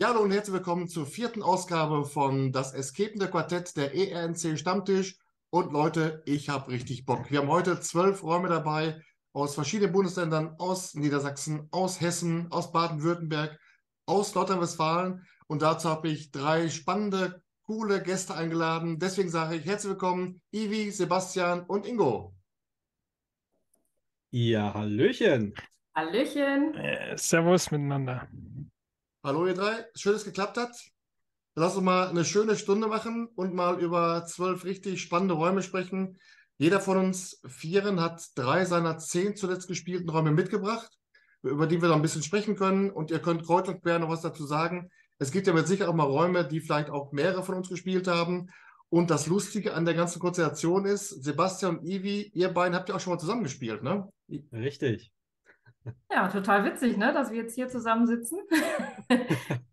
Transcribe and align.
Ja, 0.00 0.08
hallo 0.08 0.20
und 0.20 0.30
herzlich 0.30 0.54
willkommen 0.54 0.88
zur 0.88 1.04
vierten 1.04 1.42
Ausgabe 1.42 2.06
von 2.06 2.52
Das 2.52 2.72
Escapende 2.72 3.28
Quartett 3.28 3.76
der 3.76 3.94
ERNC 3.94 4.58
Stammtisch. 4.58 5.18
Und 5.50 5.74
Leute, 5.74 6.22
ich 6.24 6.48
habe 6.48 6.70
richtig 6.70 7.04
Bock. 7.04 7.30
Wir 7.30 7.40
haben 7.40 7.50
heute 7.50 7.80
zwölf 7.80 8.22
Räume 8.22 8.48
dabei 8.48 9.02
aus 9.34 9.54
verschiedenen 9.54 9.92
Bundesländern, 9.92 10.54
aus 10.56 10.94
Niedersachsen, 10.94 11.68
aus 11.70 12.00
Hessen, 12.00 12.50
aus 12.50 12.72
Baden-Württemberg, 12.72 13.60
aus 14.06 14.34
Nordrhein-Westfalen. 14.34 15.26
Und 15.48 15.60
dazu 15.60 15.90
habe 15.90 16.08
ich 16.08 16.30
drei 16.30 16.70
spannende, 16.70 17.42
coole 17.66 18.02
Gäste 18.02 18.34
eingeladen. 18.34 18.98
Deswegen 18.98 19.28
sage 19.28 19.56
ich 19.56 19.66
herzlich 19.66 19.90
willkommen, 19.90 20.40
Ivi, 20.50 20.90
Sebastian 20.92 21.66
und 21.66 21.86
Ingo. 21.86 22.34
Ja, 24.30 24.72
Hallöchen. 24.72 25.52
Hallöchen. 25.94 26.74
Äh, 26.74 27.18
servus 27.18 27.70
miteinander. 27.70 28.26
Hallo 29.22 29.46
ihr 29.46 29.52
drei, 29.52 29.84
schön, 29.94 30.14
dass 30.14 30.22
es 30.22 30.26
geklappt 30.26 30.56
hat. 30.56 30.74
Lass 31.54 31.76
uns 31.76 31.84
mal 31.84 32.08
eine 32.08 32.24
schöne 32.24 32.56
Stunde 32.56 32.86
machen 32.86 33.28
und 33.34 33.52
mal 33.52 33.78
über 33.78 34.24
zwölf 34.24 34.64
richtig 34.64 35.02
spannende 35.02 35.34
Räume 35.34 35.62
sprechen. 35.62 36.18
Jeder 36.56 36.80
von 36.80 36.96
uns 36.96 37.38
Vieren 37.46 38.00
hat 38.00 38.24
drei 38.34 38.64
seiner 38.64 38.96
zehn 38.96 39.36
zuletzt 39.36 39.68
gespielten 39.68 40.08
Räume 40.08 40.30
mitgebracht, 40.30 40.90
über 41.42 41.66
die 41.66 41.82
wir 41.82 41.88
noch 41.90 41.96
ein 41.96 42.02
bisschen 42.02 42.22
sprechen 42.22 42.56
können. 42.56 42.90
Und 42.90 43.10
ihr 43.10 43.18
könnt 43.18 43.44
kreuz 43.44 43.68
und 43.68 43.82
quer 43.82 43.98
noch 43.98 44.08
was 44.08 44.22
dazu 44.22 44.46
sagen. 44.46 44.88
Es 45.18 45.30
gibt 45.30 45.46
ja 45.46 45.52
mit 45.52 45.68
Sicherheit 45.68 45.90
auch 45.90 45.96
mal 45.96 46.04
Räume, 46.04 46.48
die 46.48 46.60
vielleicht 46.60 46.88
auch 46.88 47.12
mehrere 47.12 47.42
von 47.42 47.56
uns 47.56 47.68
gespielt 47.68 48.08
haben. 48.08 48.48
Und 48.88 49.10
das 49.10 49.26
Lustige 49.26 49.74
an 49.74 49.84
der 49.84 49.92
ganzen 49.92 50.18
Konstellation 50.18 50.86
ist, 50.86 51.10
Sebastian 51.10 51.76
und 51.76 51.84
Ivi, 51.84 52.30
ihr 52.32 52.48
beiden 52.48 52.74
habt 52.74 52.88
ja 52.88 52.94
auch 52.94 53.00
schon 53.00 53.12
mal 53.12 53.20
zusammengespielt, 53.20 53.82
ne? 53.82 54.08
Richtig. 54.50 55.12
Ja, 56.10 56.28
total 56.28 56.64
witzig, 56.64 56.96
ne, 56.96 57.12
dass 57.12 57.30
wir 57.30 57.38
jetzt 57.42 57.54
hier 57.54 57.68
zusammensitzen. 57.68 58.38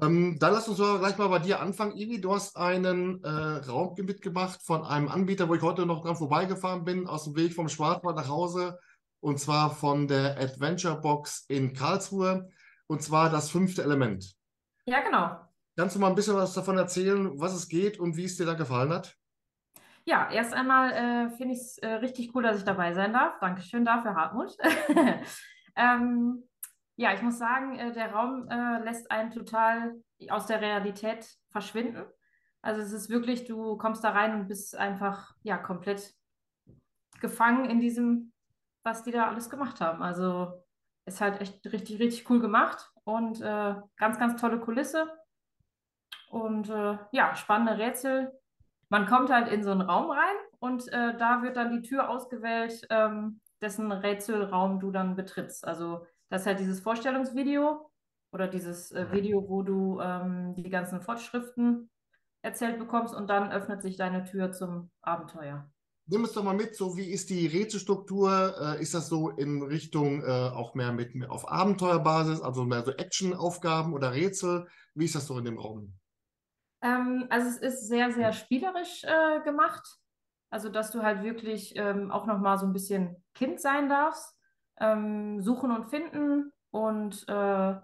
ähm, 0.00 0.38
dann 0.38 0.52
lass 0.52 0.68
uns 0.68 0.78
doch 0.78 0.98
gleich 0.98 1.18
mal 1.18 1.28
bei 1.28 1.40
dir 1.40 1.60
anfangen, 1.60 1.96
Ivi. 1.96 2.20
Du 2.20 2.32
hast 2.34 2.56
einen 2.56 3.22
äh, 3.24 3.28
Raum 3.28 3.94
mitgemacht 3.96 4.62
von 4.62 4.84
einem 4.84 5.08
Anbieter, 5.08 5.48
wo 5.48 5.54
ich 5.54 5.62
heute 5.62 5.86
noch 5.86 6.02
dran 6.02 6.16
vorbeigefahren 6.16 6.84
bin, 6.84 7.06
aus 7.06 7.24
dem 7.24 7.36
Weg 7.36 7.54
vom 7.54 7.68
Schwarzwald 7.68 8.16
nach 8.16 8.28
Hause. 8.28 8.78
Und 9.20 9.40
zwar 9.40 9.74
von 9.74 10.06
der 10.06 10.38
Adventure 10.38 11.00
Box 11.00 11.44
in 11.48 11.72
Karlsruhe. 11.72 12.50
Und 12.86 13.02
zwar 13.02 13.30
das 13.30 13.50
fünfte 13.50 13.82
Element. 13.82 14.36
Ja, 14.86 15.00
genau. 15.00 15.40
Kannst 15.76 15.96
du 15.96 16.00
mal 16.00 16.08
ein 16.08 16.14
bisschen 16.14 16.36
was 16.36 16.54
davon 16.54 16.76
erzählen, 16.76 17.40
was 17.40 17.54
es 17.54 17.68
geht 17.68 17.98
und 17.98 18.16
wie 18.16 18.24
es 18.24 18.36
dir 18.36 18.46
da 18.46 18.54
gefallen 18.54 18.92
hat? 18.92 19.16
Ja, 20.06 20.30
erst 20.30 20.52
einmal 20.52 20.92
äh, 20.92 21.30
finde 21.30 21.54
ich 21.54 21.60
es 21.60 21.78
äh, 21.78 21.86
richtig 21.86 22.34
cool, 22.34 22.42
dass 22.42 22.58
ich 22.58 22.64
dabei 22.64 22.92
sein 22.92 23.12
darf. 23.12 23.38
Dankeschön 23.40 23.84
dafür, 23.86 24.14
Hartmut. 24.14 24.54
ähm, 25.76 26.44
ja, 26.96 27.14
ich 27.14 27.22
muss 27.22 27.38
sagen, 27.38 27.78
äh, 27.78 27.92
der 27.92 28.12
Raum 28.12 28.46
äh, 28.48 28.84
lässt 28.84 29.10
einen 29.10 29.30
total 29.30 29.94
aus 30.28 30.46
der 30.46 30.60
Realität 30.60 31.26
verschwinden. 31.50 32.04
Also 32.60 32.82
es 32.82 32.92
ist 32.92 33.08
wirklich, 33.08 33.46
du 33.46 33.76
kommst 33.78 34.04
da 34.04 34.10
rein 34.10 34.34
und 34.34 34.48
bist 34.48 34.76
einfach 34.76 35.34
ja 35.42 35.56
komplett 35.56 36.14
gefangen 37.20 37.64
in 37.64 37.80
diesem, 37.80 38.32
was 38.82 39.02
die 39.04 39.10
da 39.10 39.28
alles 39.28 39.48
gemacht 39.48 39.80
haben. 39.80 40.02
Also 40.02 40.64
ist 41.06 41.20
halt 41.20 41.40
echt 41.40 41.64
richtig, 41.66 41.98
richtig 41.98 42.28
cool 42.30 42.40
gemacht 42.40 42.90
und 43.04 43.40
äh, 43.40 43.74
ganz, 43.96 44.18
ganz 44.18 44.40
tolle 44.40 44.60
Kulisse. 44.60 45.10
Und 46.28 46.68
äh, 46.68 46.98
ja, 47.12 47.34
spannende 47.34 47.78
Rätsel, 47.78 48.32
man 48.94 49.08
kommt 49.08 49.28
halt 49.28 49.48
in 49.48 49.64
so 49.64 49.72
einen 49.72 49.80
Raum 49.80 50.08
rein 50.08 50.36
und 50.60 50.86
äh, 50.92 51.18
da 51.18 51.42
wird 51.42 51.56
dann 51.56 51.72
die 51.72 51.82
Tür 51.82 52.08
ausgewählt, 52.08 52.86
ähm, 52.90 53.40
dessen 53.60 53.90
Rätselraum 53.90 54.78
du 54.78 54.92
dann 54.92 55.16
betrittst. 55.16 55.66
Also 55.66 56.06
das 56.28 56.42
ist 56.42 56.46
halt 56.46 56.60
dieses 56.60 56.78
Vorstellungsvideo 56.78 57.90
oder 58.30 58.46
dieses 58.46 58.92
äh, 58.92 59.10
Video, 59.10 59.48
wo 59.48 59.64
du 59.64 59.98
ähm, 60.00 60.54
die 60.54 60.70
ganzen 60.70 61.00
Fortschriften 61.00 61.90
erzählt 62.42 62.78
bekommst 62.78 63.16
und 63.16 63.28
dann 63.28 63.50
öffnet 63.50 63.82
sich 63.82 63.96
deine 63.96 64.22
Tür 64.22 64.52
zum 64.52 64.92
Abenteuer. 65.02 65.68
Nimm 66.06 66.22
es 66.22 66.32
doch 66.32 66.44
mal 66.44 66.54
mit, 66.54 66.76
so 66.76 66.96
wie 66.96 67.10
ist 67.10 67.30
die 67.30 67.48
Rätselstruktur? 67.48 68.54
Äh, 68.60 68.80
ist 68.80 68.94
das 68.94 69.08
so 69.08 69.30
in 69.30 69.64
Richtung 69.64 70.22
äh, 70.22 70.50
auch 70.54 70.76
mehr 70.76 70.92
mit 70.92 71.10
auf 71.28 71.50
Abenteuerbasis, 71.50 72.40
also 72.40 72.64
mehr 72.64 72.84
so 72.84 72.92
Actionaufgaben 72.92 73.92
oder 73.92 74.12
Rätsel? 74.12 74.68
Wie 74.94 75.06
ist 75.06 75.16
das 75.16 75.26
so 75.26 75.36
in 75.36 75.46
dem 75.46 75.58
Raum? 75.58 75.98
Ähm, 76.84 77.26
also 77.30 77.48
es 77.48 77.56
ist 77.56 77.88
sehr, 77.88 78.12
sehr 78.12 78.32
spielerisch 78.32 79.02
äh, 79.04 79.40
gemacht. 79.40 79.84
Also 80.50 80.68
dass 80.68 80.92
du 80.92 81.02
halt 81.02 81.24
wirklich 81.24 81.74
ähm, 81.76 82.12
auch 82.12 82.26
nochmal 82.26 82.58
so 82.58 82.66
ein 82.66 82.72
bisschen 82.72 83.24
Kind 83.34 83.60
sein 83.60 83.88
darfst. 83.88 84.38
Ähm, 84.78 85.40
suchen 85.40 85.70
und 85.70 85.86
finden 85.86 86.52
und 86.70 87.28
äh, 87.28 87.74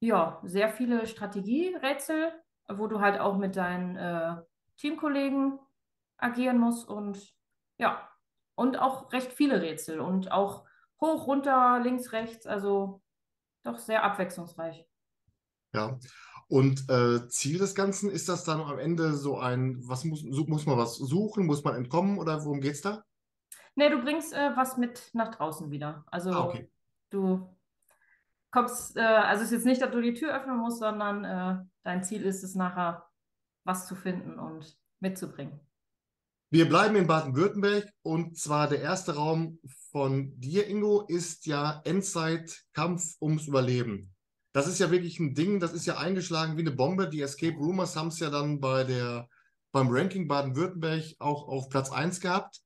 ja, 0.00 0.40
sehr 0.44 0.68
viele 0.68 1.06
Strategierätsel, 1.06 2.32
wo 2.68 2.86
du 2.86 3.00
halt 3.00 3.18
auch 3.18 3.36
mit 3.36 3.56
deinen 3.56 3.96
äh, 3.96 4.36
Teamkollegen 4.76 5.58
agieren 6.16 6.58
musst 6.58 6.88
und 6.88 7.34
ja, 7.78 8.08
und 8.54 8.78
auch 8.78 9.12
recht 9.12 9.32
viele 9.32 9.60
Rätsel 9.60 9.98
und 10.00 10.30
auch 10.30 10.64
hoch, 11.00 11.26
runter, 11.26 11.80
links, 11.80 12.12
rechts, 12.12 12.46
also 12.46 13.02
doch 13.64 13.78
sehr 13.78 14.04
abwechslungsreich. 14.04 14.86
Ja, 15.72 15.98
und 16.48 16.88
äh, 16.90 17.26
Ziel 17.28 17.58
des 17.58 17.74
Ganzen 17.74 18.10
ist 18.10 18.28
das 18.28 18.44
dann 18.44 18.60
am 18.60 18.78
Ende 18.78 19.14
so 19.14 19.38
ein, 19.38 19.78
was 19.88 20.04
muss, 20.04 20.22
muss 20.22 20.66
man 20.66 20.78
was 20.78 20.96
suchen, 20.96 21.46
muss 21.46 21.64
man 21.64 21.74
entkommen 21.74 22.18
oder 22.18 22.44
worum 22.44 22.60
geht 22.60 22.74
es 22.74 22.82
da? 22.82 23.04
Nee, 23.76 23.90
du 23.90 24.02
bringst 24.02 24.32
äh, 24.34 24.50
was 24.54 24.76
mit 24.76 25.10
nach 25.14 25.34
draußen 25.34 25.70
wieder. 25.70 26.04
Also 26.06 26.30
ah, 26.30 26.44
okay. 26.44 26.70
du 27.10 27.48
kommst, 28.50 28.96
äh, 28.96 29.00
also 29.00 29.42
es 29.42 29.50
ist 29.50 29.58
jetzt 29.58 29.66
nicht, 29.66 29.82
dass 29.82 29.90
du 29.90 30.00
die 30.00 30.14
Tür 30.14 30.36
öffnen 30.36 30.58
musst, 30.58 30.78
sondern 30.78 31.24
äh, 31.24 31.64
dein 31.82 32.04
Ziel 32.04 32.22
ist 32.22 32.44
es 32.44 32.54
nachher, 32.54 33.08
was 33.64 33.86
zu 33.86 33.96
finden 33.96 34.38
und 34.38 34.78
mitzubringen. 35.00 35.58
Wir 36.50 36.68
bleiben 36.68 36.94
in 36.94 37.08
Baden-Württemberg 37.08 37.90
und 38.02 38.38
zwar 38.38 38.68
der 38.68 38.80
erste 38.80 39.16
Raum 39.16 39.58
von 39.90 40.38
dir, 40.38 40.68
Ingo, 40.68 41.04
ist 41.08 41.46
ja 41.46 41.80
Endzeit-Kampf 41.84 43.16
ums 43.20 43.48
Überleben 43.48 44.13
das 44.54 44.68
ist 44.68 44.78
ja 44.78 44.92
wirklich 44.92 45.18
ein 45.18 45.34
Ding, 45.34 45.58
das 45.58 45.72
ist 45.72 45.84
ja 45.84 45.98
eingeschlagen 45.98 46.56
wie 46.56 46.60
eine 46.60 46.70
Bombe. 46.70 47.08
Die 47.08 47.20
Escape 47.20 47.56
Rumors 47.56 47.96
haben 47.96 48.08
es 48.08 48.20
ja 48.20 48.30
dann 48.30 48.60
bei 48.60 48.84
der, 48.84 49.28
beim 49.72 49.88
Ranking 49.90 50.28
Baden-Württemberg 50.28 51.16
auch 51.18 51.48
auf 51.48 51.68
Platz 51.68 51.90
1 51.90 52.20
gehabt. 52.20 52.60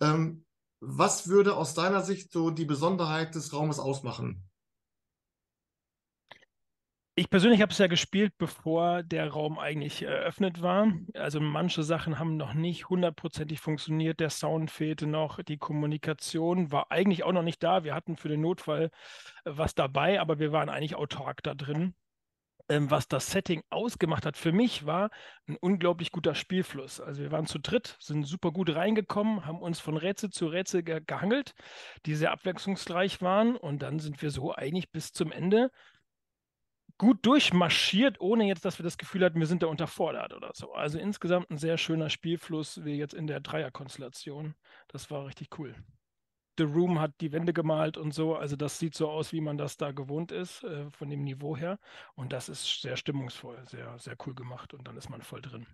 Ähm, 0.00 0.46
was 0.80 1.28
würde 1.28 1.54
aus 1.54 1.74
deiner 1.74 2.02
Sicht 2.02 2.32
so 2.32 2.50
die 2.50 2.64
Besonderheit 2.64 3.34
des 3.34 3.52
Raumes 3.52 3.78
ausmachen? 3.78 4.47
Ich 7.18 7.30
persönlich 7.30 7.62
habe 7.62 7.72
es 7.72 7.78
ja 7.78 7.88
gespielt, 7.88 8.38
bevor 8.38 9.02
der 9.02 9.28
Raum 9.28 9.58
eigentlich 9.58 10.02
eröffnet 10.02 10.62
war. 10.62 10.92
Also 11.14 11.40
manche 11.40 11.82
Sachen 11.82 12.20
haben 12.20 12.36
noch 12.36 12.54
nicht 12.54 12.90
hundertprozentig 12.90 13.58
funktioniert. 13.58 14.20
Der 14.20 14.30
Sound 14.30 14.70
fehlte 14.70 15.08
noch, 15.08 15.42
die 15.42 15.58
Kommunikation 15.58 16.70
war 16.70 16.92
eigentlich 16.92 17.24
auch 17.24 17.32
noch 17.32 17.42
nicht 17.42 17.60
da. 17.60 17.82
Wir 17.82 17.96
hatten 17.96 18.16
für 18.16 18.28
den 18.28 18.40
Notfall 18.40 18.92
äh, 19.44 19.50
was 19.52 19.74
dabei, 19.74 20.20
aber 20.20 20.38
wir 20.38 20.52
waren 20.52 20.68
eigentlich 20.68 20.94
autark 20.94 21.42
da 21.42 21.56
drin. 21.56 21.96
Ähm, 22.68 22.88
was 22.88 23.08
das 23.08 23.32
Setting 23.32 23.64
ausgemacht 23.68 24.24
hat 24.24 24.36
für 24.36 24.52
mich, 24.52 24.86
war 24.86 25.10
ein 25.48 25.56
unglaublich 25.56 26.12
guter 26.12 26.36
Spielfluss. 26.36 27.00
Also 27.00 27.20
wir 27.22 27.32
waren 27.32 27.46
zu 27.46 27.58
dritt, 27.58 27.96
sind 27.98 28.28
super 28.28 28.52
gut 28.52 28.72
reingekommen, 28.72 29.44
haben 29.44 29.58
uns 29.60 29.80
von 29.80 29.96
Rätsel 29.96 30.30
zu 30.30 30.46
Rätsel 30.46 30.84
ge 30.84 31.00
gehangelt, 31.04 31.56
die 32.06 32.14
sehr 32.14 32.30
abwechslungsreich 32.30 33.22
waren. 33.22 33.56
Und 33.56 33.82
dann 33.82 33.98
sind 33.98 34.22
wir 34.22 34.30
so 34.30 34.54
eigentlich 34.54 34.92
bis 34.92 35.12
zum 35.12 35.32
Ende 35.32 35.72
gut 36.98 37.24
durchmarschiert, 37.24 38.20
ohne 38.20 38.46
jetzt, 38.46 38.64
dass 38.64 38.78
wir 38.78 38.84
das 38.84 38.98
Gefühl 38.98 39.24
hatten, 39.24 39.38
wir 39.38 39.46
sind 39.46 39.62
da 39.62 39.68
unterfordert 39.68 40.34
oder 40.34 40.50
so. 40.52 40.72
Also 40.72 40.98
insgesamt 40.98 41.50
ein 41.50 41.58
sehr 41.58 41.78
schöner 41.78 42.10
Spielfluss, 42.10 42.84
wie 42.84 42.96
jetzt 42.96 43.14
in 43.14 43.26
der 43.26 43.40
Dreierkonstellation. 43.40 44.54
Das 44.88 45.10
war 45.10 45.26
richtig 45.26 45.58
cool. 45.58 45.74
The 46.58 46.64
Room 46.64 46.98
hat 46.98 47.12
die 47.20 47.30
Wände 47.30 47.52
gemalt 47.52 47.96
und 47.96 48.12
so. 48.12 48.34
Also 48.34 48.56
das 48.56 48.80
sieht 48.80 48.96
so 48.96 49.08
aus, 49.08 49.32
wie 49.32 49.40
man 49.40 49.56
das 49.56 49.76
da 49.76 49.92
gewohnt 49.92 50.32
ist, 50.32 50.64
äh, 50.64 50.90
von 50.90 51.08
dem 51.08 51.22
Niveau 51.22 51.56
her. 51.56 51.78
Und 52.16 52.32
das 52.32 52.48
ist 52.48 52.82
sehr 52.82 52.96
stimmungsvoll, 52.96 53.62
sehr, 53.66 53.96
sehr 54.00 54.16
cool 54.26 54.34
gemacht 54.34 54.74
und 54.74 54.86
dann 54.88 54.96
ist 54.96 55.08
man 55.08 55.22
voll 55.22 55.40
drin. 55.40 55.66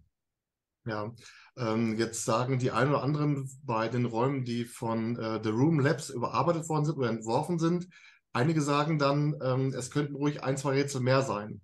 Ja, 0.87 1.15
ähm, 1.57 1.97
jetzt 1.97 2.27
sagen 2.27 2.59
die 2.59 2.71
einen 2.71 2.91
oder 2.91 3.03
anderen 3.03 3.49
bei 3.65 3.89
den 3.89 4.05
Räumen, 4.05 4.45
die 4.45 4.67
von 4.67 5.17
äh, 5.17 5.41
The 5.43 5.49
Room 5.49 5.81
Labs 5.81 6.11
überarbeitet 6.11 6.69
worden 6.69 6.85
sind 6.85 6.99
oder 6.99 7.09
entworfen 7.09 7.59
sind, 7.59 7.89
Einige 8.35 8.61
sagen 8.61 8.99
dann, 8.99 9.37
ähm, 9.43 9.73
es 9.73 9.93
könnten 9.93 10.17
ruhig 10.17 10.43
ein, 10.43 10.57
zwei 10.57 10.73
Rätsel 10.73 11.01
mehr 11.01 11.23
sein. 11.23 11.61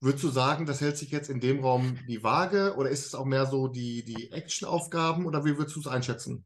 Würdest 0.00 0.24
du 0.24 0.28
sagen, 0.28 0.66
das 0.66 0.80
hält 0.80 0.96
sich 0.96 1.10
jetzt 1.12 1.30
in 1.30 1.40
dem 1.40 1.60
Raum 1.60 1.98
die 2.08 2.24
Waage 2.24 2.74
oder 2.76 2.90
ist 2.90 3.06
es 3.06 3.14
auch 3.14 3.24
mehr 3.24 3.46
so 3.46 3.68
die, 3.68 4.04
die 4.04 4.32
Action-Aufgaben 4.32 5.26
oder 5.26 5.44
wie 5.44 5.56
würdest 5.56 5.76
du 5.76 5.80
es 5.80 5.86
einschätzen? 5.86 6.44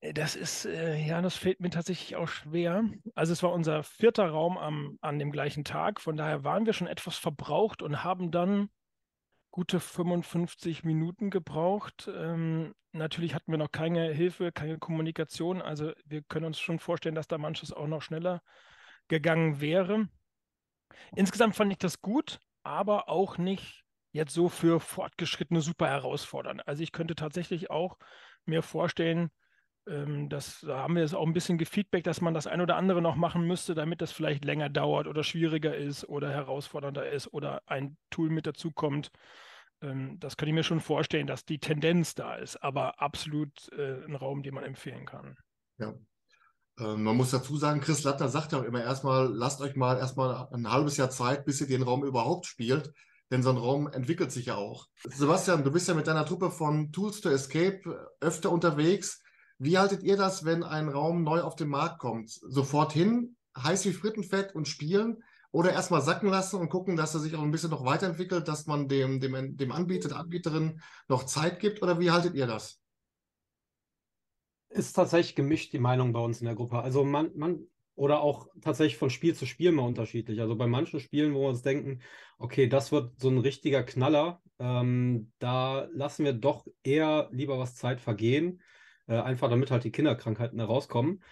Das 0.00 0.36
ist, 0.36 0.66
äh, 0.66 0.96
ja, 0.96 1.22
das 1.22 1.36
fällt 1.36 1.58
mir 1.60 1.70
tatsächlich 1.70 2.16
auch 2.16 2.28
schwer. 2.28 2.84
Also 3.14 3.32
es 3.32 3.42
war 3.42 3.52
unser 3.52 3.82
vierter 3.82 4.28
Raum 4.28 4.58
am, 4.58 4.98
an 5.00 5.18
dem 5.18 5.32
gleichen 5.32 5.64
Tag, 5.64 6.00
von 6.00 6.16
daher 6.16 6.44
waren 6.44 6.66
wir 6.66 6.74
schon 6.74 6.86
etwas 6.86 7.16
verbraucht 7.16 7.82
und 7.82 8.04
haben 8.04 8.30
dann 8.30 8.68
gute 9.50 9.80
55 9.80 10.84
Minuten 10.84 11.30
gebraucht. 11.30 12.10
Ähm, 12.14 12.74
natürlich 12.92 13.34
hatten 13.34 13.50
wir 13.50 13.58
noch 13.58 13.72
keine 13.72 14.12
Hilfe, 14.12 14.52
keine 14.52 14.78
Kommunikation. 14.78 15.62
Also 15.62 15.92
wir 16.04 16.22
können 16.22 16.44
uns 16.44 16.60
schon 16.60 16.78
vorstellen, 16.78 17.14
dass 17.14 17.26
da 17.26 17.38
manches 17.38 17.72
auch 17.72 17.88
noch 17.88 18.02
schneller 18.02 18.42
gegangen 19.08 19.60
wäre. 19.60 20.08
Insgesamt 21.16 21.56
fand 21.56 21.72
ich 21.72 21.78
das 21.78 22.00
gut, 22.00 22.38
aber 22.62 23.08
auch 23.08 23.38
nicht 23.38 23.84
jetzt 24.12 24.34
so 24.34 24.48
für 24.48 24.80
Fortgeschrittene 24.80 25.60
super 25.60 25.88
herausfordernd. 25.88 26.66
Also 26.66 26.82
ich 26.82 26.92
könnte 26.92 27.14
tatsächlich 27.14 27.70
auch 27.70 27.98
mir 28.46 28.62
vorstellen, 28.62 29.30
ähm, 29.86 30.28
das, 30.28 30.60
da 30.60 30.78
haben 30.78 30.94
wir 30.94 31.02
jetzt 31.02 31.14
auch 31.14 31.26
ein 31.26 31.32
bisschen 31.32 31.58
gefeedback, 31.58 32.04
dass 32.04 32.20
man 32.20 32.34
das 32.34 32.46
ein 32.46 32.60
oder 32.60 32.76
andere 32.76 33.02
noch 33.02 33.16
machen 33.16 33.46
müsste, 33.46 33.74
damit 33.74 34.00
das 34.00 34.12
vielleicht 34.12 34.44
länger 34.44 34.68
dauert 34.68 35.06
oder 35.06 35.22
schwieriger 35.22 35.76
ist 35.76 36.08
oder 36.08 36.30
herausfordernder 36.30 37.08
ist 37.10 37.32
oder 37.32 37.62
ein 37.66 37.96
Tool 38.10 38.30
mit 38.30 38.46
dazu 38.46 38.70
kommt. 38.70 39.10
Ähm, 39.82 40.18
das 40.18 40.36
könnte 40.36 40.50
ich 40.50 40.54
mir 40.54 40.64
schon 40.64 40.80
vorstellen, 40.80 41.26
dass 41.26 41.44
die 41.44 41.58
Tendenz 41.58 42.14
da 42.14 42.34
ist, 42.34 42.56
aber 42.56 43.00
absolut 43.00 43.70
äh, 43.72 44.04
ein 44.04 44.16
Raum, 44.16 44.42
den 44.42 44.54
man 44.54 44.64
empfehlen 44.64 45.06
kann. 45.06 45.36
Ja. 45.78 45.94
Ähm, 46.78 47.02
man 47.02 47.16
muss 47.16 47.30
dazu 47.30 47.56
sagen, 47.56 47.80
Chris 47.80 48.04
Lattner 48.04 48.28
sagt 48.28 48.52
ja 48.52 48.60
auch 48.60 48.64
immer 48.64 48.82
erstmal, 48.82 49.26
lasst 49.32 49.60
euch 49.60 49.76
mal 49.76 49.98
erstmal 49.98 50.48
ein 50.52 50.70
halbes 50.70 50.96
Jahr 50.96 51.10
Zeit, 51.10 51.44
bis 51.44 51.60
ihr 51.60 51.66
den 51.66 51.82
Raum 51.82 52.04
überhaupt 52.04 52.46
spielt. 52.46 52.92
Denn 53.30 53.42
so 53.42 53.50
ein 53.50 53.58
Raum 53.58 53.88
entwickelt 53.88 54.32
sich 54.32 54.46
ja 54.46 54.54
auch. 54.54 54.86
Sebastian, 55.04 55.62
du 55.62 55.70
bist 55.70 55.86
ja 55.86 55.94
mit 55.94 56.06
deiner 56.06 56.24
Truppe 56.24 56.50
von 56.50 56.92
Tools 56.92 57.20
to 57.20 57.28
Escape 57.28 58.10
öfter 58.20 58.50
unterwegs. 58.50 59.20
Wie 59.58 59.76
haltet 59.76 60.02
ihr 60.02 60.16
das, 60.16 60.44
wenn 60.44 60.62
ein 60.62 60.88
Raum 60.88 61.24
neu 61.24 61.42
auf 61.42 61.54
den 61.54 61.68
Markt 61.68 61.98
kommt? 61.98 62.30
Sofort 62.30 62.92
hin, 62.92 63.36
heiß 63.56 63.84
wie 63.84 63.92
Frittenfett 63.92 64.54
und 64.54 64.66
spielen? 64.66 65.22
Oder 65.50 65.72
erstmal 65.72 66.00
sacken 66.00 66.30
lassen 66.30 66.56
und 66.56 66.68
gucken, 66.68 66.96
dass 66.96 67.14
er 67.14 67.20
sich 67.20 67.34
auch 67.34 67.42
ein 67.42 67.50
bisschen 67.50 67.70
noch 67.70 67.84
weiterentwickelt, 67.84 68.48
dass 68.48 68.66
man 68.66 68.88
dem, 68.88 69.20
dem, 69.20 69.56
dem 69.56 69.72
Anbieter, 69.72 70.08
der 70.08 70.18
Anbieterin 70.18 70.80
noch 71.08 71.24
Zeit 71.24 71.58
gibt? 71.60 71.82
Oder 71.82 71.98
wie 72.00 72.10
haltet 72.10 72.34
ihr 72.34 72.46
das? 72.46 72.80
Ist 74.78 74.92
tatsächlich 74.92 75.34
gemischt 75.34 75.72
die 75.72 75.78
Meinung 75.78 76.12
bei 76.12 76.20
uns 76.20 76.40
in 76.40 76.46
der 76.46 76.54
Gruppe. 76.54 76.78
Also 76.78 77.04
man, 77.04 77.30
man, 77.36 77.66
oder 77.94 78.20
auch 78.20 78.48
tatsächlich 78.60 78.96
von 78.96 79.10
Spiel 79.10 79.34
zu 79.34 79.44
Spiel 79.44 79.72
mal 79.72 79.82
unterschiedlich. 79.82 80.40
Also 80.40 80.56
bei 80.56 80.66
manchen 80.66 81.00
Spielen, 81.00 81.34
wo 81.34 81.42
wir 81.42 81.48
uns 81.48 81.62
denken, 81.62 82.00
okay, 82.38 82.68
das 82.68 82.92
wird 82.92 83.18
so 83.20 83.28
ein 83.28 83.38
richtiger 83.38 83.82
Knaller, 83.82 84.40
ähm, 84.58 85.32
da 85.38 85.88
lassen 85.92 86.24
wir 86.24 86.32
doch 86.32 86.66
eher 86.82 87.28
lieber 87.32 87.58
was 87.58 87.74
Zeit 87.74 88.00
vergehen 88.00 88.60
äh, 89.08 89.16
einfach 89.16 89.50
damit 89.50 89.70
halt 89.70 89.84
die 89.84 89.90
Kinderkrankheiten 89.90 90.58
herauskommen. 90.60 91.22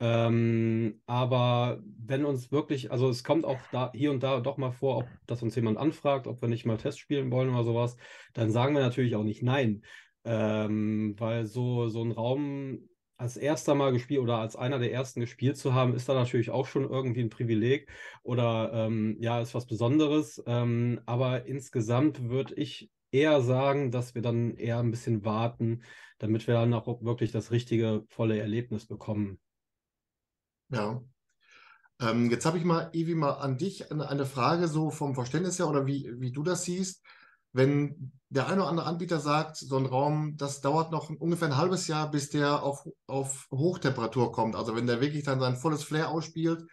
Ähm, 0.00 1.00
aber 1.06 1.80
wenn 1.84 2.24
uns 2.24 2.50
wirklich, 2.50 2.90
also 2.90 3.08
es 3.08 3.22
kommt 3.22 3.44
auch 3.44 3.58
da 3.70 3.92
hier 3.94 4.10
und 4.10 4.22
da 4.22 4.40
doch 4.40 4.56
mal 4.56 4.72
vor, 4.72 4.98
ob, 4.98 5.08
dass 5.26 5.42
uns 5.42 5.54
jemand 5.54 5.78
anfragt, 5.78 6.26
ob 6.26 6.40
wir 6.40 6.48
nicht 6.48 6.66
mal 6.66 6.78
Test 6.78 6.98
spielen 6.98 7.30
wollen 7.30 7.50
oder 7.50 7.64
sowas, 7.64 7.96
dann 8.32 8.50
sagen 8.50 8.74
wir 8.74 8.82
natürlich 8.82 9.14
auch 9.16 9.24
nicht 9.24 9.42
nein. 9.42 9.82
Ähm, 10.24 11.14
weil 11.18 11.46
so, 11.46 11.88
so 11.88 12.02
ein 12.02 12.12
Raum 12.12 12.88
als 13.24 13.38
erster 13.38 13.74
Mal 13.74 13.92
gespielt 13.92 14.20
oder 14.20 14.36
als 14.36 14.54
einer 14.54 14.78
der 14.78 14.92
ersten 14.92 15.20
gespielt 15.20 15.56
zu 15.56 15.72
haben, 15.72 15.94
ist 15.94 16.08
da 16.08 16.14
natürlich 16.14 16.50
auch 16.50 16.66
schon 16.66 16.88
irgendwie 16.88 17.22
ein 17.22 17.30
Privileg 17.30 17.88
oder 18.22 18.70
ähm, 18.74 19.16
ja, 19.18 19.40
ist 19.40 19.54
was 19.54 19.66
Besonderes. 19.66 20.42
Ähm, 20.46 21.00
aber 21.06 21.46
insgesamt 21.46 22.28
würde 22.28 22.54
ich 22.54 22.90
eher 23.12 23.40
sagen, 23.40 23.90
dass 23.90 24.14
wir 24.14 24.20
dann 24.20 24.56
eher 24.56 24.78
ein 24.78 24.90
bisschen 24.90 25.24
warten, 25.24 25.82
damit 26.18 26.46
wir 26.46 26.52
dann 26.52 26.74
auch 26.74 27.02
wirklich 27.02 27.32
das 27.32 27.50
richtige, 27.50 28.04
volle 28.08 28.38
Erlebnis 28.38 28.86
bekommen. 28.86 29.40
Ja. 30.68 31.02
Ähm, 32.00 32.30
jetzt 32.30 32.44
habe 32.44 32.58
ich 32.58 32.64
mal, 32.64 32.90
Evi, 32.92 33.14
mal 33.14 33.32
an 33.32 33.56
dich 33.56 33.90
eine, 33.90 34.26
Frage 34.26 34.68
so 34.68 34.90
vom 34.90 35.14
Verständnis 35.14 35.58
her 35.58 35.68
oder 35.68 35.86
wie, 35.86 36.12
wie 36.18 36.30
du 36.30 36.42
das 36.42 36.64
siehst. 36.64 37.02
Wenn 37.54 38.12
der 38.30 38.48
eine 38.48 38.62
oder 38.62 38.68
andere 38.68 38.86
Anbieter 38.86 39.20
sagt, 39.20 39.56
so 39.56 39.76
ein 39.76 39.86
Raum, 39.86 40.36
das 40.36 40.60
dauert 40.60 40.90
noch 40.90 41.08
ungefähr 41.08 41.48
ein 41.48 41.56
halbes 41.56 41.86
Jahr, 41.86 42.10
bis 42.10 42.30
der 42.30 42.64
auf, 42.64 42.84
auf 43.06 43.46
Hochtemperatur 43.52 44.32
kommt. 44.32 44.56
Also 44.56 44.74
wenn 44.74 44.88
der 44.88 45.00
wirklich 45.00 45.22
dann 45.22 45.38
sein 45.38 45.54
volles 45.54 45.84
Flair 45.84 46.10
ausspielt, 46.10 46.68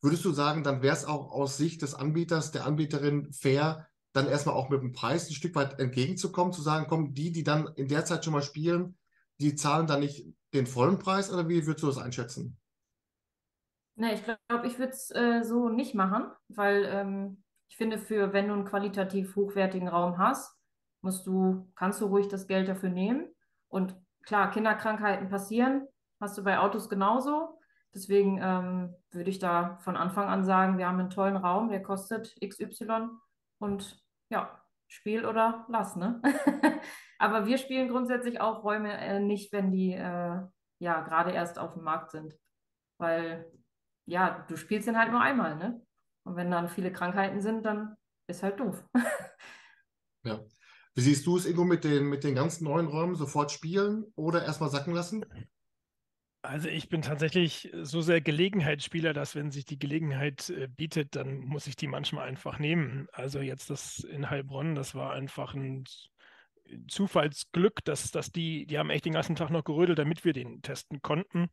würdest 0.00 0.24
du 0.24 0.32
sagen, 0.32 0.64
dann 0.64 0.80
wäre 0.80 0.96
es 0.96 1.04
auch 1.04 1.30
aus 1.30 1.58
Sicht 1.58 1.82
des 1.82 1.94
Anbieters, 1.94 2.50
der 2.50 2.64
Anbieterin 2.64 3.30
fair, 3.32 3.86
dann 4.14 4.26
erstmal 4.26 4.54
auch 4.54 4.70
mit 4.70 4.80
dem 4.80 4.92
Preis 4.92 5.28
ein 5.28 5.34
Stück 5.34 5.54
weit 5.54 5.78
entgegenzukommen, 5.78 6.52
zu 6.52 6.62
sagen, 6.62 6.86
komm, 6.88 7.12
die, 7.12 7.30
die 7.30 7.44
dann 7.44 7.68
in 7.76 7.88
der 7.88 8.06
Zeit 8.06 8.24
schon 8.24 8.32
mal 8.32 8.42
spielen, 8.42 8.96
die 9.38 9.54
zahlen 9.54 9.86
dann 9.86 10.00
nicht 10.00 10.26
den 10.54 10.66
vollen 10.66 10.98
Preis 10.98 11.30
oder 11.30 11.46
wie 11.46 11.66
würdest 11.66 11.82
du 11.82 11.88
das 11.88 11.98
einschätzen? 11.98 12.58
Ne, 13.96 14.14
ich 14.14 14.24
glaube, 14.24 14.66
ich 14.66 14.78
würde 14.78 14.92
es 14.92 15.10
äh, 15.10 15.42
so 15.44 15.68
nicht 15.68 15.94
machen, 15.94 16.24
weil 16.48 16.86
ähm, 16.86 17.41
ich 17.72 17.78
finde, 17.78 17.96
für 17.96 18.34
wenn 18.34 18.48
du 18.48 18.52
einen 18.52 18.66
qualitativ 18.66 19.34
hochwertigen 19.34 19.88
Raum 19.88 20.18
hast, 20.18 20.54
musst 21.00 21.26
du, 21.26 21.72
kannst 21.74 22.02
du 22.02 22.06
ruhig 22.06 22.28
das 22.28 22.46
Geld 22.46 22.68
dafür 22.68 22.90
nehmen. 22.90 23.34
Und 23.68 23.96
klar, 24.26 24.50
Kinderkrankheiten 24.50 25.30
passieren, 25.30 25.88
hast 26.20 26.36
du 26.36 26.44
bei 26.44 26.58
Autos 26.58 26.90
genauso. 26.90 27.58
Deswegen 27.94 28.38
ähm, 28.42 28.94
würde 29.10 29.30
ich 29.30 29.38
da 29.38 29.78
von 29.78 29.96
Anfang 29.96 30.28
an 30.28 30.44
sagen, 30.44 30.76
wir 30.76 30.86
haben 30.86 31.00
einen 31.00 31.08
tollen 31.08 31.38
Raum, 31.38 31.70
der 31.70 31.82
kostet 31.82 32.36
XY 32.46 33.08
und 33.58 34.04
ja, 34.28 34.62
Spiel 34.86 35.24
oder 35.24 35.64
lass, 35.70 35.96
ne? 35.96 36.20
Aber 37.18 37.46
wir 37.46 37.56
spielen 37.56 37.88
grundsätzlich 37.88 38.38
auch 38.42 38.64
Räume 38.64 38.92
äh, 38.92 39.18
nicht, 39.18 39.50
wenn 39.50 39.70
die 39.70 39.94
äh, 39.94 40.42
ja 40.78 41.00
gerade 41.00 41.30
erst 41.30 41.58
auf 41.58 41.72
dem 41.72 41.84
Markt 41.84 42.10
sind. 42.10 42.36
Weil 42.98 43.50
ja, 44.04 44.44
du 44.46 44.56
spielst 44.56 44.88
den 44.88 44.98
halt 44.98 45.10
nur 45.10 45.22
einmal, 45.22 45.56
ne? 45.56 45.80
Und 46.24 46.36
wenn 46.36 46.50
dann 46.50 46.68
viele 46.68 46.92
Krankheiten 46.92 47.40
sind, 47.40 47.64
dann 47.64 47.96
ist 48.26 48.42
halt 48.42 48.60
doof. 48.60 48.84
ja. 50.24 50.40
Wie 50.94 51.00
siehst 51.00 51.26
du 51.26 51.36
es, 51.36 51.46
Ingo, 51.46 51.64
mit 51.64 51.84
den, 51.84 52.04
mit 52.04 52.22
den 52.22 52.34
ganzen 52.34 52.64
neuen 52.64 52.86
Räumen? 52.86 53.14
Sofort 53.14 53.50
spielen 53.50 54.04
oder 54.14 54.44
erstmal 54.44 54.68
sacken 54.68 54.94
lassen? 54.94 55.24
Also 56.42 56.68
ich 56.68 56.88
bin 56.88 57.02
tatsächlich 57.02 57.70
so 57.82 58.00
sehr 58.00 58.20
Gelegenheitsspieler, 58.20 59.12
dass 59.12 59.36
wenn 59.36 59.52
sich 59.52 59.64
die 59.64 59.78
Gelegenheit 59.78 60.50
äh, 60.50 60.68
bietet, 60.68 61.14
dann 61.14 61.38
muss 61.38 61.68
ich 61.68 61.76
die 61.76 61.86
manchmal 61.86 62.28
einfach 62.28 62.58
nehmen. 62.58 63.08
Also 63.12 63.40
jetzt 63.40 63.70
das 63.70 64.00
in 64.00 64.28
Heilbronn, 64.28 64.74
das 64.74 64.94
war 64.94 65.12
einfach 65.12 65.54
ein 65.54 65.84
Zufallsglück, 66.88 67.84
dass, 67.84 68.10
dass 68.10 68.32
die, 68.32 68.66
die 68.66 68.78
haben 68.78 68.90
echt 68.90 69.04
den 69.04 69.12
ganzen 69.12 69.36
Tag 69.36 69.50
noch 69.50 69.64
gerödelt, 69.64 69.98
damit 69.98 70.24
wir 70.24 70.32
den 70.32 70.62
testen 70.62 71.00
konnten. 71.00 71.48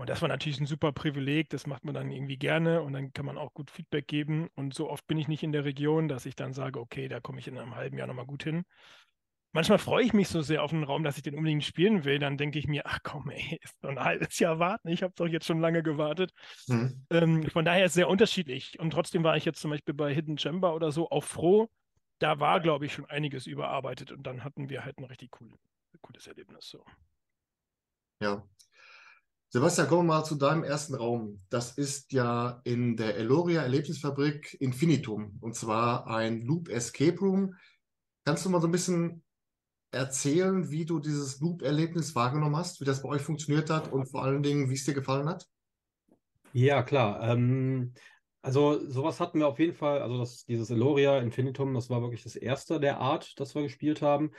Und 0.00 0.08
das 0.08 0.22
war 0.22 0.28
natürlich 0.28 0.60
ein 0.60 0.66
super 0.66 0.92
Privileg, 0.92 1.50
das 1.50 1.66
macht 1.66 1.84
man 1.84 1.94
dann 1.94 2.10
irgendwie 2.10 2.38
gerne 2.38 2.82
und 2.82 2.92
dann 2.92 3.12
kann 3.12 3.26
man 3.26 3.38
auch 3.38 3.52
gut 3.52 3.70
Feedback 3.70 4.06
geben. 4.08 4.48
Und 4.54 4.74
so 4.74 4.88
oft 4.88 5.06
bin 5.06 5.18
ich 5.18 5.28
nicht 5.28 5.42
in 5.42 5.52
der 5.52 5.64
Region, 5.64 6.08
dass 6.08 6.26
ich 6.26 6.34
dann 6.34 6.52
sage, 6.52 6.80
okay, 6.80 7.08
da 7.08 7.20
komme 7.20 7.38
ich 7.38 7.48
in 7.48 7.58
einem 7.58 7.76
halben 7.76 7.98
Jahr 7.98 8.06
nochmal 8.06 8.26
gut 8.26 8.42
hin 8.42 8.64
manchmal 9.52 9.78
freue 9.78 10.04
ich 10.04 10.12
mich 10.12 10.28
so 10.28 10.42
sehr 10.42 10.62
auf 10.62 10.72
einen 10.72 10.84
Raum, 10.84 11.02
dass 11.02 11.16
ich 11.16 11.22
den 11.22 11.34
unbedingt 11.34 11.64
spielen 11.64 12.04
will. 12.04 12.18
Dann 12.18 12.36
denke 12.36 12.58
ich 12.58 12.66
mir, 12.66 12.86
ach 12.86 12.98
komm, 13.02 13.30
ey, 13.30 13.58
ist 13.62 13.82
noch 13.82 13.90
ein 13.90 14.00
halbes 14.00 14.38
Jahr 14.38 14.58
warten. 14.58 14.88
Ich 14.88 15.02
habe 15.02 15.12
doch 15.16 15.26
jetzt 15.26 15.46
schon 15.46 15.60
lange 15.60 15.82
gewartet. 15.82 16.32
Mhm. 16.68 17.06
Ähm, 17.10 17.50
von 17.50 17.64
daher 17.64 17.84
ist 17.84 17.90
es 17.90 17.94
sehr 17.94 18.08
unterschiedlich. 18.08 18.78
Und 18.78 18.90
trotzdem 18.90 19.24
war 19.24 19.36
ich 19.36 19.44
jetzt 19.44 19.60
zum 19.60 19.70
Beispiel 19.70 19.94
bei 19.94 20.14
Hidden 20.14 20.38
Chamber 20.38 20.74
oder 20.74 20.92
so 20.92 21.10
auch 21.10 21.24
froh. 21.24 21.68
Da 22.18 22.38
war, 22.38 22.60
glaube 22.60 22.86
ich, 22.86 22.92
schon 22.92 23.06
einiges 23.06 23.46
überarbeitet 23.46 24.12
und 24.12 24.24
dann 24.24 24.44
hatten 24.44 24.68
wir 24.68 24.84
halt 24.84 24.98
ein 24.98 25.04
richtig 25.04 25.40
cool, 25.40 25.50
cooles 26.02 26.26
Erlebnis. 26.26 26.68
So. 26.68 26.84
Ja. 28.20 28.46
Sebastian, 29.52 29.88
kommen 29.88 30.06
wir 30.06 30.14
mal 30.14 30.24
zu 30.24 30.36
deinem 30.36 30.62
ersten 30.62 30.94
Raum. 30.94 31.42
Das 31.50 31.76
ist 31.76 32.12
ja 32.12 32.60
in 32.62 32.96
der 32.96 33.16
Eloria 33.16 33.62
Erlebnisfabrik 33.62 34.56
Infinitum 34.60 35.38
und 35.40 35.56
zwar 35.56 36.06
ein 36.06 36.42
Loop 36.42 36.68
Escape 36.68 37.18
Room. 37.18 37.56
Kannst 38.24 38.44
du 38.44 38.50
mal 38.50 38.60
so 38.60 38.68
ein 38.68 38.72
bisschen 38.72 39.24
erzählen, 39.90 40.70
wie 40.70 40.84
du 40.84 41.00
dieses 41.00 41.40
Loop-Erlebnis 41.40 42.14
wahrgenommen 42.14 42.56
hast, 42.56 42.80
wie 42.80 42.84
das 42.84 43.02
bei 43.02 43.08
euch 43.08 43.22
funktioniert 43.22 43.70
hat 43.70 43.92
und 43.92 44.06
vor 44.06 44.22
allen 44.22 44.44
Dingen, 44.44 44.70
wie 44.70 44.74
es 44.74 44.84
dir 44.84 44.94
gefallen 44.94 45.28
hat? 45.28 45.48
Ja, 46.52 46.84
klar. 46.84 47.20
Ähm, 47.20 47.92
also 48.42 48.88
sowas 48.88 49.18
hatten 49.18 49.40
wir 49.40 49.48
auf 49.48 49.58
jeden 49.58 49.74
Fall, 49.74 50.00
also 50.00 50.16
das, 50.16 50.44
dieses 50.44 50.70
Eloria 50.70 51.18
Infinitum, 51.18 51.74
das 51.74 51.90
war 51.90 52.02
wirklich 52.02 52.22
das 52.22 52.36
erste 52.36 52.78
der 52.78 53.00
Art, 53.00 53.32
das 53.40 53.56
wir 53.56 53.62
gespielt 53.62 54.00
haben. 54.00 54.30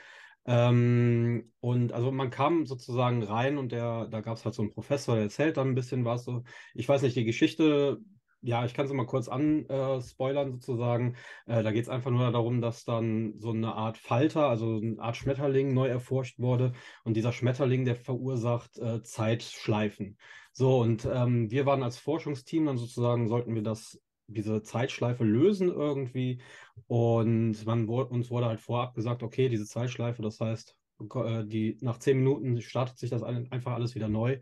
Ähm, 0.46 1.52
und 1.60 1.92
also 1.92 2.10
man 2.12 2.30
kam 2.30 2.66
sozusagen 2.66 3.22
rein 3.22 3.58
und 3.58 3.72
der, 3.72 4.08
da 4.08 4.20
gab 4.20 4.36
es 4.36 4.44
halt 4.44 4.54
so 4.54 4.62
einen 4.62 4.72
Professor, 4.72 5.14
der 5.14 5.24
erzählt 5.24 5.56
dann 5.56 5.68
ein 5.68 5.74
bisschen 5.74 6.04
was. 6.04 6.24
So, 6.24 6.42
ich 6.74 6.88
weiß 6.88 7.02
nicht, 7.02 7.16
die 7.16 7.24
Geschichte 7.24 8.00
ja, 8.42 8.64
ich 8.64 8.74
kann 8.74 8.86
es 8.86 8.92
mal 8.92 9.06
kurz 9.06 9.28
anspoilern 9.28 10.48
äh, 10.48 10.52
sozusagen. 10.52 11.16
Äh, 11.46 11.62
da 11.62 11.70
geht 11.70 11.84
es 11.84 11.88
einfach 11.88 12.10
nur 12.10 12.30
darum, 12.32 12.60
dass 12.60 12.84
dann 12.84 13.34
so 13.38 13.50
eine 13.50 13.74
Art 13.74 13.98
Falter, 13.98 14.48
also 14.48 14.78
eine 14.78 15.00
Art 15.00 15.16
Schmetterling 15.16 15.72
neu 15.72 15.86
erforscht 15.86 16.40
wurde. 16.40 16.72
Und 17.04 17.16
dieser 17.16 17.32
Schmetterling, 17.32 17.84
der 17.84 17.94
verursacht 17.96 18.78
äh, 18.78 19.02
Zeitschleifen. 19.02 20.18
So, 20.52 20.80
und 20.80 21.08
ähm, 21.10 21.50
wir 21.50 21.66
waren 21.66 21.82
als 21.82 21.98
Forschungsteam 21.98 22.66
dann 22.66 22.76
sozusagen, 22.76 23.28
sollten 23.28 23.54
wir 23.54 23.62
das, 23.62 24.00
diese 24.32 24.62
Zeitschleife 24.62 25.24
lösen 25.24 25.68
irgendwie. 25.68 26.40
Und 26.86 27.64
man, 27.66 27.88
uns 27.88 28.30
wurde 28.30 28.46
halt 28.46 28.60
vorab 28.60 28.94
gesagt, 28.94 29.22
okay, 29.22 29.48
diese 29.48 29.66
Zeitschleife, 29.66 30.22
das 30.22 30.40
heißt, 30.40 30.76
äh, 31.14 31.44
die, 31.44 31.78
nach 31.80 31.98
zehn 31.98 32.18
Minuten 32.18 32.60
startet 32.60 32.98
sich 32.98 33.10
das 33.10 33.22
einfach 33.22 33.72
alles 33.72 33.94
wieder 33.94 34.08
neu. 34.08 34.38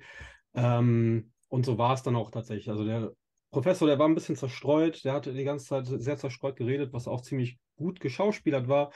Ähm, 0.55 1.33
und 1.49 1.67
so 1.67 1.79
war 1.79 1.95
es 1.95 2.03
dann 2.03 2.17
auch 2.17 2.31
tatsächlich. 2.31 2.71
Also 2.71 2.85
der 2.85 3.13
Professor, 3.51 3.89
der 3.89 3.99
war 3.99 4.09
ein 4.09 4.15
bisschen 4.15 4.37
zerstreut, 4.37 5.05
der 5.05 5.13
hatte 5.13 5.33
die 5.33 5.45
ganze 5.45 5.67
Zeit 5.67 5.87
sehr 5.87 6.17
zerstreut 6.17 6.57
geredet, 6.57 6.93
was 6.93 7.09
auch 7.09 7.21
ziemlich 7.21 7.59
gut 7.77 8.01
geschauspielert 8.01 8.69
war. 8.69 8.93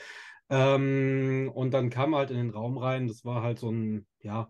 Ähm, 0.50 1.50
und 1.54 1.72
dann 1.72 1.90
kam 1.90 2.12
er 2.12 2.18
halt 2.18 2.30
in 2.30 2.36
den 2.36 2.50
Raum 2.50 2.78
rein, 2.78 3.08
das 3.08 3.24
war 3.24 3.42
halt 3.42 3.58
so 3.58 3.70
ein, 3.70 4.06
ja, 4.20 4.48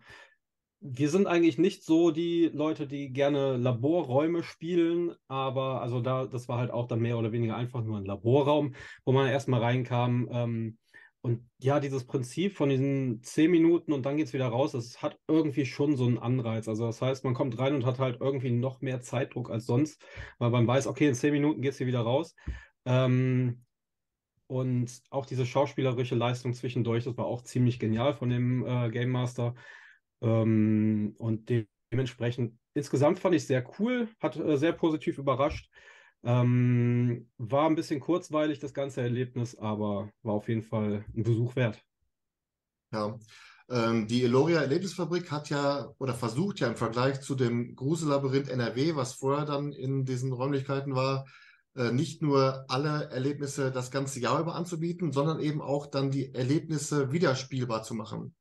wir 0.87 1.09
sind 1.09 1.27
eigentlich 1.27 1.57
nicht 1.57 1.83
so 1.83 2.11
die 2.11 2.51
Leute, 2.53 2.87
die 2.87 3.11
gerne 3.11 3.57
Laborräume 3.57 4.43
spielen, 4.43 5.15
aber 5.29 5.81
also 5.81 6.03
da, 6.03 6.27
das 6.27 6.47
war 6.47 6.59
halt 6.59 6.71
auch 6.71 6.87
dann 6.87 7.01
mehr 7.01 7.17
oder 7.17 7.33
weniger 7.33 7.57
einfach 7.57 7.83
nur 7.83 7.97
ein 7.97 8.05
Laborraum, 8.05 8.75
wo 9.07 9.13
man 9.13 9.27
erstmal 9.27 9.61
reinkam. 9.61 10.29
Ähm, 10.31 10.79
und 11.23 11.49
ja, 11.59 11.81
dieses 11.81 12.07
Prinzip 12.07 12.55
von 12.55 12.69
diesen 12.69 13.23
zehn 13.23 13.51
Minuten 13.51 13.95
und 13.95 14.05
dann 14.05 14.19
geht 14.19 14.27
es 14.27 14.35
wieder 14.35 14.49
raus, 14.49 14.73
das 14.73 15.01
hat 15.01 15.19
irgendwie 15.27 15.65
schon 15.65 15.97
so 15.97 16.05
einen 16.05 16.19
Anreiz. 16.19 16.69
Also 16.69 16.85
das 16.85 17.01
heißt, 17.01 17.25
man 17.25 17.33
kommt 17.33 17.59
rein 17.59 17.75
und 17.75 17.87
hat 17.87 17.99
halt 17.99 18.21
irgendwie 18.21 18.51
noch 18.51 18.83
mehr 18.83 19.01
Zeitdruck 19.01 19.51
als 19.51 19.65
sonst, 19.65 20.05
weil 20.39 20.51
man 20.51 20.67
weiß, 20.67 20.87
okay, 20.87 21.09
in 21.09 21.15
zehn 21.15 21.33
Minuten 21.33 21.63
geht 21.63 21.73
es 21.73 21.79
hier 21.79 21.87
wieder 21.87 22.03
raus. 22.03 22.35
Ähm, 22.85 23.65
und 24.49 25.01
auch 25.09 25.25
diese 25.25 25.47
schauspielerische 25.47 26.15
Leistung 26.15 26.53
zwischendurch, 26.53 27.05
das 27.05 27.17
war 27.17 27.25
auch 27.25 27.41
ziemlich 27.41 27.79
genial 27.79 28.13
von 28.13 28.29
dem 28.29 28.67
äh, 28.67 28.91
Game 28.91 29.09
Master. 29.09 29.55
Ähm, 30.23 31.15
und 31.19 31.49
de 31.49 31.67
dementsprechend, 31.93 32.59
insgesamt 32.75 33.21
fand 33.21 33.37
ich 33.37 33.47
sehr 33.47 33.65
cool, 33.79 34.09
hat 34.21 34.37
äh, 34.37 34.57
sehr 34.57 34.73
positiv 34.73 35.19
überrascht. 35.19 35.71
Ähm, 36.25 37.31
war 37.37 37.69
ein 37.69 37.77
bisschen 37.77 38.01
kurzweilig, 38.01 38.59
das 38.59 38.75
ganze 38.75 39.03
Erlebnis, 39.03 39.57
aber 39.57 40.11
war 40.23 40.35
auf 40.35 40.49
jeden 40.49 40.63
Fall 40.63 41.05
ein 41.15 41.23
Besuch 41.23 41.55
wert. 41.55 41.81
Ja, 42.93 43.19
ähm, 43.69 44.07
die 44.07 44.25
Eloria 44.25 44.61
Erlebnisfabrik 44.61 45.31
hat 45.31 45.51
ja 45.51 45.93
oder 45.99 46.15
versucht 46.15 46.61
ja 46.61 46.69
im 46.69 46.77
Vergleich 46.77 47.21
zu 47.21 47.35
dem 47.35 47.77
Grusellabyrinth 47.77 48.49
NRW, 48.49 48.97
was 48.97 49.15
vorher 49.15 49.47
dann 49.47 49.73
in 49.73 50.05
diesen 50.05 50.33
Räumlichkeiten 50.33 50.95
war, 50.95 51.27
äh, 51.77 51.91
nicht 51.91 52.23
nur 52.23 52.65
alle 52.69 53.11
Erlebnisse 53.11 53.71
das 53.71 53.91
ganze 53.91 54.21
Jahr 54.21 54.41
über 54.41 54.55
anzubieten, 54.55 55.13
sondern 55.13 55.41
eben 55.41 55.61
auch 55.61 55.87
dann 55.87 56.11
die 56.11 56.35
Erlebnisse 56.35 57.13
wiederspielbar 57.13 57.83
zu 57.83 57.95
machen. 57.95 58.35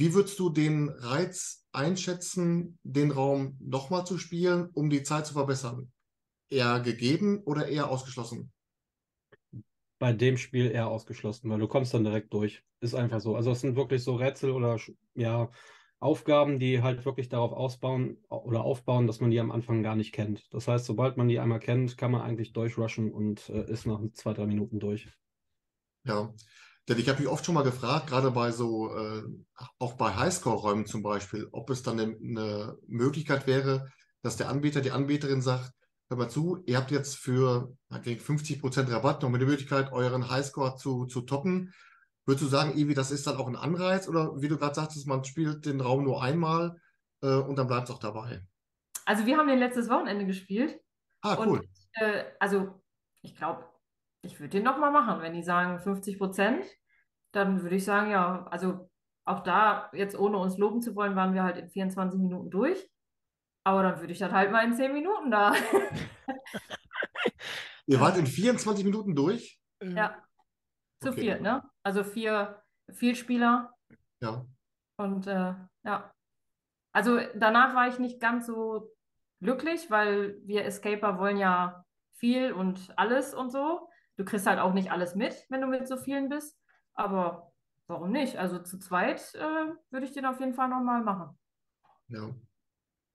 Wie 0.00 0.14
würdest 0.14 0.38
du 0.38 0.50
den 0.50 0.88
Reiz 0.88 1.66
einschätzen, 1.72 2.78
den 2.82 3.10
Raum 3.10 3.56
nochmal 3.60 4.04
zu 4.06 4.18
spielen, 4.18 4.70
um 4.72 4.90
die 4.90 5.02
Zeit 5.02 5.26
zu 5.26 5.34
verbessern? 5.34 5.92
eher 6.50 6.80
gegeben 6.80 7.42
oder 7.44 7.68
eher 7.68 7.88
ausgeschlossen? 7.88 8.52
Bei 9.98 10.12
dem 10.12 10.36
Spiel 10.36 10.70
eher 10.70 10.88
ausgeschlossen, 10.88 11.50
weil 11.50 11.58
du 11.58 11.68
kommst 11.68 11.94
dann 11.94 12.04
direkt 12.04 12.32
durch. 12.32 12.64
Ist 12.80 12.94
einfach 12.94 13.20
so. 13.20 13.36
Also 13.36 13.50
es 13.52 13.60
sind 13.60 13.76
wirklich 13.76 14.02
so 14.02 14.16
Rätsel 14.16 14.50
oder 14.50 14.78
ja, 15.14 15.50
Aufgaben, 15.98 16.58
die 16.58 16.82
halt 16.82 17.04
wirklich 17.04 17.28
darauf 17.28 17.52
ausbauen 17.52 18.16
oder 18.28 18.64
aufbauen, 18.64 19.06
dass 19.06 19.20
man 19.20 19.30
die 19.30 19.38
am 19.38 19.50
Anfang 19.50 19.82
gar 19.82 19.96
nicht 19.96 20.12
kennt. 20.12 20.52
Das 20.54 20.66
heißt, 20.66 20.86
sobald 20.86 21.18
man 21.18 21.28
die 21.28 21.38
einmal 21.38 21.60
kennt, 21.60 21.98
kann 21.98 22.10
man 22.10 22.22
eigentlich 22.22 22.54
durchrushen 22.54 23.12
und 23.12 23.50
äh, 23.50 23.70
ist 23.70 23.86
nach 23.86 24.00
zwei, 24.14 24.32
drei 24.32 24.46
Minuten 24.46 24.80
durch. 24.80 25.08
Ja, 26.04 26.32
denn 26.90 26.98
ich 26.98 27.08
habe 27.08 27.20
mich 27.20 27.28
oft 27.28 27.46
schon 27.46 27.54
mal 27.54 27.62
gefragt, 27.62 28.08
gerade 28.08 28.32
bei 28.32 28.50
so, 28.50 28.92
äh, 28.92 29.22
auch 29.78 29.92
bei 29.92 30.12
Highscore-Räumen 30.12 30.86
zum 30.86 31.04
Beispiel, 31.04 31.48
ob 31.52 31.70
es 31.70 31.84
dann 31.84 32.00
eine, 32.00 32.76
Möglichkeit 32.88 33.46
wäre, 33.46 33.88
dass 34.22 34.36
der 34.36 34.48
Anbieter, 34.48 34.80
die 34.80 34.90
Anbieterin 34.90 35.40
sagt, 35.40 35.72
hör 36.08 36.16
mal 36.16 36.28
zu, 36.28 36.64
ihr 36.66 36.76
habt 36.76 36.90
jetzt 36.90 37.16
für 37.16 37.72
gegen 38.02 38.20
50% 38.20 38.90
Rabatt 38.90 39.22
noch 39.22 39.30
mit 39.30 39.40
der 39.40 39.46
Möglichkeit, 39.46 39.92
euren 39.92 40.30
Highscore 40.30 40.74
zu, 40.74 41.06
zu 41.06 41.20
toppen. 41.20 41.72
Würdest 42.26 42.44
du 42.44 42.48
sagen, 42.48 42.76
Ivi, 42.76 42.92
das 42.92 43.12
ist 43.12 43.24
dann 43.24 43.36
auch 43.36 43.46
ein 43.46 43.54
Anreiz 43.54 44.08
oder 44.08 44.42
wie 44.42 44.48
du 44.48 44.58
gerade 44.58 44.74
sagtest, 44.74 45.06
man 45.06 45.22
spielt 45.22 45.66
den 45.66 45.80
Raum 45.80 46.02
nur 46.02 46.20
einmal 46.20 46.76
äh, 47.22 47.34
und 47.34 47.56
dann 47.56 47.68
bleibt 47.68 47.88
es 47.88 47.94
auch 47.94 48.00
dabei? 48.00 48.42
Also 49.06 49.26
wir 49.26 49.38
haben 49.38 49.46
den 49.46 49.60
letztes 49.60 49.88
Wochenende 49.88 50.26
gespielt. 50.26 50.80
Ah, 51.20 51.36
cool. 51.38 51.60
Und, 51.60 51.68
äh, 51.92 52.24
also 52.40 52.82
ich 53.22 53.36
glaube, 53.36 53.64
ich 54.22 54.40
würde 54.40 54.50
den 54.50 54.64
nochmal 54.64 54.90
machen. 54.90 55.22
Wenn 55.22 55.34
die 55.34 55.44
sagen 55.44 55.78
50 55.78 56.18
Prozent, 56.18 56.64
dann 57.32 57.62
würde 57.62 57.76
ich 57.76 57.84
sagen, 57.84 58.10
ja, 58.10 58.46
also 58.50 58.90
auch 59.24 59.42
da, 59.42 59.90
jetzt 59.92 60.18
ohne 60.18 60.38
uns 60.38 60.58
loben 60.58 60.82
zu 60.82 60.94
wollen, 60.96 61.16
waren 61.16 61.34
wir 61.34 61.44
halt 61.44 61.56
in 61.56 61.68
24 61.68 62.20
Minuten 62.20 62.50
durch. 62.50 62.90
Aber 63.64 63.82
dann 63.82 64.00
würde 64.00 64.12
ich 64.12 64.18
das 64.18 64.32
halt 64.32 64.50
mal 64.50 64.64
in 64.64 64.74
10 64.74 64.92
Minuten 64.92 65.30
da. 65.30 65.54
Ihr 67.86 68.00
wart 68.00 68.16
in 68.16 68.26
24 68.26 68.84
Minuten 68.84 69.14
durch? 69.14 69.60
Ja. 69.82 70.16
Zu 71.00 71.10
okay. 71.10 71.20
viert, 71.20 71.42
ne? 71.42 71.62
Also 71.82 72.04
vier, 72.04 72.62
vier 72.92 73.14
Spieler. 73.14 73.74
Ja. 74.20 74.46
Und 74.96 75.26
äh, 75.26 75.54
ja. 75.84 76.12
Also 76.92 77.20
danach 77.34 77.74
war 77.74 77.88
ich 77.88 77.98
nicht 77.98 78.20
ganz 78.20 78.46
so 78.46 78.90
glücklich, 79.40 79.90
weil 79.90 80.40
wir 80.44 80.64
Escaper 80.64 81.18
wollen 81.18 81.36
ja 81.36 81.84
viel 82.14 82.52
und 82.52 82.92
alles 82.96 83.34
und 83.34 83.50
so. 83.50 83.88
Du 84.16 84.24
kriegst 84.24 84.46
halt 84.46 84.58
auch 84.58 84.74
nicht 84.74 84.92
alles 84.92 85.14
mit, 85.14 85.46
wenn 85.48 85.60
du 85.60 85.66
mit 85.66 85.88
so 85.88 85.96
vielen 85.96 86.28
bist. 86.28 86.59
Aber 86.94 87.52
warum 87.86 88.12
nicht? 88.12 88.36
Also 88.36 88.58
zu 88.58 88.78
zweit 88.78 89.34
äh, 89.34 89.72
würde 89.90 90.06
ich 90.06 90.12
den 90.12 90.26
auf 90.26 90.40
jeden 90.40 90.54
Fall 90.54 90.68
nochmal 90.68 91.02
machen. 91.02 91.38
Ja. 92.08 92.34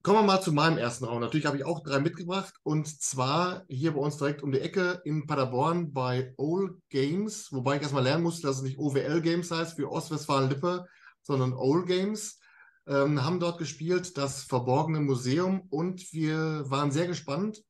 Kommen 0.06 0.20
wir 0.20 0.24
mal 0.24 0.42
zu 0.42 0.54
meinem 0.54 0.78
ersten 0.78 1.06
Raum. 1.06 1.20
Natürlich 1.20 1.48
habe 1.48 1.58
ich 1.58 1.66
auch 1.66 1.82
drei 1.82 2.00
mitgebracht 2.00 2.54
und 2.62 2.88
zwar 2.88 3.64
hier 3.68 3.94
bei 3.94 4.00
uns 4.00 4.18
direkt 4.18 4.44
um 4.44 4.52
die 4.52 4.60
Ecke 4.60 5.02
in 5.04 5.26
Paderborn 5.26 5.94
bei 5.94 6.32
Old 6.38 6.78
Games, 6.90 7.52
wobei 7.52 7.78
ich 7.78 7.82
erstmal 7.82 8.04
lernen 8.04 8.22
musste, 8.22 8.46
dass 8.46 8.58
es 8.58 8.62
nicht 8.62 8.78
OWL 8.78 9.22
Games 9.22 9.50
heißt 9.50 9.76
für 9.76 9.92
Ostwestfalen-Lippe, 9.92 10.86
sondern 11.24 11.54
Old 11.54 11.88
Games. 11.88 12.40
Ähm, 12.88 13.24
haben 13.26 13.40
dort 13.40 13.58
gespielt 13.58 14.16
das 14.16 14.44
Verborgene 14.44 15.00
Museum 15.00 15.62
und 15.72 16.14
wir 16.14 16.70
waren 16.70 16.92
sehr 16.92 17.08
gespannt, 17.08 17.64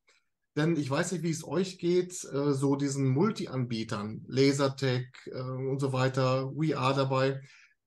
denn 0.56 0.76
ich 0.78 0.90
weiß 0.90 1.12
nicht, 1.12 1.24
wie 1.24 1.32
es 1.32 1.46
euch 1.46 1.78
geht, 1.78 2.24
äh, 2.26 2.54
so 2.54 2.76
diesen 2.76 3.10
Multi-Anbietern, 3.10 4.24
Lasertech 4.28 5.08
äh, 5.28 5.40
und 5.40 5.80
so 5.80 5.94
weiter, 5.94 6.52
We 6.56 6.78
Are 6.78 6.96
dabei, 6.96 7.42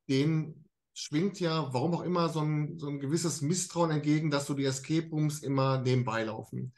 den 0.09 0.65
schwingt 0.95 1.39
ja, 1.39 1.73
warum 1.73 1.95
auch 1.95 2.03
immer, 2.03 2.29
so 2.29 2.41
ein, 2.41 2.79
so 2.79 2.89
ein 2.89 2.99
gewisses 2.99 3.41
Misstrauen 3.41 3.91
entgegen, 3.91 4.31
dass 4.31 4.47
so 4.47 4.55
die 4.55 4.65
Escape 4.65 5.09
Rooms 5.11 5.41
immer 5.41 5.81
nebenbei 5.81 6.25
laufen. 6.25 6.75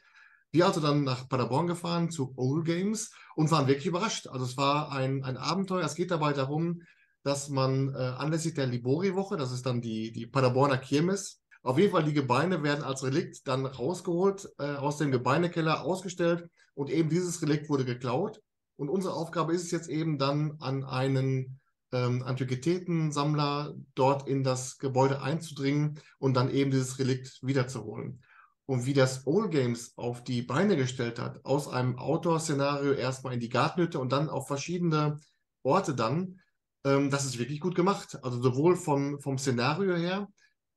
Wir 0.51 0.67
also 0.67 0.79
dann 0.79 1.03
nach 1.03 1.27
Paderborn 1.27 1.67
gefahren 1.67 2.11
zu 2.11 2.33
Old 2.35 2.65
Games 2.65 3.11
und 3.35 3.49
waren 3.51 3.67
wirklich 3.67 3.87
überrascht. 3.87 4.27
Also 4.27 4.45
es 4.45 4.57
war 4.57 4.91
ein, 4.91 5.23
ein 5.23 5.37
Abenteuer. 5.37 5.85
Es 5.85 5.95
geht 5.95 6.11
dabei 6.11 6.33
darum, 6.33 6.83
dass 7.23 7.49
man 7.49 7.95
äh, 7.95 7.97
anlässlich 7.97 8.53
der 8.53 8.67
Libori-Woche, 8.67 9.37
das 9.37 9.51
ist 9.51 9.65
dann 9.65 9.81
die, 9.81 10.11
die 10.11 10.27
Paderborner 10.27 10.77
Kirmes, 10.77 11.40
auf 11.63 11.77
jeden 11.77 11.91
Fall 11.91 12.03
die 12.03 12.13
Gebeine 12.13 12.63
werden 12.63 12.83
als 12.83 13.03
Relikt 13.03 13.47
dann 13.47 13.65
rausgeholt, 13.65 14.49
äh, 14.57 14.75
aus 14.75 14.97
dem 14.97 15.11
Gebeinekeller 15.11 15.83
ausgestellt 15.83 16.49
und 16.73 16.89
eben 16.89 17.09
dieses 17.09 17.41
Relikt 17.41 17.69
wurde 17.69 17.85
geklaut. 17.85 18.41
Und 18.77 18.89
unsere 18.89 19.13
Aufgabe 19.13 19.53
ist 19.53 19.63
es 19.63 19.71
jetzt 19.71 19.89
eben 19.89 20.17
dann 20.17 20.57
an 20.59 20.83
einen 20.83 21.59
ähm, 21.91 22.23
Antiquitätensammler 22.23 23.75
dort 23.95 24.27
in 24.27 24.43
das 24.43 24.77
Gebäude 24.79 25.21
einzudringen 25.21 25.99
und 26.17 26.33
dann 26.35 26.49
eben 26.49 26.71
dieses 26.71 26.97
Relikt 26.97 27.39
wiederzuholen. 27.43 28.23
Und 28.65 28.85
wie 28.85 28.93
das 28.93 29.27
Old 29.27 29.51
Games 29.51 29.93
auf 29.97 30.23
die 30.23 30.41
Beine 30.41 30.77
gestellt 30.77 31.19
hat, 31.19 31.43
aus 31.43 31.67
einem 31.67 31.99
Outdoor-Szenario 31.99 32.93
erstmal 32.93 33.33
in 33.33 33.39
die 33.39 33.49
Gartenhütte 33.49 33.99
und 33.99 34.11
dann 34.11 34.29
auf 34.29 34.47
verschiedene 34.47 35.19
Orte 35.63 35.93
dann, 35.93 36.39
ähm, 36.85 37.09
das 37.09 37.25
ist 37.25 37.37
wirklich 37.37 37.59
gut 37.59 37.75
gemacht. 37.75 38.17
Also 38.23 38.41
sowohl 38.41 38.75
vom, 38.75 39.19
vom 39.19 39.37
Szenario 39.37 39.95
her, 39.95 40.27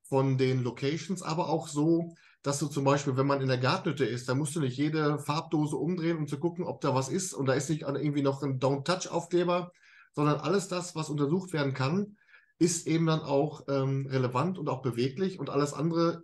von 0.07 0.37
den 0.37 0.63
Locations, 0.63 1.21
aber 1.21 1.49
auch 1.49 1.67
so, 1.67 2.15
dass 2.43 2.59
du 2.59 2.67
zum 2.67 2.83
Beispiel, 2.83 3.17
wenn 3.17 3.25
man 3.25 3.41
in 3.41 3.47
der 3.47 3.57
Gartenhütte 3.57 4.05
ist, 4.05 4.29
da 4.29 4.35
musst 4.35 4.55
du 4.55 4.59
nicht 4.59 4.77
jede 4.77 5.17
Farbdose 5.17 5.77
umdrehen, 5.77 6.17
um 6.17 6.27
zu 6.27 6.39
gucken, 6.39 6.63
ob 6.63 6.79
da 6.79 6.93
was 6.93 7.09
ist. 7.09 7.33
Und 7.33 7.47
da 7.47 7.53
ist 7.53 7.69
nicht 7.69 7.81
irgendwie 7.81 8.21
noch 8.21 8.43
ein 8.43 8.59
Don't-Touch-Aufkleber, 8.59 9.71
sondern 10.13 10.39
alles 10.39 10.67
das, 10.67 10.95
was 10.95 11.09
untersucht 11.09 11.53
werden 11.53 11.73
kann, 11.73 12.17
ist 12.59 12.87
eben 12.87 13.07
dann 13.07 13.21
auch 13.21 13.63
ähm, 13.67 14.05
relevant 14.05 14.57
und 14.57 14.69
auch 14.69 14.81
beweglich 14.81 15.39
und 15.39 15.49
alles 15.49 15.73
andere, 15.73 16.21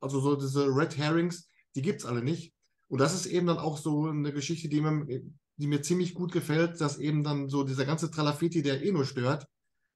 also 0.00 0.20
so 0.20 0.34
diese 0.34 0.66
Red 0.66 0.96
Herrings, 0.96 1.48
die 1.74 1.82
gibt 1.82 2.00
es 2.00 2.06
alle 2.06 2.22
nicht. 2.22 2.54
Und 2.88 3.00
das 3.00 3.14
ist 3.14 3.26
eben 3.26 3.46
dann 3.46 3.58
auch 3.58 3.76
so 3.76 4.06
eine 4.06 4.32
Geschichte, 4.32 4.68
die 4.68 4.80
mir, 4.80 5.22
die 5.56 5.66
mir 5.66 5.82
ziemlich 5.82 6.14
gut 6.14 6.32
gefällt, 6.32 6.80
dass 6.80 6.98
eben 6.98 7.22
dann 7.22 7.48
so 7.48 7.62
dieser 7.62 7.84
ganze 7.84 8.10
Tralafiti, 8.10 8.62
der 8.62 8.82
eh 8.82 8.90
nur 8.90 9.04
stört, 9.04 9.46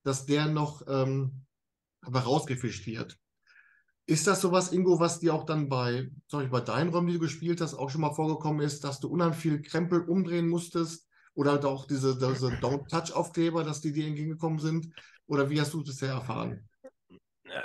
dass 0.04 0.26
der 0.26 0.46
noch 0.46 0.82
ähm, 0.86 1.44
aber 2.04 2.20
rausgefischt 2.20 2.86
wird. 2.86 3.18
Ist 4.06 4.26
das 4.26 4.40
sowas, 4.40 4.72
Ingo, 4.72 5.00
was 5.00 5.20
dir 5.20 5.34
auch 5.34 5.44
dann 5.44 5.68
bei, 5.68 6.10
sorry, 6.26 6.48
bei 6.48 6.60
deinen 6.60 6.90
Räumen, 6.90 7.06
die 7.06 7.14
du 7.14 7.20
gespielt 7.20 7.60
hast, 7.60 7.74
auch 7.74 7.88
schon 7.88 8.02
mal 8.02 8.12
vorgekommen 8.12 8.60
ist, 8.60 8.84
dass 8.84 9.00
du 9.00 9.08
unheimlich 9.08 9.38
viel 9.38 9.62
Krempel 9.62 10.02
umdrehen 10.02 10.48
musstest, 10.48 11.08
oder 11.34 11.52
halt 11.52 11.64
auch 11.64 11.86
diese, 11.86 12.16
diese 12.16 12.48
Don't-Touch-Aufkleber, 12.60 13.64
dass 13.64 13.80
die 13.80 13.92
dir 13.92 14.06
entgegengekommen 14.06 14.58
sind? 14.58 14.94
Oder 15.26 15.50
wie 15.50 15.60
hast 15.60 15.74
du 15.74 15.78
das 15.78 15.88
bisher 15.88 16.12
erfahren? 16.12 16.68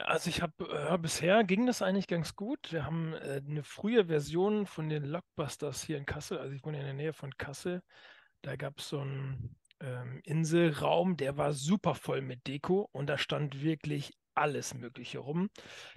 Also 0.05 0.29
ich 0.29 0.41
habe 0.41 0.53
äh, 0.69 0.97
bisher 0.97 1.43
ging 1.43 1.65
das 1.65 1.81
eigentlich 1.81 2.07
ganz 2.07 2.35
gut. 2.35 2.71
Wir 2.71 2.85
haben 2.85 3.13
äh, 3.13 3.41
eine 3.47 3.63
frühe 3.63 4.05
Version 4.05 4.65
von 4.65 4.89
den 4.89 5.03
Lockbusters 5.03 5.83
hier 5.83 5.97
in 5.97 6.05
Kassel. 6.05 6.37
Also 6.37 6.53
ich 6.53 6.63
wohne 6.63 6.79
in 6.79 6.85
der 6.85 6.93
Nähe 6.93 7.13
von 7.13 7.31
Kassel. 7.37 7.81
Da 8.41 8.55
gab 8.55 8.79
es 8.79 8.89
so 8.89 8.99
einen 8.99 9.55
ähm, 9.79 10.19
Inselraum, 10.23 11.17
der 11.17 11.37
war 11.37 11.53
super 11.53 11.95
voll 11.95 12.21
mit 12.21 12.47
Deko 12.47 12.89
und 12.91 13.07
da 13.07 13.17
stand 13.17 13.61
wirklich 13.61 14.13
alles 14.39 14.73
Mögliche 14.73 15.19
rum. 15.19 15.49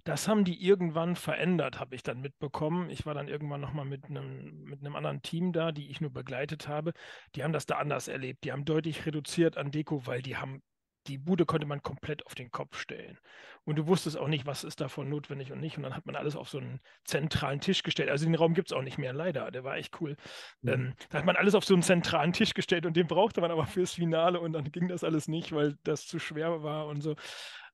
Das 0.04 0.28
haben 0.28 0.44
die 0.44 0.64
irgendwann 0.64 1.16
verändert, 1.16 1.80
habe 1.80 1.94
ich 1.94 2.02
dann 2.02 2.20
mitbekommen. 2.20 2.90
Ich 2.90 3.06
war 3.06 3.14
dann 3.14 3.28
irgendwann 3.28 3.60
nochmal 3.60 3.84
mit 3.84 4.06
einem, 4.06 4.64
mit 4.64 4.80
einem 4.80 4.96
anderen 4.96 5.22
Team 5.22 5.52
da, 5.52 5.72
die 5.72 5.90
ich 5.90 6.00
nur 6.00 6.12
begleitet 6.12 6.68
habe. 6.68 6.92
Die 7.34 7.44
haben 7.44 7.52
das 7.52 7.66
da 7.66 7.76
anders 7.76 8.08
erlebt. 8.08 8.44
Die 8.44 8.52
haben 8.52 8.64
deutlich 8.64 9.06
reduziert 9.06 9.56
an 9.56 9.70
Deko, 9.70 10.06
weil 10.06 10.22
die 10.22 10.36
haben 10.36 10.62
die 11.06 11.18
Bude 11.18 11.46
konnte 11.46 11.66
man 11.66 11.82
komplett 11.82 12.24
auf 12.26 12.34
den 12.34 12.50
Kopf 12.50 12.78
stellen. 12.78 13.18
Und 13.64 13.76
du 13.76 13.86
wusstest 13.86 14.16
auch 14.16 14.28
nicht, 14.28 14.46
was 14.46 14.64
ist 14.64 14.80
davon 14.80 15.08
notwendig 15.08 15.52
und 15.52 15.60
nicht. 15.60 15.76
Und 15.76 15.84
dann 15.84 15.96
hat 15.96 16.06
man 16.06 16.16
alles 16.16 16.36
auf 16.36 16.48
so 16.48 16.58
einen 16.58 16.80
zentralen 17.04 17.60
Tisch 17.60 17.82
gestellt. 17.82 18.10
Also 18.10 18.24
den 18.24 18.34
Raum 18.34 18.54
gibt 18.54 18.70
es 18.70 18.76
auch 18.76 18.82
nicht 18.82 18.98
mehr, 18.98 19.12
leider. 19.12 19.50
Der 19.50 19.64
war 19.64 19.76
echt 19.76 20.00
cool. 20.00 20.16
Ja. 20.62 20.74
Ähm, 20.74 20.94
da 21.10 21.18
hat 21.18 21.24
man 21.24 21.36
alles 21.36 21.54
auf 21.54 21.64
so 21.64 21.74
einen 21.74 21.82
zentralen 21.82 22.32
Tisch 22.32 22.54
gestellt 22.54 22.86
und 22.86 22.96
den 22.96 23.06
brauchte 23.06 23.40
man 23.40 23.50
aber 23.50 23.66
fürs 23.66 23.92
Finale 23.92 24.40
und 24.40 24.52
dann 24.52 24.70
ging 24.70 24.88
das 24.88 25.04
alles 25.04 25.28
nicht, 25.28 25.52
weil 25.52 25.76
das 25.84 26.06
zu 26.06 26.18
schwer 26.18 26.62
war 26.62 26.86
und 26.86 27.00
so. 27.00 27.14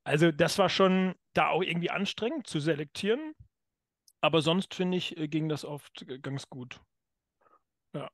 Also 0.09 0.33
das 0.33 0.57
war 0.57 0.71
schon 0.71 1.15
da 1.35 1.51
auch 1.51 1.63
irgendwie 1.63 1.91
anstrengend 1.91 2.47
zu 2.47 2.61
selektieren. 2.61 3.35
Aber 4.23 4.41
sonst 4.41 4.75
finde 4.75 4.97
ich, 4.97 5.17
äh, 5.19 5.29
ging 5.29 5.49
das 5.49 5.65
oft 5.65 6.07
ganz 6.23 6.49
gut. 6.49 6.81
Ja. 7.95 8.11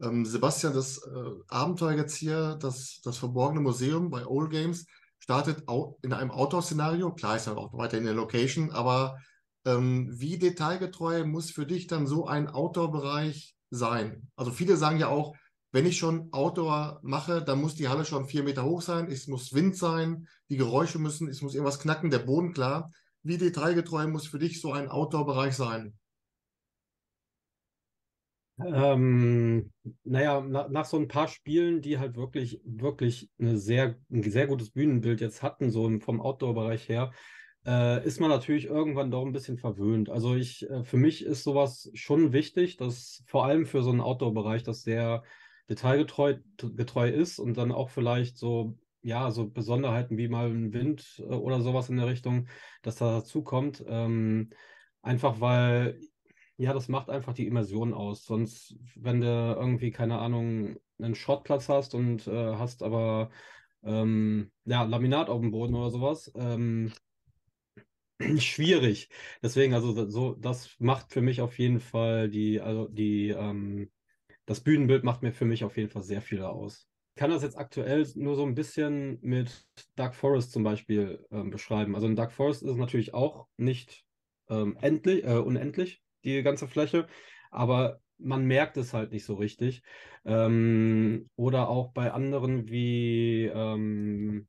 Ähm, 0.00 0.24
Sebastian, 0.24 0.72
das 0.72 0.98
äh, 0.98 1.30
Abenteuer 1.48 1.96
jetzt 1.96 2.16
hier, 2.16 2.56
das, 2.60 3.00
das 3.02 3.18
verborgene 3.18 3.60
Museum 3.60 4.10
bei 4.10 4.24
Old 4.26 4.50
Games, 4.50 4.86
startet 5.18 5.64
in 6.02 6.12
einem 6.12 6.30
Outdoor-Szenario. 6.30 7.12
Klar 7.14 7.36
ist 7.36 7.46
ja 7.46 7.56
auch 7.56 7.76
weiterhin 7.76 8.06
eine 8.06 8.16
Location, 8.16 8.70
aber 8.70 9.18
ähm, 9.66 10.08
wie 10.12 10.38
detailgetreu 10.38 11.24
muss 11.24 11.50
für 11.50 11.66
dich 11.66 11.88
dann 11.88 12.06
so 12.06 12.26
ein 12.26 12.48
Outdoor-Bereich 12.48 13.56
sein? 13.70 14.30
Also 14.36 14.52
viele 14.52 14.76
sagen 14.76 14.98
ja 14.98 15.08
auch, 15.08 15.34
wenn 15.74 15.86
ich 15.86 15.98
schon 15.98 16.32
Outdoor 16.32 17.00
mache, 17.02 17.42
dann 17.42 17.60
muss 17.60 17.74
die 17.74 17.88
Halle 17.88 18.04
schon 18.04 18.26
vier 18.26 18.44
Meter 18.44 18.64
hoch 18.64 18.80
sein, 18.80 19.08
es 19.10 19.26
muss 19.26 19.52
Wind 19.52 19.76
sein, 19.76 20.28
die 20.48 20.56
Geräusche 20.56 21.00
müssen, 21.00 21.26
es 21.26 21.42
muss 21.42 21.52
irgendwas 21.52 21.80
knacken, 21.80 22.10
der 22.10 22.20
Boden 22.20 22.52
klar. 22.52 22.92
Wie 23.24 23.38
detailgetreu 23.38 24.06
muss 24.06 24.28
für 24.28 24.38
dich 24.38 24.60
so 24.60 24.70
ein 24.70 24.88
Outdoor-Bereich 24.88 25.56
sein? 25.56 25.98
Ähm, 28.64 29.72
naja, 30.04 30.44
na, 30.46 30.68
nach 30.68 30.84
so 30.84 30.96
ein 30.96 31.08
paar 31.08 31.26
Spielen, 31.26 31.82
die 31.82 31.98
halt 31.98 32.14
wirklich, 32.14 32.60
wirklich 32.64 33.28
eine 33.40 33.58
sehr, 33.58 33.96
ein 34.12 34.22
sehr 34.22 34.46
gutes 34.46 34.70
Bühnenbild 34.70 35.20
jetzt 35.20 35.42
hatten, 35.42 35.72
so 35.72 35.90
vom 35.98 36.20
Outdoor-Bereich 36.20 36.88
her, 36.88 37.10
äh, 37.66 38.06
ist 38.06 38.20
man 38.20 38.30
natürlich 38.30 38.66
irgendwann 38.66 39.10
doch 39.10 39.26
ein 39.26 39.32
bisschen 39.32 39.58
verwöhnt. 39.58 40.08
Also 40.08 40.36
ich, 40.36 40.70
äh, 40.70 40.84
für 40.84 40.98
mich 40.98 41.24
ist 41.24 41.42
sowas 41.42 41.90
schon 41.94 42.32
wichtig, 42.32 42.76
dass 42.76 43.24
vor 43.26 43.44
allem 43.44 43.66
für 43.66 43.82
so 43.82 43.90
einen 43.90 44.00
Outdoor-Bereich 44.00 44.62
das 44.62 44.82
sehr 44.82 45.24
detailgetreu 45.68 46.36
getreu 46.58 47.08
ist 47.08 47.38
und 47.38 47.56
dann 47.56 47.72
auch 47.72 47.90
vielleicht 47.90 48.38
so, 48.38 48.78
ja, 49.02 49.30
so 49.30 49.48
Besonderheiten 49.50 50.16
wie 50.18 50.28
mal 50.28 50.50
ein 50.50 50.72
Wind 50.72 51.16
äh, 51.18 51.22
oder 51.34 51.60
sowas 51.60 51.88
in 51.90 51.96
der 51.96 52.06
Richtung, 52.08 52.48
dass 52.82 52.96
da 52.96 53.18
dazu 53.20 53.42
kommt. 53.42 53.84
Ähm, 53.86 54.50
einfach 55.02 55.40
weil 55.40 56.00
ja, 56.56 56.72
das 56.72 56.88
macht 56.88 57.10
einfach 57.10 57.34
die 57.34 57.46
Immersion 57.46 57.92
aus. 57.94 58.24
Sonst, 58.24 58.76
wenn 58.94 59.20
du 59.20 59.26
irgendwie, 59.26 59.90
keine 59.90 60.18
Ahnung, 60.18 60.76
einen 60.98 61.14
Schrottplatz 61.14 61.68
hast 61.68 61.94
und 61.94 62.26
äh, 62.28 62.54
hast 62.56 62.82
aber 62.82 63.30
ähm, 63.82 64.52
ja, 64.64 64.84
Laminat 64.84 65.28
auf 65.28 65.40
dem 65.40 65.50
Boden 65.50 65.74
oder 65.74 65.90
sowas, 65.90 66.32
ähm, 66.36 66.92
schwierig. 68.38 69.08
Deswegen, 69.42 69.74
also 69.74 70.08
so, 70.08 70.34
das 70.34 70.76
macht 70.78 71.12
für 71.12 71.20
mich 71.22 71.40
auf 71.40 71.58
jeden 71.58 71.80
Fall 71.80 72.28
die, 72.30 72.60
also 72.60 72.88
die, 72.88 73.30
ähm, 73.30 73.90
das 74.46 74.60
Bühnenbild 74.60 75.04
macht 75.04 75.22
mir 75.22 75.32
für 75.32 75.44
mich 75.44 75.64
auf 75.64 75.76
jeden 75.76 75.90
Fall 75.90 76.02
sehr 76.02 76.22
viel 76.22 76.42
aus. 76.42 76.88
Ich 77.16 77.20
kann 77.20 77.30
das 77.30 77.42
jetzt 77.42 77.56
aktuell 77.56 78.06
nur 78.16 78.34
so 78.34 78.44
ein 78.44 78.54
bisschen 78.54 79.18
mit 79.22 79.66
Dark 79.94 80.14
Forest 80.14 80.52
zum 80.52 80.64
Beispiel 80.64 81.24
ähm, 81.30 81.50
beschreiben. 81.50 81.94
Also 81.94 82.06
in 82.06 82.16
Dark 82.16 82.32
Forest 82.32 82.62
ist 82.62 82.70
es 82.70 82.76
natürlich 82.76 83.14
auch 83.14 83.46
nicht 83.56 84.04
ähm, 84.48 84.76
endlich, 84.80 85.24
äh, 85.24 85.38
unendlich 85.38 86.02
die 86.24 86.42
ganze 86.42 86.66
Fläche, 86.66 87.06
aber 87.50 88.00
man 88.18 88.44
merkt 88.44 88.76
es 88.76 88.94
halt 88.94 89.12
nicht 89.12 89.24
so 89.24 89.34
richtig. 89.34 89.82
Ähm, 90.24 91.30
oder 91.36 91.68
auch 91.68 91.92
bei 91.92 92.12
anderen 92.12 92.68
wie 92.68 93.44
ähm, 93.44 94.48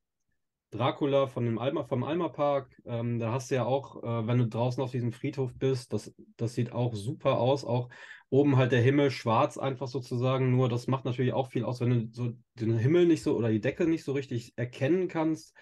Dracula 0.72 1.28
von 1.28 1.46
dem 1.46 1.58
Alma, 1.58 1.84
vom 1.84 2.04
Alma 2.04 2.30
Park, 2.30 2.82
ähm, 2.86 3.20
da 3.20 3.32
hast 3.32 3.50
du 3.50 3.56
ja 3.56 3.66
auch, 3.66 4.04
äh, 4.04 4.28
wenn 4.28 4.38
du 4.38 4.48
draußen 4.48 4.84
auf 4.84 4.92
diesem 4.92 5.12
Friedhof 5.12 5.54
bist, 5.56 5.94
das, 5.94 6.14
das 6.38 6.54
sieht 6.54 6.72
auch 6.72 6.96
super 6.96 7.40
aus. 7.40 7.64
Auch 7.64 7.90
oben 8.36 8.58
halt 8.58 8.72
der 8.74 8.82
Himmel 8.82 9.12
schwarz 9.12 9.58
einfach 9.58 9.88
sozusagen, 9.88 10.52
nur 10.52 10.68
das 10.68 10.88
macht 10.88 11.06
natürlich 11.06 11.34
auch 11.34 11.50
viel 11.52 11.64
aus, 11.64 11.80
wenn 11.80 11.90
du 11.90 12.14
so 12.14 12.34
den 12.56 12.78
Himmel 12.78 13.06
nicht 13.08 13.24
so 13.24 13.36
oder 13.38 13.50
die 13.50 13.62
Decke 13.62 13.88
nicht 13.88 14.04
so 14.04 14.12
richtig 14.12 14.54
erkennen 14.58 15.08
kannst. 15.08 15.56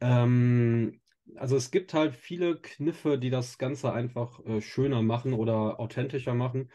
Ähm, 0.00 1.00
also 1.34 1.56
es 1.56 1.70
gibt 1.70 1.92
halt 1.92 2.14
viele 2.14 2.58
Kniffe, 2.58 3.18
die 3.18 3.28
das 3.30 3.58
Ganze 3.58 3.92
einfach 3.92 4.42
äh, 4.46 4.62
schöner 4.62 5.02
machen 5.02 5.34
oder 5.34 5.78
authentischer 5.78 6.34
machen. 6.34 6.70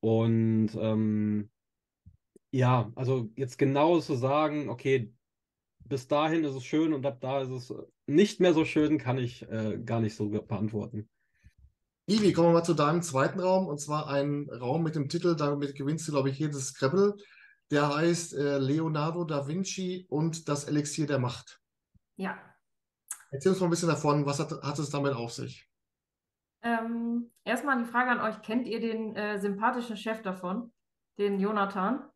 Und 0.00 0.70
ähm, 0.80 1.50
ja, 2.50 2.90
also 2.94 3.30
jetzt 3.36 3.58
genau 3.58 4.00
zu 4.00 4.14
sagen, 4.14 4.70
okay, 4.70 5.12
bis 5.80 6.08
dahin 6.08 6.44
ist 6.44 6.54
es 6.54 6.64
schön 6.64 6.94
und 6.94 7.04
ab 7.04 7.20
da 7.20 7.42
ist 7.42 7.50
es 7.50 7.74
nicht 8.06 8.40
mehr 8.40 8.54
so 8.54 8.64
schön, 8.64 8.96
kann 8.98 9.18
ich 9.18 9.42
äh, 9.50 9.78
gar 9.84 10.00
nicht 10.00 10.14
so 10.14 10.30
beantworten. 10.30 11.10
Ivi, 12.08 12.32
kommen 12.32 12.48
wir 12.48 12.54
mal 12.54 12.64
zu 12.64 12.74
deinem 12.74 13.02
zweiten 13.02 13.38
Raum 13.38 13.66
und 13.66 13.78
zwar 13.78 14.08
ein 14.08 14.48
Raum 14.50 14.82
mit 14.82 14.94
dem 14.94 15.08
Titel, 15.08 15.36
damit 15.36 15.74
gewinnst 15.76 16.08
du, 16.08 16.12
glaube 16.12 16.30
ich, 16.30 16.38
jedes 16.38 16.68
Scrabble. 16.68 17.14
Der 17.70 17.94
heißt 17.94 18.34
äh, 18.34 18.58
Leonardo 18.58 19.24
da 19.24 19.46
Vinci 19.46 20.06
und 20.08 20.48
das 20.48 20.64
Elixier 20.64 21.06
der 21.06 21.18
Macht. 21.18 21.60
Ja, 22.16 22.38
Erzähl 23.30 23.52
uns 23.52 23.60
mal 23.60 23.66
ein 23.66 23.70
bisschen 23.70 23.88
davon, 23.88 24.26
was 24.26 24.38
hat, 24.38 24.50
hat 24.62 24.78
es 24.78 24.90
damit 24.90 25.12
auf 25.12 25.32
sich? 25.32 25.68
Ähm, 26.62 27.30
erstmal 27.44 27.82
die 27.82 27.90
Frage 27.90 28.10
an 28.10 28.20
euch: 28.20 28.40
Kennt 28.42 28.66
ihr 28.66 28.80
den 28.80 29.14
äh, 29.14 29.38
sympathischen 29.38 29.96
Chef 29.96 30.22
davon, 30.22 30.72
den 31.18 31.38
Jonathan? 31.38 32.08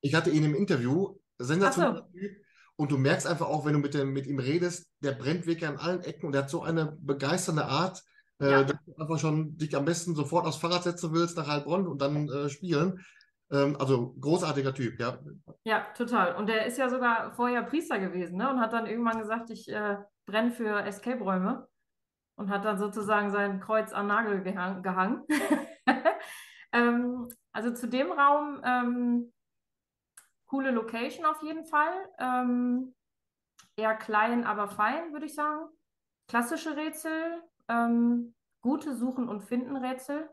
Ich 0.00 0.14
hatte 0.14 0.30
ihn 0.30 0.44
im 0.44 0.54
Interview, 0.54 1.18
sensationell. 1.38 2.04
So. 2.12 2.28
Und 2.76 2.92
du 2.92 2.98
merkst 2.98 3.26
einfach 3.26 3.48
auch, 3.48 3.64
wenn 3.64 3.72
du 3.72 3.80
mit, 3.80 3.94
dem, 3.94 4.12
mit 4.12 4.26
ihm 4.26 4.38
redest, 4.38 4.92
der 5.00 5.12
brennt 5.12 5.46
wirklich 5.46 5.66
an 5.66 5.78
allen 5.78 6.02
Ecken 6.02 6.26
und 6.26 6.32
der 6.32 6.42
hat 6.42 6.50
so 6.50 6.62
eine 6.62 6.96
begeisternde 7.00 7.64
Art, 7.64 8.04
ja. 8.46 8.62
dass 8.64 8.84
du 8.84 8.94
einfach 8.96 9.18
schon 9.18 9.56
dich 9.56 9.76
am 9.76 9.84
besten 9.84 10.14
sofort 10.14 10.46
aufs 10.46 10.58
Fahrrad 10.58 10.84
setzen 10.84 11.12
willst 11.12 11.36
nach 11.36 11.48
Heilbronn 11.48 11.86
und 11.86 12.00
dann 12.00 12.28
äh, 12.28 12.48
spielen. 12.48 13.04
Ähm, 13.50 13.76
also 13.80 14.14
großartiger 14.20 14.74
Typ, 14.74 15.00
ja. 15.00 15.18
Ja, 15.64 15.86
total. 15.96 16.36
Und 16.36 16.48
der 16.48 16.66
ist 16.66 16.78
ja 16.78 16.88
sogar 16.88 17.32
vorher 17.32 17.62
Priester 17.62 17.98
gewesen 17.98 18.36
ne? 18.36 18.50
und 18.50 18.60
hat 18.60 18.72
dann 18.72 18.86
irgendwann 18.86 19.18
gesagt, 19.18 19.50
ich 19.50 19.68
äh, 19.68 19.96
brenne 20.26 20.52
für 20.52 20.82
Escape-Räume 20.82 21.66
und 22.36 22.50
hat 22.50 22.64
dann 22.64 22.78
sozusagen 22.78 23.30
sein 23.30 23.60
Kreuz 23.60 23.92
am 23.92 24.06
Nagel 24.06 24.42
gehang, 24.42 24.82
gehangen. 24.82 25.24
ähm, 26.72 27.28
also 27.52 27.72
zu 27.72 27.88
dem 27.88 28.12
Raum, 28.12 28.60
ähm, 28.64 29.32
coole 30.46 30.70
Location 30.70 31.24
auf 31.24 31.42
jeden 31.42 31.64
Fall. 31.64 31.92
Ähm, 32.18 32.94
eher 33.76 33.94
klein, 33.94 34.44
aber 34.44 34.68
fein, 34.68 35.12
würde 35.12 35.26
ich 35.26 35.34
sagen. 35.34 35.68
Klassische 36.28 36.76
Rätsel, 36.76 37.42
ähm, 37.68 38.34
gute 38.60 38.94
Suchen- 38.94 39.28
und 39.28 39.42
Finden-Rätsel. 39.42 40.28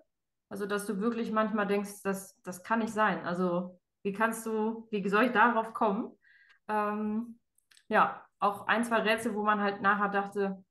Also, 0.50 0.66
dass 0.66 0.86
du 0.86 1.00
wirklich 1.00 1.32
manchmal 1.32 1.68
denkst, 1.68 2.02
das, 2.04 2.40
das 2.44 2.64
kann 2.64 2.80
nicht 2.80 2.94
sein. 2.94 3.26
Also, 3.26 3.80
wie 4.04 4.14
kannst 4.14 4.46
du, 4.46 4.88
wie 4.92 5.08
soll 5.10 5.26
ich 5.26 5.32
darauf 5.32 5.74
kommen? 5.74 6.12
Ähm, 6.68 7.40
ja, 7.88 8.26
auch 8.40 8.68
ein, 8.68 8.84
zwei 8.84 9.00
Rätsel, 9.02 9.34
wo 9.36 9.44
man 9.44 9.62
halt 9.62 9.82
nachher 9.82 10.10
dachte, 10.10 10.64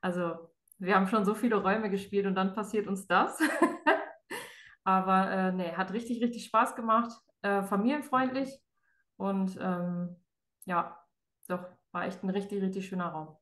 also 0.00 0.50
wir 0.78 0.94
haben 0.96 1.06
schon 1.06 1.24
so 1.24 1.34
viele 1.34 1.56
Räume 1.56 1.90
gespielt 1.90 2.26
und 2.26 2.34
dann 2.34 2.54
passiert 2.54 2.86
uns 2.86 3.06
das. 3.06 3.38
Aber 4.84 5.30
äh, 5.30 5.52
nee, 5.52 5.72
hat 5.72 5.92
richtig, 5.92 6.22
richtig 6.22 6.44
Spaß 6.44 6.76
gemacht, 6.76 7.12
äh, 7.42 7.62
familienfreundlich 7.62 8.60
und 9.16 9.58
ähm, 9.60 10.16
ja, 10.66 10.98
doch, 11.48 11.64
war 11.92 12.06
echt 12.06 12.22
ein 12.22 12.30
richtig, 12.30 12.62
richtig 12.62 12.86
schöner 12.86 13.08
Raum. 13.08 13.36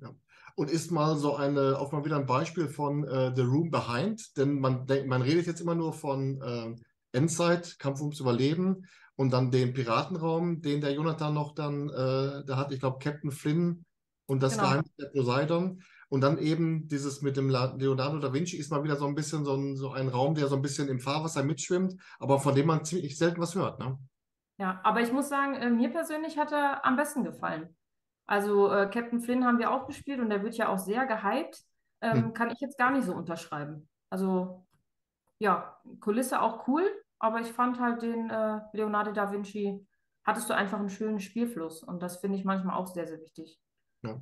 Ja. 0.00 0.14
Und 0.56 0.70
ist 0.70 0.92
mal 0.92 1.16
so 1.16 1.34
eine, 1.34 1.78
auch 1.78 1.90
mal 1.90 2.04
wieder 2.04 2.16
ein 2.16 2.26
Beispiel 2.26 2.68
von 2.68 3.04
äh, 3.04 3.32
The 3.34 3.42
Room 3.42 3.70
Behind, 3.70 4.36
denn 4.36 4.60
man 4.60 4.86
denkt, 4.86 5.08
man 5.08 5.22
redet 5.22 5.46
jetzt 5.46 5.60
immer 5.60 5.74
nur 5.74 5.92
von 5.92 6.40
äh, 6.40 6.76
Endzeit, 7.16 7.78
Kampf 7.78 8.00
ums 8.00 8.20
Überleben 8.20 8.86
und 9.16 9.32
dann 9.32 9.50
den 9.50 9.72
Piratenraum, 9.72 10.60
den 10.60 10.80
der 10.80 10.92
Jonathan 10.92 11.34
noch 11.34 11.54
dann, 11.54 11.88
äh, 11.88 12.44
da 12.44 12.56
hat, 12.56 12.72
ich 12.72 12.80
glaube, 12.80 12.98
Captain 12.98 13.30
Flynn 13.30 13.84
und 14.26 14.42
das 14.42 14.54
genau. 14.54 14.64
Geheimnis 14.64 14.94
der 14.96 15.06
Poseidon. 15.06 15.82
Und 16.08 16.20
dann 16.20 16.38
eben 16.38 16.86
dieses 16.86 17.22
mit 17.22 17.36
dem 17.36 17.50
Leonardo 17.50 18.18
da 18.18 18.32
Vinci 18.32 18.56
ist 18.56 18.70
mal 18.70 18.84
wieder 18.84 18.96
so 18.96 19.06
ein 19.06 19.14
bisschen 19.14 19.44
so 19.44 19.54
ein, 19.54 19.76
so 19.76 19.90
ein 19.90 20.08
Raum, 20.08 20.34
der 20.34 20.46
so 20.48 20.54
ein 20.54 20.62
bisschen 20.62 20.88
im 20.88 21.00
Fahrwasser 21.00 21.42
mitschwimmt, 21.42 21.94
aber 22.18 22.38
von 22.38 22.54
dem 22.54 22.66
man 22.66 22.84
ziemlich 22.84 23.18
selten 23.18 23.40
was 23.40 23.54
hört. 23.54 23.80
Ne? 23.80 23.98
Ja, 24.58 24.80
aber 24.84 25.00
ich 25.00 25.12
muss 25.12 25.28
sagen, 25.28 25.54
äh, 25.54 25.70
mir 25.70 25.90
persönlich 25.90 26.38
hat 26.38 26.52
er 26.52 26.84
am 26.84 26.96
besten 26.96 27.24
gefallen. 27.24 27.74
Also 28.26 28.70
äh, 28.70 28.88
Captain 28.90 29.20
Flynn 29.20 29.44
haben 29.44 29.58
wir 29.58 29.70
auch 29.70 29.86
gespielt 29.86 30.20
und 30.20 30.30
der 30.30 30.42
wird 30.42 30.56
ja 30.56 30.68
auch 30.68 30.78
sehr 30.78 31.06
gehypt. 31.06 31.62
Ähm, 32.00 32.24
hm. 32.24 32.34
Kann 32.34 32.50
ich 32.50 32.60
jetzt 32.60 32.78
gar 32.78 32.90
nicht 32.90 33.04
so 33.04 33.14
unterschreiben. 33.14 33.88
Also 34.10 34.66
ja, 35.38 35.78
Kulisse 36.00 36.40
auch 36.40 36.66
cool, 36.68 36.84
aber 37.18 37.40
ich 37.40 37.52
fand 37.52 37.80
halt 37.80 38.02
den 38.02 38.30
äh, 38.30 38.60
Leonardo 38.72 39.12
da 39.12 39.30
Vinci, 39.30 39.86
hattest 40.24 40.48
du 40.48 40.54
einfach 40.54 40.78
einen 40.78 40.90
schönen 40.90 41.20
Spielfluss 41.20 41.82
und 41.82 42.02
das 42.02 42.18
finde 42.18 42.38
ich 42.38 42.44
manchmal 42.44 42.76
auch 42.76 42.86
sehr, 42.86 43.06
sehr 43.06 43.20
wichtig. 43.20 43.58
Ja. 44.02 44.20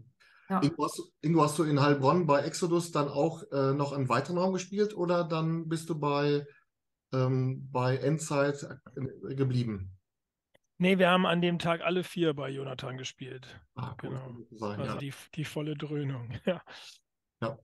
Ja. 0.49 0.61
Ingo, 0.61 0.85
hast, 0.85 1.01
Ingo, 1.23 1.43
hast 1.43 1.59
du 1.59 1.65
in 1.65 1.81
Heilbronn 1.81 2.27
bei 2.27 2.43
Exodus 2.43 2.91
dann 2.93 3.09
auch 3.09 3.43
äh, 3.53 3.73
noch 3.73 3.93
einen 3.93 4.09
weiteren 4.09 4.39
Raum 4.39 4.53
gespielt 4.53 4.95
oder 4.95 5.25
dann 5.25 5.69
bist 5.69 5.89
du 5.89 5.99
bei, 5.99 6.47
ähm, 7.13 7.69
bei 7.73 7.97
Endzeit 7.97 8.67
äh, 8.95 9.35
geblieben? 9.35 9.97
Nee, 10.83 10.99
wir 10.99 11.11
haben 11.11 11.27
an 11.27 11.41
dem 11.41 11.61
Tag 11.61 11.81
alle 11.83 12.03
vier 12.03 12.35
bei 12.35 12.51
Jonathan 12.51 12.99
gespielt. 12.99 13.47
Ah. 13.77 13.95
Genau. 13.99 14.35
Sein, 14.51 14.81
Also 14.81 14.95
ja. 14.95 14.99
die, 14.99 15.15
die 15.37 15.45
volle 15.45 15.77
Dröhnung. 15.77 16.29
Ja. 17.41 17.59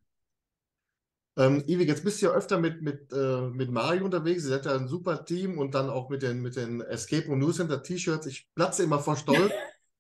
Ähm, 1.37 1.63
Ivi, 1.69 1.85
jetzt 1.85 2.03
bist 2.05 2.21
du 2.21 2.27
ja 2.27 2.33
öfter 2.33 2.59
mit, 2.59 2.83
mit, 2.83 3.13
äh, 3.13 3.43
mit 3.49 3.71
Mario 3.71 4.05
unterwegs. 4.05 4.43
Ihr 4.45 4.51
seid 4.51 4.67
ja 4.67 4.75
ein 4.75 4.89
super 4.89 5.25
Team 5.25 5.59
und 5.59 5.75
dann 5.75 5.89
auch 5.89 6.11
mit 6.11 6.23
den, 6.23 6.43
mit 6.43 6.57
den 6.57 6.81
Escape 6.81 7.27
Room 7.27 7.39
News 7.39 7.57
Center 7.57 7.81
T-Shirts. 7.81 8.27
Ich 8.27 8.49
platze 8.55 8.85
immer 8.85 9.01
vor 9.01 9.17
Stolz. 9.17 9.53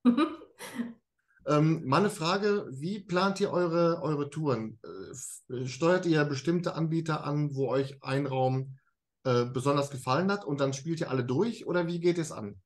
Ähm, 1.46 1.80
meine 1.86 2.10
Frage, 2.10 2.66
wie 2.68 3.00
plant 3.00 3.40
ihr 3.40 3.50
eure, 3.50 4.02
eure 4.02 4.28
Touren? 4.28 4.78
Äh, 4.84 5.66
Steuert 5.66 6.04
ihr 6.04 6.22
bestimmte 6.26 6.74
Anbieter 6.74 7.24
an, 7.24 7.54
wo 7.54 7.68
euch 7.68 8.02
ein 8.02 8.26
Raum 8.26 8.76
äh, 9.24 9.46
besonders 9.46 9.90
gefallen 9.90 10.30
hat 10.30 10.44
und 10.44 10.60
dann 10.60 10.74
spielt 10.74 11.00
ihr 11.00 11.10
alle 11.10 11.24
durch 11.24 11.66
oder 11.66 11.86
wie 11.86 12.00
geht 12.00 12.18
es 12.18 12.32
an? 12.32 12.60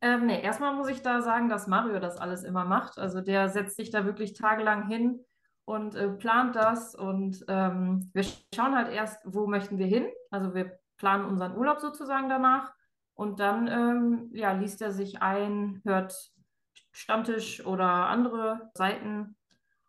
Ähm, 0.00 0.26
nee, 0.26 0.40
erstmal 0.42 0.74
muss 0.74 0.88
ich 0.88 1.02
da 1.02 1.22
sagen, 1.22 1.48
dass 1.48 1.66
Mario 1.66 1.98
das 2.00 2.18
alles 2.18 2.44
immer 2.44 2.64
macht. 2.64 2.98
Also 2.98 3.20
der 3.20 3.48
setzt 3.48 3.76
sich 3.76 3.90
da 3.90 4.04
wirklich 4.04 4.34
tagelang 4.34 4.86
hin 4.88 5.20
und 5.64 5.94
äh, 5.94 6.08
plant 6.10 6.54
das. 6.56 6.94
Und 6.94 7.44
ähm, 7.48 8.10
wir 8.12 8.24
schauen 8.54 8.76
halt 8.76 8.88
erst, 8.92 9.20
wo 9.24 9.46
möchten 9.46 9.78
wir 9.78 9.86
hin. 9.86 10.06
Also 10.30 10.54
wir 10.54 10.78
planen 10.98 11.24
unseren 11.24 11.56
Urlaub 11.56 11.80
sozusagen 11.80 12.28
danach. 12.28 12.72
Und 13.14 13.40
dann 13.40 13.66
ähm, 13.68 14.30
ja, 14.34 14.52
liest 14.52 14.82
er 14.82 14.92
sich 14.92 15.22
ein, 15.22 15.80
hört 15.84 16.14
Stammtisch 16.92 17.64
oder 17.66 17.86
andere 18.08 18.70
Seiten. 18.74 19.36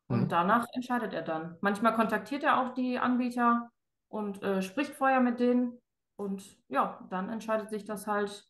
Und 0.07 0.23
Mhm. 0.23 0.29
danach 0.29 0.65
entscheidet 0.73 1.13
er 1.13 1.21
dann. 1.21 1.57
Manchmal 1.61 1.93
kontaktiert 1.95 2.43
er 2.43 2.59
auch 2.59 2.73
die 2.73 2.99
Anbieter 2.99 3.69
und 4.09 4.41
äh, 4.43 4.61
spricht 4.61 4.93
vorher 4.95 5.19
mit 5.21 5.39
denen. 5.39 5.79
Und 6.17 6.57
ja, 6.69 7.05
dann 7.09 7.29
entscheidet 7.29 7.69
sich 7.69 7.85
das 7.85 8.07
halt. 8.07 8.46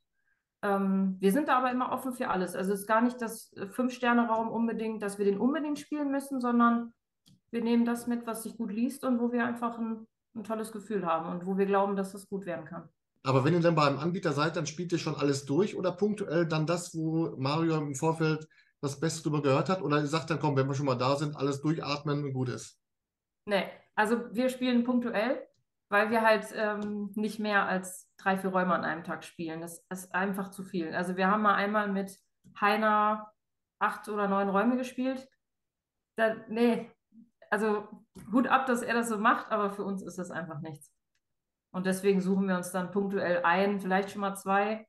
Ähm, 0.63 1.17
wir 1.19 1.31
sind 1.31 1.47
da 1.47 1.57
aber 1.57 1.71
immer 1.71 1.91
offen 1.91 2.13
für 2.13 2.29
alles. 2.29 2.55
Also 2.55 2.73
es 2.73 2.81
ist 2.81 2.87
gar 2.87 3.01
nicht 3.01 3.21
das 3.21 3.53
äh, 3.53 3.67
Fünf-Sterne-Raum 3.67 4.49
unbedingt, 4.49 5.01
dass 5.03 5.17
wir 5.17 5.25
den 5.25 5.37
unbedingt 5.37 5.79
spielen 5.79 6.11
müssen, 6.11 6.41
sondern 6.41 6.93
wir 7.51 7.61
nehmen 7.61 7.85
das 7.85 8.07
mit, 8.07 8.25
was 8.25 8.43
sich 8.43 8.57
gut 8.57 8.71
liest 8.71 9.03
und 9.03 9.19
wo 9.19 9.31
wir 9.31 9.45
einfach 9.45 9.77
ein, 9.77 10.07
ein 10.35 10.43
tolles 10.43 10.71
Gefühl 10.71 11.05
haben 11.05 11.29
und 11.29 11.45
wo 11.45 11.57
wir 11.57 11.65
glauben, 11.65 11.95
dass 11.95 12.11
das 12.11 12.27
gut 12.27 12.45
werden 12.45 12.65
kann. 12.65 12.89
Aber 13.23 13.43
wenn 13.43 13.53
ihr 13.53 13.59
dann 13.59 13.75
beim 13.75 13.99
Anbieter 13.99 14.31
seid, 14.31 14.55
dann 14.55 14.65
spielt 14.65 14.91
ihr 14.91 14.99
schon 14.99 15.15
alles 15.15 15.45
durch 15.45 15.75
oder 15.75 15.91
punktuell 15.91 16.45
dann 16.45 16.65
das, 16.65 16.95
wo 16.95 17.35
Mario 17.37 17.75
im 17.77 17.93
Vorfeld 17.93 18.47
das 18.81 18.99
Beste 18.99 19.23
drüber 19.23 19.41
gehört 19.41 19.69
hat? 19.69 19.81
Oder 19.81 19.99
ihr 19.99 20.07
sagt 20.07 20.29
dann, 20.29 20.39
komm, 20.39 20.55
wenn 20.55 20.67
wir 20.67 20.75
schon 20.75 20.85
mal 20.85 20.95
da 20.95 21.15
sind, 21.15 21.35
alles 21.35 21.61
durchatmen 21.61 22.23
und 22.23 22.33
gut 22.33 22.49
ist? 22.49 22.79
Nee, 23.45 23.65
also 23.95 24.33
wir 24.33 24.49
spielen 24.49 24.83
punktuell, 24.83 25.47
weil 25.89 26.11
wir 26.11 26.21
halt 26.21 26.47
ähm, 26.53 27.11
nicht 27.15 27.39
mehr 27.39 27.65
als 27.65 28.09
drei, 28.17 28.37
vier 28.37 28.49
Räume 28.49 28.73
an 28.73 28.83
einem 28.83 29.03
Tag 29.03 29.23
spielen. 29.23 29.61
Das 29.61 29.85
ist 29.89 30.13
einfach 30.13 30.49
zu 30.49 30.63
viel. 30.63 30.93
Also 30.93 31.15
wir 31.15 31.27
haben 31.27 31.41
mal 31.41 31.55
einmal 31.55 31.87
mit 31.87 32.19
Heiner 32.59 33.31
acht 33.79 34.09
oder 34.09 34.27
neun 34.27 34.49
Räume 34.49 34.75
gespielt. 34.77 35.29
Da, 36.17 36.35
nee, 36.49 36.91
also 37.49 37.87
Hut 38.31 38.47
ab, 38.47 38.65
dass 38.65 38.81
er 38.81 38.93
das 38.93 39.09
so 39.09 39.17
macht, 39.17 39.51
aber 39.51 39.71
für 39.71 39.83
uns 39.83 40.01
ist 40.01 40.17
das 40.17 40.31
einfach 40.31 40.59
nichts. 40.59 40.91
Und 41.73 41.85
deswegen 41.85 42.21
suchen 42.21 42.47
wir 42.47 42.57
uns 42.57 42.71
dann 42.71 42.91
punktuell 42.91 43.43
ein, 43.43 43.79
vielleicht 43.79 44.11
schon 44.11 44.21
mal 44.21 44.35
zwei. 44.35 44.87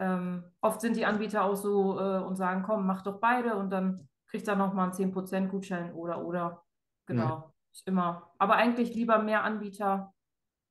Ähm, 0.00 0.44
oft 0.60 0.80
sind 0.80 0.96
die 0.96 1.06
Anbieter 1.06 1.44
auch 1.44 1.56
so 1.56 1.98
äh, 1.98 2.22
und 2.22 2.36
sagen, 2.36 2.62
komm, 2.62 2.86
mach 2.86 3.02
doch 3.02 3.20
beide 3.20 3.56
und 3.56 3.70
dann 3.70 4.08
kriegt 4.28 4.48
er 4.48 4.56
nochmal 4.56 4.90
einen 4.90 5.12
10% 5.12 5.48
Gutschein 5.48 5.92
oder 5.92 6.24
oder. 6.24 6.64
Genau. 7.06 7.52
Ist 7.72 7.86
immer. 7.86 8.30
Aber 8.38 8.54
eigentlich 8.54 8.94
lieber 8.94 9.18
mehr 9.18 9.44
Anbieter 9.44 10.14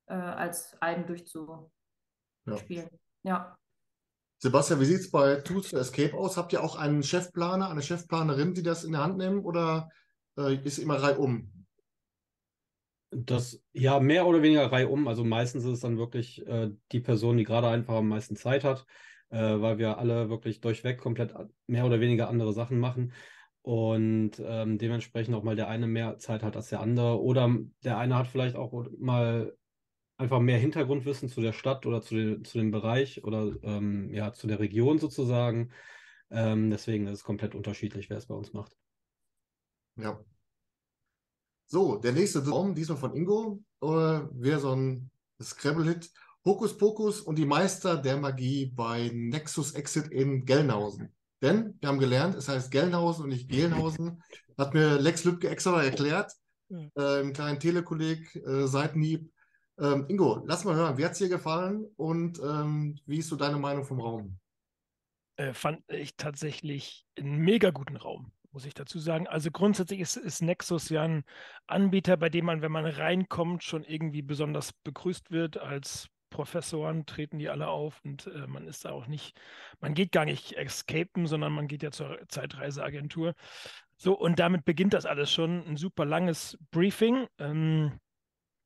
äh, 0.06 0.14
als 0.14 0.76
einen 0.80 1.06
durchzuspielen. 1.06 1.70
Ja. 2.44 2.88
Ja. 3.24 3.58
Sebastian, 4.38 4.80
wie 4.80 4.86
sieht 4.86 5.00
es 5.00 5.10
bei 5.10 5.36
Tools 5.36 5.70
to 5.70 5.76
Escape 5.76 6.14
aus? 6.14 6.36
Habt 6.36 6.52
ihr 6.52 6.64
auch 6.64 6.74
einen 6.74 7.04
Chefplaner, 7.04 7.70
eine 7.70 7.82
Chefplanerin, 7.82 8.54
die 8.54 8.64
das 8.64 8.82
in 8.82 8.92
der 8.92 9.02
Hand 9.02 9.16
nehmen 9.16 9.44
oder 9.44 9.88
äh, 10.36 10.56
ist 10.64 10.78
immer 10.78 11.00
reihum? 11.00 11.66
Das, 13.10 13.62
ja, 13.72 14.00
mehr 14.00 14.26
oder 14.26 14.42
weniger 14.42 14.72
reihum. 14.72 15.06
Also 15.06 15.22
meistens 15.22 15.64
ist 15.64 15.70
es 15.70 15.80
dann 15.80 15.98
wirklich 15.98 16.44
äh, 16.46 16.70
die 16.90 17.00
Person, 17.00 17.36
die 17.36 17.44
gerade 17.44 17.68
einfach 17.68 17.94
am 17.94 18.08
meisten 18.08 18.34
Zeit 18.34 18.64
hat, 18.64 18.84
äh, 19.28 19.36
weil 19.38 19.78
wir 19.78 19.98
alle 19.98 20.28
wirklich 20.28 20.60
durchweg 20.60 20.98
komplett 20.98 21.34
mehr 21.68 21.84
oder 21.84 22.00
weniger 22.00 22.28
andere 22.28 22.52
Sachen 22.52 22.80
machen. 22.80 23.12
Und 23.60 24.42
ähm, 24.44 24.76
dementsprechend 24.76 25.36
auch 25.36 25.44
mal 25.44 25.54
der 25.54 25.68
eine 25.68 25.86
mehr 25.86 26.18
Zeit 26.18 26.42
hat 26.42 26.56
als 26.56 26.70
der 26.70 26.80
andere. 26.80 27.22
Oder 27.22 27.54
der 27.84 27.98
eine 27.98 28.16
hat 28.16 28.26
vielleicht 28.26 28.56
auch 28.56 28.72
mal 28.98 29.56
einfach 30.16 30.40
mehr 30.40 30.58
Hintergrundwissen 30.58 31.28
zu 31.28 31.40
der 31.40 31.52
Stadt 31.52 31.86
oder 31.86 32.02
zu, 32.02 32.14
den, 32.14 32.44
zu 32.44 32.58
dem 32.58 32.70
Bereich 32.70 33.24
oder 33.24 33.52
ähm, 33.62 34.12
ja, 34.12 34.32
zu 34.32 34.46
der 34.46 34.60
Region 34.60 34.98
sozusagen. 34.98 35.70
Ähm, 36.30 36.70
deswegen 36.70 37.06
ist 37.06 37.18
es 37.18 37.24
komplett 37.24 37.54
unterschiedlich, 37.54 38.08
wer 38.08 38.18
es 38.18 38.26
bei 38.26 38.34
uns 38.34 38.52
macht. 38.52 38.76
Ja. 39.96 40.22
So, 41.66 41.96
der 41.96 42.12
nächste 42.12 42.42
Traum, 42.42 42.74
diesmal 42.74 42.98
von 42.98 43.14
Ingo, 43.14 43.62
äh, 43.82 43.86
wäre 43.86 44.60
so 44.60 44.74
ein 44.74 45.10
Scrabble-Hit. 45.40 46.10
Hokus 46.44 46.76
Pokus 46.76 47.20
und 47.20 47.36
die 47.36 47.46
Meister 47.46 47.96
der 47.96 48.16
Magie 48.16 48.66
bei 48.66 49.10
Nexus 49.14 49.72
Exit 49.72 50.08
in 50.08 50.44
Gelnhausen. 50.44 51.14
Denn 51.40 51.76
wir 51.80 51.88
haben 51.88 52.00
gelernt, 52.00 52.34
es 52.34 52.48
heißt 52.48 52.70
Gelnhausen 52.70 53.24
und 53.24 53.30
nicht 53.30 53.48
Gelnhausen. 53.48 54.22
Hat 54.58 54.74
mir 54.74 54.98
Lex 54.98 55.24
Lübke 55.24 55.48
extra 55.48 55.82
erklärt, 55.82 56.32
äh, 56.70 57.20
im 57.20 57.32
kleinen 57.32 57.60
Telekolleg, 57.60 58.34
äh, 58.36 58.66
Seitenhieb. 58.66 59.30
Ähm, 59.82 60.06
Ingo, 60.08 60.42
lass 60.46 60.64
mal 60.64 60.76
hören, 60.76 60.96
wie 60.96 61.04
hat 61.04 61.12
es 61.12 61.18
dir 61.18 61.28
gefallen 61.28 61.86
und 61.96 62.38
ähm, 62.38 62.98
wie 63.04 63.18
ist 63.18 63.28
so 63.28 63.36
deine 63.36 63.58
Meinung 63.58 63.84
vom 63.84 64.00
Raum? 64.00 64.38
äh, 65.36 65.54
fand 65.54 65.80
ich 65.90 66.16
tatsächlich 66.16 67.04
einen 67.18 67.38
mega 67.38 67.70
guten 67.70 67.96
Raum, 67.96 68.32
muss 68.50 68.64
ich 68.64 68.74
dazu 68.74 68.98
sagen. 68.98 69.26
Also 69.26 69.50
grundsätzlich 69.50 70.00
ist, 70.00 70.16
ist 70.16 70.42
Nexus 70.42 70.88
ja 70.88 71.02
ein 71.02 71.24
Anbieter, 71.66 72.16
bei 72.16 72.28
dem 72.28 72.46
man, 72.46 72.62
wenn 72.62 72.72
man 72.72 72.86
reinkommt, 72.86 73.64
schon 73.64 73.84
irgendwie 73.84 74.22
besonders 74.22 74.72
begrüßt 74.72 75.30
wird. 75.30 75.58
Als 75.58 76.08
Professoren 76.30 77.04
treten 77.06 77.38
die 77.38 77.50
alle 77.50 77.68
auf 77.68 78.00
und 78.04 78.26
äh, 78.26 78.46
man 78.46 78.66
ist 78.66 78.84
da 78.84 78.90
auch 78.90 79.06
nicht, 79.06 79.38
man 79.80 79.94
geht 79.94 80.12
gar 80.12 80.24
nicht 80.24 80.52
escapen, 80.52 81.26
sondern 81.26 81.52
man 81.52 81.68
geht 81.68 81.82
ja 81.82 81.90
zur 81.90 82.18
Zeitreiseagentur. 82.28 83.34
So, 83.96 84.18
und 84.18 84.38
damit 84.38 84.64
beginnt 84.64 84.94
das 84.94 85.06
alles 85.06 85.30
schon. 85.30 85.64
Ein 85.66 85.76
super 85.76 86.04
langes 86.04 86.58
Briefing. 86.70 87.26
Ähm, 87.38 88.00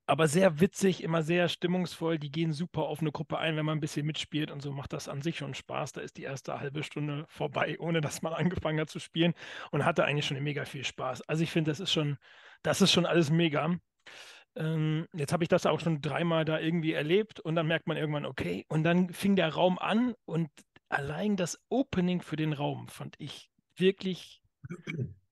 aber 0.07 0.29
sehr 0.29 0.61
witzig, 0.61 1.03
immer 1.03 1.23
sehr 1.23 1.49
stimmungsvoll. 1.49 2.19
Die 2.19 2.31
gehen 2.31 2.53
super 2.53 2.83
auf 2.83 3.01
eine 3.01 3.11
Gruppe 3.11 3.38
ein, 3.38 3.57
wenn 3.57 3.66
man 3.66 3.79
ein 3.79 3.81
bisschen 3.81 4.07
mitspielt 4.07 4.51
und 4.51 4.62
so 4.62 4.73
macht 4.73 4.92
das 4.92 5.09
an 5.09 5.21
sich 5.21 5.38
schon 5.38 5.55
Spaß. 5.55 5.92
Da 5.92 6.01
ist 6.01 6.16
die 6.16 6.23
erste 6.23 6.61
halbe 6.61 6.85
Stunde 6.85 7.27
vorbei, 7.29 7.77
ohne 7.81 8.01
dass 8.01 8.23
man 8.23 8.33
angefangen 8.33 8.81
hat 8.81 8.90
zu 8.90 9.01
spielen 9.01 9.35
und 9.73 9.85
hatte 9.85 10.05
eigentlich 10.05 10.27
schon 10.27 10.42
mega 10.42 10.64
viel 10.64 10.85
Spaß. 10.85 11.23
Also 11.23 11.42
ich 11.42 11.51
finde, 11.51 11.71
das 11.71 11.81
ist 11.81 11.92
schon, 11.92 12.19
das 12.62 12.81
ist 12.81 12.92
schon 12.92 13.07
alles 13.07 13.31
mega. 13.31 13.77
Ähm, 14.55 15.07
jetzt 15.12 15.33
habe 15.33 15.45
ich 15.45 15.49
das 15.49 15.66
auch 15.66 15.81
schon 15.81 16.01
dreimal 16.01 16.45
da 16.45 16.59
irgendwie 16.59 16.92
erlebt 16.92 17.40
und 17.40 17.57
dann 17.57 17.66
merkt 17.66 17.88
man 17.88 17.97
irgendwann, 17.97 18.25
okay, 18.25 18.64
und 18.69 18.85
dann 18.85 19.11
fing 19.11 19.37
der 19.37 19.53
Raum 19.53 19.79
an 19.79 20.14
und 20.25 20.49
allein 20.88 21.37
das 21.37 21.61
Opening 21.69 22.23
für 22.23 22.37
den 22.37 22.53
Raum 22.53 22.88
fand 22.88 23.16
ich 23.19 23.51
wirklich 23.77 24.40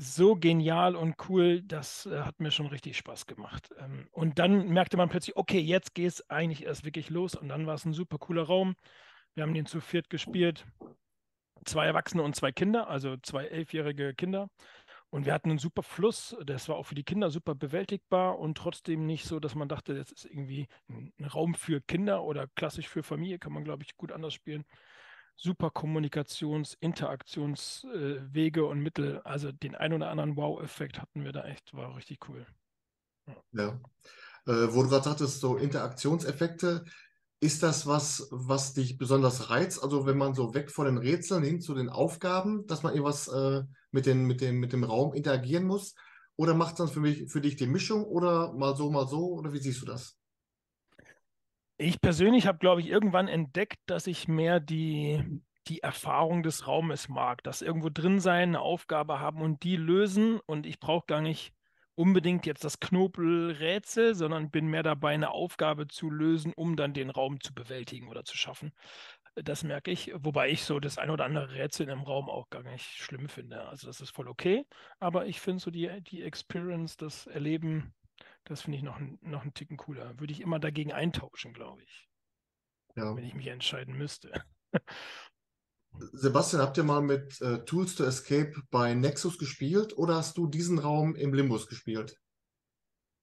so 0.00 0.34
genial 0.34 0.96
und 0.96 1.16
cool, 1.28 1.60
das 1.62 2.06
äh, 2.06 2.20
hat 2.20 2.40
mir 2.40 2.50
schon 2.50 2.66
richtig 2.66 2.96
Spaß 2.96 3.26
gemacht. 3.26 3.70
Ähm, 3.78 4.08
und 4.12 4.38
dann 4.38 4.68
merkte 4.68 4.96
man 4.96 5.10
plötzlich, 5.10 5.36
okay, 5.36 5.60
jetzt 5.60 5.94
geht 5.94 6.08
es 6.08 6.30
eigentlich 6.30 6.64
erst 6.64 6.86
wirklich 6.86 7.10
los. 7.10 7.34
Und 7.34 7.48
dann 7.48 7.66
war 7.66 7.74
es 7.74 7.84
ein 7.84 7.92
super 7.92 8.16
cooler 8.16 8.44
Raum. 8.44 8.76
Wir 9.34 9.42
haben 9.42 9.52
den 9.52 9.66
zu 9.66 9.80
viert 9.80 10.08
gespielt. 10.08 10.66
Zwei 11.66 11.84
Erwachsene 11.84 12.22
und 12.22 12.34
zwei 12.34 12.50
Kinder, 12.50 12.88
also 12.88 13.18
zwei 13.18 13.44
elfjährige 13.44 14.14
Kinder. 14.14 14.48
Und 15.10 15.26
wir 15.26 15.34
hatten 15.34 15.50
einen 15.50 15.58
super 15.58 15.82
Fluss. 15.82 16.34
Das 16.46 16.70
war 16.70 16.76
auch 16.76 16.86
für 16.86 16.94
die 16.94 17.04
Kinder 17.04 17.28
super 17.28 17.54
bewältigbar 17.54 18.38
und 18.38 18.56
trotzdem 18.56 19.04
nicht 19.04 19.26
so, 19.26 19.38
dass 19.38 19.54
man 19.54 19.68
dachte, 19.68 19.94
das 19.94 20.12
ist 20.12 20.24
irgendwie 20.24 20.66
ein 20.88 21.12
ein 21.18 21.26
Raum 21.26 21.54
für 21.54 21.82
Kinder 21.82 22.22
oder 22.22 22.46
klassisch 22.54 22.88
für 22.88 23.02
Familie, 23.02 23.38
kann 23.38 23.52
man, 23.52 23.64
glaube 23.64 23.82
ich, 23.82 23.96
gut 23.96 24.12
anders 24.12 24.32
spielen 24.32 24.64
super 25.40 25.70
Kommunikations-, 25.70 26.76
Interaktionswege 26.80 28.64
und 28.64 28.80
Mittel. 28.80 29.20
Also 29.24 29.52
den 29.52 29.74
ein 29.74 29.92
oder 29.92 30.10
anderen 30.10 30.36
Wow-Effekt 30.36 31.00
hatten 31.00 31.24
wir 31.24 31.32
da 31.32 31.44
echt, 31.44 31.74
war 31.74 31.96
richtig 31.96 32.28
cool. 32.28 32.46
Ja. 33.52 33.80
Äh, 34.46 34.68
wo 34.72 34.82
du 34.82 34.88
gerade 34.88 35.04
sagtest, 35.04 35.40
so 35.40 35.56
Interaktionseffekte, 35.56 36.84
ist 37.42 37.62
das 37.62 37.86
was, 37.86 38.28
was 38.30 38.74
dich 38.74 38.98
besonders 38.98 39.48
reizt? 39.48 39.82
Also 39.82 40.04
wenn 40.04 40.18
man 40.18 40.34
so 40.34 40.54
weg 40.54 40.70
von 40.70 40.84
den 40.84 40.98
Rätseln 40.98 41.42
hin 41.42 41.60
zu 41.60 41.74
den 41.74 41.88
Aufgaben, 41.88 42.66
dass 42.66 42.82
man 42.82 42.92
irgendwas 42.92 43.28
äh, 43.28 43.62
mit 43.92 44.04
den, 44.04 44.24
mit 44.24 44.42
dem, 44.42 44.60
mit 44.60 44.72
dem 44.74 44.84
Raum 44.84 45.14
interagieren 45.14 45.64
muss? 45.64 45.94
Oder 46.36 46.54
macht 46.54 46.80
dann 46.80 46.88
für 46.88 47.00
mich, 47.00 47.30
für 47.30 47.40
dich 47.40 47.56
die 47.56 47.66
Mischung 47.66 48.04
oder 48.04 48.52
mal 48.52 48.76
so, 48.76 48.90
mal 48.90 49.06
so? 49.08 49.34
Oder 49.34 49.52
wie 49.52 49.58
siehst 49.58 49.80
du 49.80 49.86
das? 49.86 50.19
Ich 51.82 52.02
persönlich 52.02 52.46
habe, 52.46 52.58
glaube 52.58 52.82
ich, 52.82 52.88
irgendwann 52.88 53.26
entdeckt, 53.26 53.78
dass 53.86 54.06
ich 54.06 54.28
mehr 54.28 54.60
die, 54.60 55.40
die 55.66 55.82
Erfahrung 55.82 56.42
des 56.42 56.66
Raumes 56.66 57.08
mag, 57.08 57.42
dass 57.42 57.62
irgendwo 57.62 57.88
drin 57.88 58.20
sein, 58.20 58.50
eine 58.50 58.60
Aufgabe 58.60 59.18
haben 59.18 59.40
und 59.40 59.62
die 59.62 59.76
lösen 59.76 60.40
und 60.44 60.66
ich 60.66 60.78
brauche 60.78 61.06
gar 61.06 61.22
nicht 61.22 61.54
unbedingt 61.94 62.44
jetzt 62.44 62.64
das 62.64 62.80
Knobelrätsel, 62.80 64.14
sondern 64.14 64.50
bin 64.50 64.66
mehr 64.66 64.82
dabei, 64.82 65.14
eine 65.14 65.30
Aufgabe 65.30 65.88
zu 65.88 66.10
lösen, 66.10 66.52
um 66.54 66.76
dann 66.76 66.92
den 66.92 67.08
Raum 67.08 67.40
zu 67.40 67.54
bewältigen 67.54 68.08
oder 68.08 68.26
zu 68.26 68.36
schaffen. 68.36 68.74
das 69.34 69.64
merke 69.64 69.90
ich. 69.90 70.12
Wobei 70.14 70.50
ich 70.50 70.64
so 70.64 70.80
das 70.80 70.98
ein 70.98 71.08
oder 71.08 71.24
andere 71.24 71.54
Rätsel 71.54 71.88
im 71.88 72.02
Raum 72.02 72.28
auch 72.28 72.50
gar 72.50 72.62
nicht 72.62 72.84
schlimm 72.84 73.30
finde. 73.30 73.66
Also 73.68 73.86
das 73.86 74.02
ist 74.02 74.10
voll 74.10 74.28
okay. 74.28 74.66
Aber 74.98 75.24
ich 75.24 75.40
finde 75.40 75.62
so 75.62 75.70
die, 75.70 75.88
die 76.02 76.24
Experience, 76.24 76.98
das 76.98 77.26
Erleben, 77.26 77.94
das 78.44 78.62
finde 78.62 78.78
ich 78.78 78.84
noch, 78.84 78.98
noch 79.20 79.42
einen 79.42 79.54
Ticken 79.54 79.76
cooler. 79.76 80.18
Würde 80.18 80.32
ich 80.32 80.40
immer 80.40 80.58
dagegen 80.58 80.92
eintauschen, 80.92 81.52
glaube 81.52 81.82
ich. 81.82 82.08
Ja. 82.96 83.14
Wenn 83.16 83.24
ich 83.24 83.34
mich 83.34 83.46
entscheiden 83.46 83.96
müsste. 83.96 84.32
Sebastian, 86.12 86.62
habt 86.62 86.76
ihr 86.76 86.84
mal 86.84 87.02
mit 87.02 87.40
äh, 87.40 87.64
Tools 87.64 87.96
to 87.96 88.04
Escape 88.04 88.52
bei 88.70 88.94
Nexus 88.94 89.38
gespielt 89.38 89.96
oder 89.96 90.16
hast 90.16 90.38
du 90.38 90.46
diesen 90.46 90.78
Raum 90.78 91.14
im 91.16 91.34
Limbus 91.34 91.66
gespielt? 91.66 92.18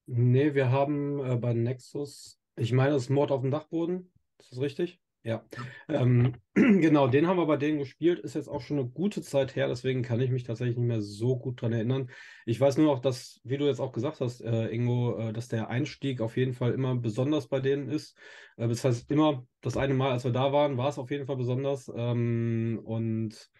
Nee, 0.06 0.54
wir 0.54 0.70
haben 0.70 1.24
äh, 1.24 1.36
bei 1.36 1.52
Nexus, 1.52 2.40
ich 2.56 2.72
meine, 2.72 2.92
das 2.92 3.04
ist 3.04 3.10
Mord 3.10 3.30
auf 3.30 3.42
dem 3.42 3.50
Dachboden. 3.50 4.12
Ist 4.38 4.52
das 4.52 4.60
richtig? 4.60 5.00
Ja. 5.24 5.44
Ähm, 5.88 6.34
genau, 6.54 7.08
den 7.08 7.26
haben 7.26 7.38
wir 7.38 7.46
bei 7.46 7.56
denen 7.56 7.78
gespielt. 7.78 8.20
Ist 8.20 8.34
jetzt 8.34 8.48
auch 8.48 8.60
schon 8.60 8.78
eine 8.78 8.88
gute 8.88 9.20
Zeit 9.20 9.56
her, 9.56 9.68
deswegen 9.68 10.02
kann 10.02 10.20
ich 10.20 10.30
mich 10.30 10.44
tatsächlich 10.44 10.76
nicht 10.76 10.86
mehr 10.86 11.02
so 11.02 11.38
gut 11.38 11.60
dran 11.60 11.72
erinnern. 11.72 12.10
Ich 12.46 12.60
weiß 12.60 12.78
nur 12.78 12.86
noch, 12.86 13.00
dass, 13.00 13.40
wie 13.44 13.58
du 13.58 13.66
jetzt 13.66 13.80
auch 13.80 13.92
gesagt 13.92 14.20
hast, 14.20 14.40
äh, 14.40 14.68
Ingo, 14.68 15.18
äh, 15.18 15.32
dass 15.32 15.48
der 15.48 15.68
Einstieg 15.68 16.20
auf 16.20 16.36
jeden 16.36 16.54
Fall 16.54 16.72
immer 16.72 16.94
besonders 16.94 17.48
bei 17.48 17.60
denen 17.60 17.88
ist. 17.88 18.16
Äh, 18.56 18.68
das 18.68 18.84
heißt, 18.84 19.10
immer 19.10 19.46
das 19.60 19.76
eine 19.76 19.94
Mal, 19.94 20.12
als 20.12 20.24
wir 20.24 20.32
da 20.32 20.52
waren, 20.52 20.76
war 20.76 20.88
es 20.88 20.98
auf 20.98 21.10
jeden 21.10 21.26
Fall 21.26 21.36
besonders. 21.36 21.90
Ähm, 21.94 22.80
und 22.84 23.50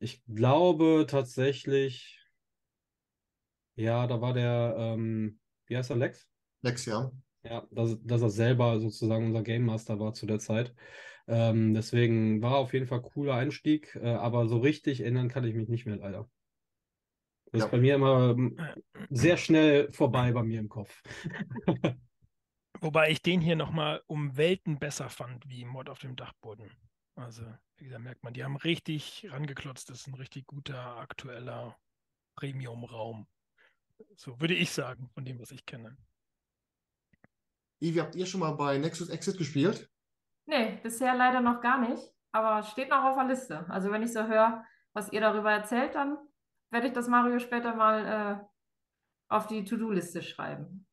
ich 0.00 0.22
glaube 0.26 1.06
tatsächlich, 1.08 2.20
ja, 3.76 4.06
da 4.06 4.20
war 4.20 4.34
der, 4.34 4.74
ähm, 4.76 5.38
wie 5.66 5.76
heißt 5.76 5.90
er, 5.90 5.96
Lex? 5.96 6.28
Lex, 6.62 6.84
ja. 6.84 7.10
Ja, 7.42 7.66
dass, 7.70 7.98
dass 8.02 8.22
er 8.22 8.30
selber 8.30 8.80
sozusagen 8.80 9.26
unser 9.26 9.42
Game 9.42 9.64
Master 9.64 9.98
war 9.98 10.12
zu 10.12 10.26
der 10.26 10.38
Zeit. 10.38 10.74
Ähm, 11.26 11.74
deswegen 11.74 12.42
war 12.42 12.56
auf 12.56 12.72
jeden 12.72 12.86
Fall 12.86 13.02
cooler 13.02 13.34
Einstieg, 13.34 13.96
äh, 13.96 14.08
aber 14.08 14.46
so 14.46 14.58
richtig 14.58 15.00
erinnern 15.00 15.28
kann 15.28 15.44
ich 15.44 15.54
mich 15.54 15.68
nicht 15.68 15.86
mehr 15.86 15.96
leider. 15.96 16.28
Das 17.52 17.60
ja. 17.60 17.64
ist 17.66 17.70
bei 17.70 17.78
mir 17.78 17.94
immer 17.94 18.30
ähm, 18.30 18.58
sehr 19.10 19.36
schnell 19.36 19.92
vorbei 19.92 20.32
bei 20.32 20.42
mir 20.42 20.60
im 20.60 20.68
Kopf. 20.68 21.02
Wobei 22.80 23.10
ich 23.10 23.22
den 23.22 23.40
hier 23.40 23.56
nochmal 23.56 24.02
um 24.06 24.36
Welten 24.36 24.78
besser 24.78 25.10
fand 25.10 25.48
wie 25.48 25.64
Mod 25.64 25.88
auf 25.88 25.98
dem 25.98 26.16
Dachboden. 26.16 26.70
Also, 27.14 27.42
wie 27.76 27.84
gesagt, 27.84 28.02
merkt 28.02 28.24
man, 28.24 28.32
die 28.32 28.44
haben 28.44 28.56
richtig 28.56 29.26
rangeklotzt. 29.30 29.90
Das 29.90 30.00
ist 30.00 30.06
ein 30.06 30.14
richtig 30.14 30.46
guter, 30.46 30.96
aktueller 30.96 31.76
Premium-Raum. 32.36 33.26
So 34.16 34.40
würde 34.40 34.54
ich 34.54 34.70
sagen, 34.70 35.10
von 35.10 35.24
dem, 35.24 35.38
was 35.38 35.50
ich 35.50 35.66
kenne. 35.66 35.96
Ivi, 37.80 37.98
habt 37.98 38.14
ihr 38.14 38.26
schon 38.26 38.40
mal 38.40 38.52
bei 38.52 38.78
Nexus 38.78 39.08
Exit 39.08 39.38
gespielt? 39.38 39.90
Nee, 40.46 40.78
bisher 40.82 41.14
leider 41.14 41.40
noch 41.40 41.60
gar 41.60 41.80
nicht, 41.80 42.02
aber 42.32 42.62
steht 42.62 42.90
noch 42.90 43.04
auf 43.04 43.16
der 43.16 43.26
Liste. 43.26 43.66
Also 43.68 43.90
wenn 43.90 44.02
ich 44.02 44.12
so 44.12 44.26
höre, 44.26 44.64
was 44.92 45.12
ihr 45.12 45.20
darüber 45.20 45.50
erzählt, 45.50 45.94
dann 45.94 46.18
werde 46.70 46.88
ich 46.88 46.92
das 46.92 47.08
Mario 47.08 47.38
später 47.38 47.74
mal 47.74 48.06
äh, 48.06 48.44
auf 49.28 49.46
die 49.46 49.64
To-Do-Liste 49.64 50.22
schreiben. 50.22 50.86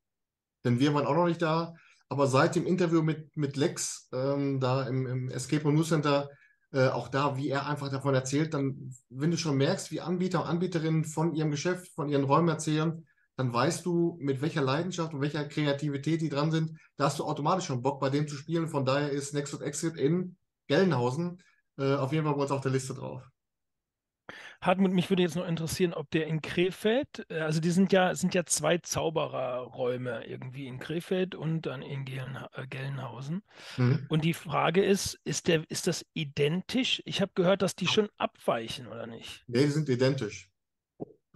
Denn 0.64 0.80
wir 0.80 0.94
waren 0.94 1.06
auch 1.06 1.16
noch 1.16 1.28
nicht 1.28 1.42
da, 1.42 1.76
aber 2.10 2.28
seit 2.28 2.56
dem 2.56 2.66
Interview 2.66 3.02
mit, 3.02 3.36
mit 3.36 3.58
Lex 3.58 4.10
ähm, 4.14 4.60
da 4.60 4.88
im, 4.88 5.06
im 5.08 5.30
Escape 5.30 5.64
Room 5.64 5.76
News 5.76 5.90
Center, 5.90 6.30
äh, 6.72 6.88
auch 6.88 7.08
da, 7.08 7.36
wie 7.38 7.50
er 7.50 7.68
einfach 7.68 7.90
davon 7.90 8.14
erzählt, 8.14 8.54
dann, 8.54 8.94
wenn 9.10 9.32
du 9.32 9.38
schon 9.38 9.58
merkst, 9.58 9.92
wie 9.92 10.02
Anbieter 10.02 10.42
und 10.42 10.48
Anbieterinnen 10.48 11.06
von 11.06 11.34
ihrem 11.34 11.52
Geschäft, 11.52 11.94
von 11.96 12.10
ihren 12.10 12.24
Räumen 12.24 12.50
erzählen, 12.50 13.06
dann 13.38 13.54
weißt 13.54 13.86
du, 13.86 14.18
mit 14.20 14.42
welcher 14.42 14.62
Leidenschaft 14.62 15.14
und 15.14 15.22
welcher 15.22 15.46
Kreativität 15.46 16.22
die 16.22 16.30
dran 16.30 16.52
sind. 16.52 16.78
Da 16.98 17.06
hast 17.06 17.20
du 17.20 17.24
automatisch 17.24 17.66
schon 17.66 17.84
Bock, 17.84 18.00
bei 18.00 18.10
dem 18.10 18.28
zu 18.28 18.36
spielen. 18.36 18.68
Von 18.68 18.84
daher 18.84 19.12
ist 19.12 19.34
Nexus 19.34 19.62
Exit 19.62 19.96
in 19.96 20.36
Gelnhausen 20.68 21.42
äh, 21.78 21.94
auf 21.94 22.12
jeden 22.12 22.26
Fall 22.26 22.36
bei 22.36 22.42
uns 22.42 22.52
auf 22.52 22.62
der 22.62 22.72
Liste 22.72 22.94
drauf. 22.94 23.24
Hartmut, 24.60 24.92
mich 24.92 25.10
würde 25.10 25.22
jetzt 25.22 25.36
noch 25.36 25.48
interessieren, 25.48 25.94
ob 25.94 26.10
der 26.10 26.26
in 26.26 26.42
Krefeld, 26.42 27.26
äh, 27.30 27.42
also 27.42 27.62
die 27.62 27.70
sind 27.70 27.94
ja, 27.94 28.16
sind 28.16 28.34
ja 28.34 28.44
zwei 28.46 28.80
Zaubererräume 28.80 30.26
irgendwie 30.26 30.68
in 30.68 30.80
Krefeld 30.80 31.36
und 31.36 31.62
dann 31.68 31.84
in 31.84 32.06
äh, 32.08 32.68
Gelnhausen. 32.68 33.44
Mhm. 33.78 34.06
Und 34.10 34.26
die 34.26 34.34
Frage 34.34 34.84
ist, 34.84 35.20
ist, 35.24 35.48
der, 35.48 35.64
ist 35.70 35.86
das 35.86 36.06
identisch? 36.14 37.04
Ich 37.06 37.22
habe 37.22 37.32
gehört, 37.36 37.62
dass 37.62 37.76
die 37.76 37.88
schon 37.88 38.10
abweichen, 38.18 38.88
oder 38.88 39.06
nicht? 39.06 39.44
Nee, 39.48 39.66
die 39.66 39.72
sind 39.72 39.90
identisch. 39.90 40.50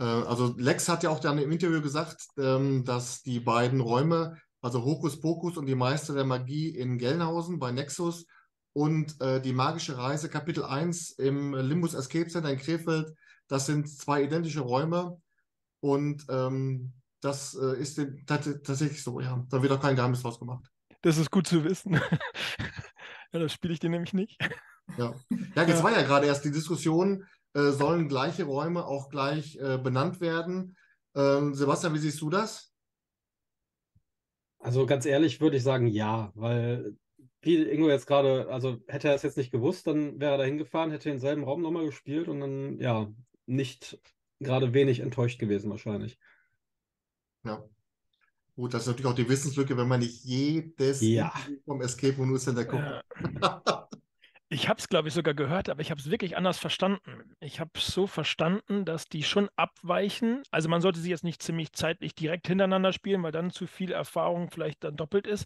Äh, 0.01 0.03
also 0.03 0.55
Lex 0.57 0.89
hat 0.89 1.03
ja 1.03 1.11
auch 1.11 1.19
dann 1.19 1.37
im 1.37 1.51
Interview 1.51 1.81
gesagt, 1.81 2.25
ähm, 2.37 2.83
dass 2.83 3.21
die 3.21 3.39
beiden 3.39 3.79
Räume, 3.79 4.37
also 4.61 4.83
Hokus 4.83 5.21
Pokus 5.21 5.57
und 5.57 5.67
die 5.67 5.75
Meister 5.75 6.13
der 6.13 6.25
Magie 6.25 6.69
in 6.69 6.97
Gelnhausen 6.97 7.59
bei 7.59 7.71
Nexus 7.71 8.25
und 8.73 9.19
äh, 9.21 9.39
die 9.39 9.53
magische 9.53 9.97
Reise 9.97 10.29
Kapitel 10.29 10.63
1 10.63 11.11
im 11.11 11.53
Limbus 11.53 11.93
Escape 11.93 12.27
Center 12.27 12.49
in 12.49 12.57
Krefeld, 12.59 13.13
das 13.47 13.65
sind 13.67 13.87
zwei 13.89 14.23
identische 14.23 14.61
Räume 14.61 15.21
und 15.81 16.25
ähm, 16.29 16.93
das 17.21 17.53
äh, 17.53 17.79
ist 17.79 18.01
tatsächlich 18.25 19.03
so, 19.03 19.19
ja. 19.19 19.45
Da 19.49 19.61
wird 19.61 19.71
auch 19.71 19.81
kein 19.81 19.95
Geheimnis 19.95 20.23
draus 20.23 20.39
gemacht. 20.39 20.65
Das 21.01 21.17
ist 21.17 21.29
gut 21.29 21.47
zu 21.47 21.63
wissen. 21.63 21.93
ja, 23.31 23.39
das 23.39 23.53
spiele 23.53 23.73
ich 23.73 23.79
dir 23.79 23.89
nämlich 23.89 24.13
nicht. 24.13 24.39
Ja, 24.97 25.13
ja 25.55 25.63
jetzt 25.63 25.83
war 25.83 25.91
ja 25.91 26.01
gerade 26.01 26.25
erst 26.25 26.45
die 26.45 26.51
Diskussion, 26.51 27.25
äh, 27.53 27.71
sollen 27.71 28.07
gleiche 28.07 28.45
Räume 28.45 28.85
auch 28.85 29.09
gleich 29.09 29.57
äh, 29.57 29.77
benannt 29.77 30.21
werden. 30.21 30.77
Ähm, 31.15 31.53
Sebastian, 31.53 31.93
wie 31.93 31.99
siehst 31.99 32.21
du 32.21 32.29
das? 32.29 32.73
Also 34.59 34.85
ganz 34.85 35.05
ehrlich 35.05 35.41
würde 35.41 35.57
ich 35.57 35.63
sagen 35.63 35.87
ja, 35.87 36.31
weil 36.35 36.95
wie 37.41 37.63
Ingo 37.63 37.89
jetzt 37.89 38.05
gerade, 38.05 38.47
also 38.49 38.77
hätte 38.87 39.07
er 39.07 39.15
es 39.15 39.23
jetzt 39.23 39.37
nicht 39.37 39.51
gewusst, 39.51 39.87
dann 39.87 40.19
wäre 40.19 40.33
er 40.33 40.37
da 40.37 40.43
hingefahren, 40.43 40.91
hätte 40.91 41.09
denselben 41.09 41.43
Raum 41.43 41.61
nochmal 41.61 41.85
gespielt 41.85 42.27
und 42.27 42.39
dann 42.39 42.79
ja 42.79 43.11
nicht 43.47 43.99
gerade 44.39 44.73
wenig 44.73 44.99
enttäuscht 44.99 45.39
gewesen 45.39 45.71
wahrscheinlich. 45.71 46.19
Ja. 47.43 47.63
Gut, 48.55 48.73
das 48.73 48.83
ist 48.83 48.87
natürlich 48.87 49.11
auch 49.11 49.15
die 49.15 49.29
Wissenslücke, 49.29 49.75
wenn 49.77 49.87
man 49.87 50.01
nicht 50.01 50.23
jedes 50.23 51.01
ja. 51.01 51.33
vom 51.65 51.81
Escape 51.81 52.15
Room 52.17 52.37
Center 52.37 52.65
guckt. 52.65 52.83
Ja. 53.41 53.87
Ich 54.53 54.67
habe 54.67 54.79
es, 54.79 54.89
glaube 54.89 55.07
ich, 55.07 55.13
sogar 55.13 55.33
gehört, 55.33 55.69
aber 55.69 55.79
ich 55.79 55.91
habe 55.91 56.01
es 56.01 56.11
wirklich 56.11 56.35
anders 56.35 56.59
verstanden. 56.59 57.23
Ich 57.39 57.61
habe 57.61 57.71
es 57.75 57.87
so 57.87 58.05
verstanden, 58.05 58.83
dass 58.83 59.05
die 59.05 59.23
schon 59.23 59.49
abweichen. 59.55 60.43
Also 60.51 60.67
man 60.67 60.81
sollte 60.81 60.99
sie 60.99 61.09
jetzt 61.09 61.23
nicht 61.23 61.41
ziemlich 61.41 61.71
zeitlich 61.71 62.15
direkt 62.15 62.47
hintereinander 62.47 62.91
spielen, 62.91 63.23
weil 63.23 63.31
dann 63.31 63.51
zu 63.51 63.65
viel 63.65 63.93
Erfahrung 63.93 64.51
vielleicht 64.51 64.83
dann 64.83 64.97
doppelt 64.97 65.25
ist. 65.25 65.45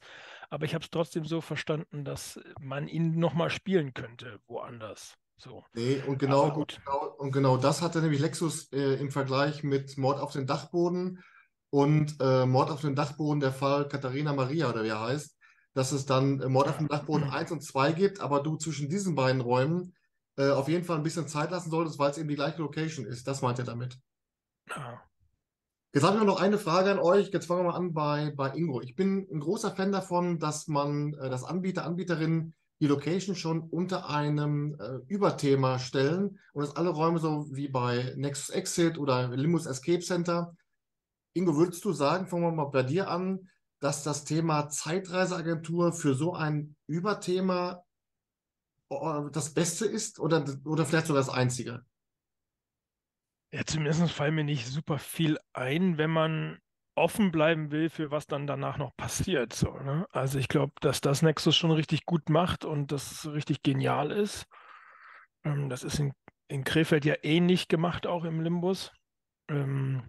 Aber 0.50 0.66
ich 0.66 0.74
habe 0.74 0.84
es 0.84 0.90
trotzdem 0.90 1.24
so 1.24 1.40
verstanden, 1.40 2.04
dass 2.04 2.40
man 2.60 2.88
ihn 2.88 3.20
nochmal 3.20 3.52
spielen 3.52 3.94
könnte, 3.94 4.40
woanders. 4.48 5.14
So. 5.38 5.64
Nee, 5.74 6.02
und 6.08 6.18
genau, 6.18 6.50
gut. 6.50 6.82
genau, 6.84 7.16
und 7.20 7.32
genau 7.32 7.58
das 7.58 7.84
hatte 7.84 8.02
nämlich 8.02 8.22
Lexus 8.22 8.72
äh, 8.72 8.96
im 8.96 9.12
Vergleich 9.12 9.62
mit 9.62 10.00
Mord 10.00 10.20
auf 10.20 10.32
den 10.32 10.48
Dachboden 10.48 11.24
und 11.70 12.16
äh, 12.20 12.48
Mord 12.48 12.72
auf 12.72 12.82
den 12.82 12.96
Dachboden, 12.96 13.40
der 13.40 13.52
Fall 13.52 13.88
Katharina 13.88 14.34
Maria 14.34 14.68
oder 14.68 14.84
wie 14.84 14.90
er 14.90 15.02
heißt 15.02 15.38
dass 15.76 15.92
es 15.92 16.06
dann 16.08 16.42
äh, 16.42 16.50
Mord 16.50 16.70
auf 16.70 16.78
dem 16.78 16.88
Dachboden 16.88 17.30
1 17.30 17.52
und 17.52 17.62
2 17.62 17.92
gibt, 17.92 18.22
aber 18.22 18.42
du 18.42 18.56
zwischen 18.56 18.90
diesen 18.90 19.14
beiden 19.14 19.42
Räumen 19.42 19.94
äh, 20.38 20.50
auf 20.50 20.68
jeden 20.68 20.86
Fall 20.86 20.98
ein 20.98 21.04
bisschen 21.04 21.28
Zeit 21.28 21.52
lassen 21.52 21.70
solltest, 21.70 22.00
weil 22.00 22.10
es 22.10 22.18
eben 22.18 22.30
die 22.30 22.36
gleiche 22.36 22.62
Location 22.62 23.06
ist. 23.06 23.28
Das 23.28 23.42
meint 23.42 23.60
er 23.60 23.66
damit. 23.66 24.00
Jetzt 25.94 26.04
habe 26.04 26.18
ich 26.18 26.24
noch 26.24 26.42
eine 26.42 26.58
Frage 26.58 26.92
an 26.92 27.00
euch. 27.00 27.30
Jetzt 27.32 27.46
fangen 27.46 27.62
wir 27.62 27.72
mal 27.72 27.78
an 27.78 27.94
bei, 27.94 28.34
bei 28.36 28.50
Ingo. 28.56 28.82
Ich 28.82 28.96
bin 28.96 29.28
ein 29.32 29.40
großer 29.40 29.72
Fan 29.72 29.92
davon, 29.92 30.40
dass 30.40 30.68
man, 30.68 31.14
äh, 31.14 31.30
dass 31.30 31.44
Anbieter, 31.44 31.86
Anbieterinnen 31.86 32.54
die 32.82 32.88
Location 32.88 33.36
schon 33.36 33.62
unter 33.62 34.10
einem 34.10 34.78
äh, 34.80 35.00
Überthema 35.08 35.80
stellen 35.80 36.40
und 36.54 36.66
dass 36.66 36.76
alle 36.76 36.90
Räume 36.90 37.20
so 37.20 37.48
wie 37.52 37.68
bei 37.68 38.14
Nexus 38.16 38.50
Exit 38.50 38.98
oder 38.98 39.30
Limbus 39.30 39.66
Escape 39.66 40.02
Center. 40.02 40.56
Ingo, 41.34 41.56
würdest 41.58 41.84
du 41.84 41.94
sagen, 41.94 42.28
fangen 42.28 42.44
wir 42.44 42.52
mal 42.52 42.66
bei 42.66 42.84
dir 42.84 43.10
an, 43.10 43.50
dass 43.80 44.04
das 44.04 44.24
Thema 44.26 44.70
Zeitreiseagentur 44.70 45.94
für 45.94 46.16
so 46.16 46.34
ein 46.34 46.76
Überthema 46.88 47.84
das 49.32 49.54
Beste 49.54 49.86
ist 49.86 50.20
oder, 50.20 50.46
oder 50.64 50.86
vielleicht 50.86 51.08
sogar 51.08 51.22
das 51.22 51.34
Einzige? 51.34 51.84
Ja, 53.52 53.64
zumindest 53.66 54.12
fallen 54.12 54.36
mir 54.36 54.44
nicht 54.44 54.68
super 54.68 55.00
viel 55.00 55.40
ein, 55.54 55.98
wenn 55.98 56.12
man 56.12 56.60
offen 56.96 57.32
bleiben 57.32 57.72
will, 57.72 57.90
für 57.90 58.12
was 58.12 58.28
dann 58.28 58.48
danach 58.48 58.78
noch 58.78 58.96
passiert. 58.96 59.54
So, 59.54 59.78
ne? 59.80 60.08
Also 60.12 60.40
ich 60.40 60.48
glaube, 60.48 60.74
dass 60.82 61.02
das 61.02 61.22
Nexus 61.22 61.56
schon 61.56 61.72
richtig 61.72 62.06
gut 62.06 62.30
macht 62.30 62.66
und 62.66 62.92
das 62.92 63.28
richtig 63.28 63.64
genial 63.64 64.12
ist. 64.12 64.46
Ähm, 65.44 65.70
das 65.70 65.84
ist 65.84 66.00
in, 66.00 66.14
in 66.48 66.64
Krefeld 66.64 67.06
ja 67.06 67.16
ähnlich 67.22 67.68
gemacht, 67.68 68.08
auch 68.08 68.24
im 68.24 68.42
Limbus. 68.42 68.94
Ähm, 69.50 70.04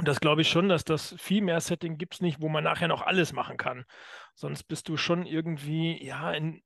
und 0.00 0.08
das 0.08 0.18
glaube 0.18 0.40
ich 0.40 0.48
schon, 0.48 0.70
dass 0.70 0.82
das 0.82 1.14
viel 1.18 1.42
mehr 1.42 1.60
Setting 1.60 1.98
gibt 1.98 2.14
es 2.14 2.20
nicht, 2.22 2.40
wo 2.40 2.48
man 2.48 2.64
nachher 2.64 2.88
noch 2.88 3.02
alles 3.02 3.34
machen 3.34 3.58
kann. 3.58 3.84
Sonst 4.34 4.62
bist 4.62 4.88
du 4.88 4.96
schon 4.96 5.26
irgendwie, 5.26 6.02
ja, 6.02 6.32
in 6.32 6.62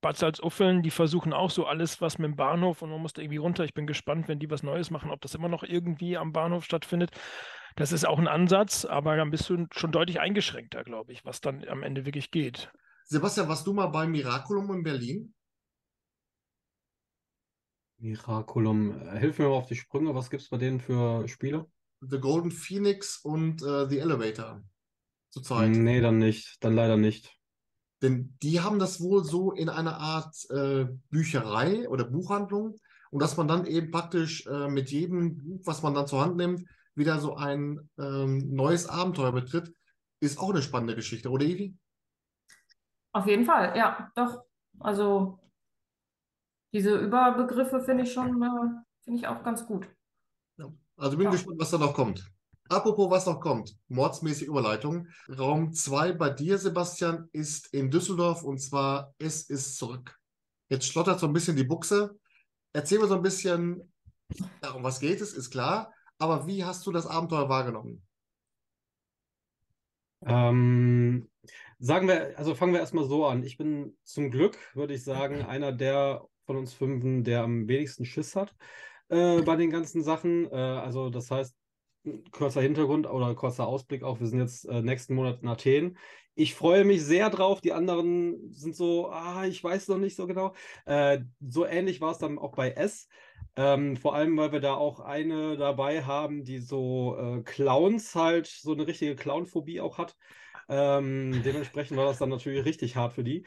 Bad 0.00 0.16
Salzuffeln, 0.16 0.80
die 0.82 0.92
versuchen 0.92 1.32
auch 1.32 1.50
so 1.50 1.66
alles, 1.66 2.00
was 2.00 2.18
mit 2.18 2.30
dem 2.30 2.36
Bahnhof 2.36 2.82
und 2.82 2.90
man 2.90 3.02
muss 3.02 3.12
da 3.12 3.22
irgendwie 3.22 3.38
runter. 3.38 3.64
Ich 3.64 3.74
bin 3.74 3.88
gespannt, 3.88 4.28
wenn 4.28 4.38
die 4.38 4.48
was 4.50 4.62
Neues 4.62 4.92
machen, 4.92 5.10
ob 5.10 5.20
das 5.20 5.34
immer 5.34 5.48
noch 5.48 5.64
irgendwie 5.64 6.16
am 6.16 6.32
Bahnhof 6.32 6.64
stattfindet. 6.64 7.10
Das 7.74 7.90
ist 7.90 8.06
auch 8.06 8.20
ein 8.20 8.28
Ansatz, 8.28 8.84
aber 8.84 9.16
dann 9.16 9.32
bist 9.32 9.50
du 9.50 9.66
schon 9.72 9.90
deutlich 9.90 10.20
eingeschränkter, 10.20 10.84
glaube 10.84 11.12
ich, 11.12 11.24
was 11.24 11.40
dann 11.40 11.66
am 11.66 11.82
Ende 11.82 12.06
wirklich 12.06 12.30
geht. 12.30 12.70
Sebastian, 13.02 13.48
warst 13.48 13.66
du 13.66 13.72
mal 13.72 13.88
bei 13.88 14.06
Miraculum 14.06 14.72
in 14.74 14.84
Berlin? 14.84 15.34
Miraculum. 17.98 19.10
Hilf 19.18 19.40
mir 19.40 19.48
mal 19.48 19.56
auf 19.56 19.66
die 19.66 19.74
Sprünge. 19.74 20.14
Was 20.14 20.30
gibt 20.30 20.44
es 20.44 20.48
bei 20.48 20.56
denen 20.56 20.78
für 20.78 21.26
Spiele? 21.26 21.66
The 22.00 22.18
Golden 22.18 22.50
Phoenix 22.50 23.18
und 23.18 23.62
äh, 23.62 23.88
The 23.88 23.98
Elevator 23.98 24.62
zurzeit. 25.30 25.70
Nee, 25.70 26.00
dann 26.00 26.18
nicht. 26.18 26.56
Dann 26.60 26.74
leider 26.74 26.96
nicht. 26.96 27.36
Denn 28.02 28.36
die 28.42 28.60
haben 28.60 28.78
das 28.78 29.00
wohl 29.00 29.24
so 29.24 29.52
in 29.52 29.68
einer 29.68 29.98
Art 29.98 30.34
äh, 30.50 30.86
Bücherei 31.10 31.88
oder 31.88 32.04
Buchhandlung 32.04 32.78
und 33.10 33.20
dass 33.20 33.36
man 33.36 33.48
dann 33.48 33.66
eben 33.66 33.90
praktisch 33.90 34.46
äh, 34.46 34.68
mit 34.68 34.90
jedem 34.90 35.36
Buch, 35.36 35.60
was 35.64 35.82
man 35.82 35.94
dann 35.94 36.06
zur 36.06 36.22
Hand 36.22 36.36
nimmt, 36.36 36.66
wieder 36.94 37.18
so 37.20 37.36
ein 37.36 37.90
ähm, 37.98 38.54
neues 38.54 38.86
Abenteuer 38.88 39.32
betritt, 39.32 39.74
ist 40.20 40.38
auch 40.38 40.50
eine 40.50 40.62
spannende 40.62 40.94
Geschichte, 40.94 41.30
oder 41.30 41.44
Ivi? 41.44 41.76
Auf 43.12 43.26
jeden 43.26 43.44
Fall, 43.44 43.76
ja, 43.76 44.10
doch. 44.14 44.44
Also 44.78 45.40
diese 46.72 46.96
Überbegriffe 46.96 47.82
finde 47.82 48.04
ich 48.04 48.12
schon, 48.12 48.42
äh, 48.42 48.82
finde 49.02 49.18
ich 49.18 49.26
auch 49.26 49.42
ganz 49.42 49.66
gut. 49.66 49.88
Also 51.00 51.16
bin 51.16 51.24
ja. 51.24 51.30
gespannt, 51.30 51.58
was 51.58 51.70
da 51.70 51.78
noch 51.78 51.94
kommt. 51.94 52.30
Apropos, 52.68 53.10
was 53.10 53.26
noch 53.26 53.40
kommt, 53.40 53.74
mordsmäßige 53.88 54.46
Überleitung. 54.46 55.08
Raum 55.28 55.72
2 55.72 56.12
bei 56.12 56.28
dir, 56.30 56.58
Sebastian, 56.58 57.28
ist 57.32 57.72
in 57.72 57.90
Düsseldorf 57.90 58.44
und 58.44 58.58
zwar 58.58 59.14
Es 59.18 59.48
ist 59.48 59.76
zurück. 59.76 60.16
Jetzt 60.68 60.86
schlottert 60.86 61.18
so 61.18 61.26
ein 61.26 61.32
bisschen 61.32 61.56
die 61.56 61.64
Buchse. 61.64 62.16
Erzähl 62.74 62.98
mir 62.98 63.08
so 63.08 63.14
ein 63.14 63.22
bisschen, 63.22 63.92
ja, 64.62 64.72
um 64.72 64.84
was 64.84 65.00
geht 65.00 65.20
es, 65.22 65.32
ist 65.32 65.50
klar, 65.50 65.92
aber 66.18 66.46
wie 66.46 66.64
hast 66.64 66.86
du 66.86 66.92
das 66.92 67.06
Abenteuer 67.06 67.48
wahrgenommen? 67.48 68.06
Ähm, 70.26 71.28
sagen 71.78 72.08
wir, 72.08 72.38
also 72.38 72.54
fangen 72.54 72.74
wir 72.74 72.80
erstmal 72.80 73.08
so 73.08 73.26
an. 73.26 73.42
Ich 73.42 73.56
bin 73.56 73.96
zum 74.04 74.30
Glück, 74.30 74.58
würde 74.74 74.94
ich 74.94 75.02
sagen, 75.02 75.42
einer 75.48 75.72
der 75.72 76.26
von 76.44 76.56
uns 76.56 76.74
Fünfen, 76.74 77.24
der 77.24 77.42
am 77.42 77.66
wenigsten 77.68 78.04
Schiss 78.04 78.36
hat 78.36 78.54
äh, 79.10 79.42
bei 79.42 79.56
den 79.56 79.70
ganzen 79.70 80.02
Sachen. 80.02 80.50
Äh, 80.50 80.54
also 80.54 81.10
das 81.10 81.30
heißt, 81.30 81.56
kurzer 82.30 82.62
Hintergrund 82.62 83.08
oder 83.08 83.34
kurzer 83.34 83.66
Ausblick 83.66 84.02
auch, 84.02 84.20
wir 84.20 84.26
sind 84.26 84.40
jetzt 84.40 84.64
äh, 84.66 84.80
nächsten 84.82 85.14
Monat 85.14 85.42
in 85.42 85.48
Athen. 85.48 85.98
Ich 86.34 86.54
freue 86.54 86.84
mich 86.84 87.04
sehr 87.04 87.28
drauf. 87.28 87.60
Die 87.60 87.72
anderen 87.72 88.52
sind 88.52 88.74
so, 88.74 89.10
ah, 89.10 89.44
ich 89.44 89.62
weiß 89.62 89.88
noch 89.88 89.98
nicht 89.98 90.16
so 90.16 90.26
genau. 90.26 90.54
Äh, 90.86 91.20
so 91.40 91.66
ähnlich 91.66 92.00
war 92.00 92.12
es 92.12 92.18
dann 92.18 92.38
auch 92.38 92.54
bei 92.54 92.70
S. 92.70 93.08
Ähm, 93.56 93.96
vor 93.96 94.14
allem, 94.14 94.36
weil 94.36 94.52
wir 94.52 94.60
da 94.60 94.74
auch 94.74 95.00
eine 95.00 95.56
dabei 95.56 96.04
haben, 96.04 96.44
die 96.44 96.58
so 96.58 97.16
äh, 97.18 97.42
Clowns 97.42 98.14
halt, 98.14 98.46
so 98.46 98.72
eine 98.72 98.86
richtige 98.86 99.16
Clownphobie 99.16 99.80
auch 99.80 99.98
hat. 99.98 100.16
Ähm, 100.68 101.42
dementsprechend 101.44 101.96
war 101.96 102.06
das 102.06 102.18
dann 102.18 102.30
natürlich 102.30 102.64
richtig 102.64 102.96
hart 102.96 103.12
für 103.12 103.24
die. 103.24 103.44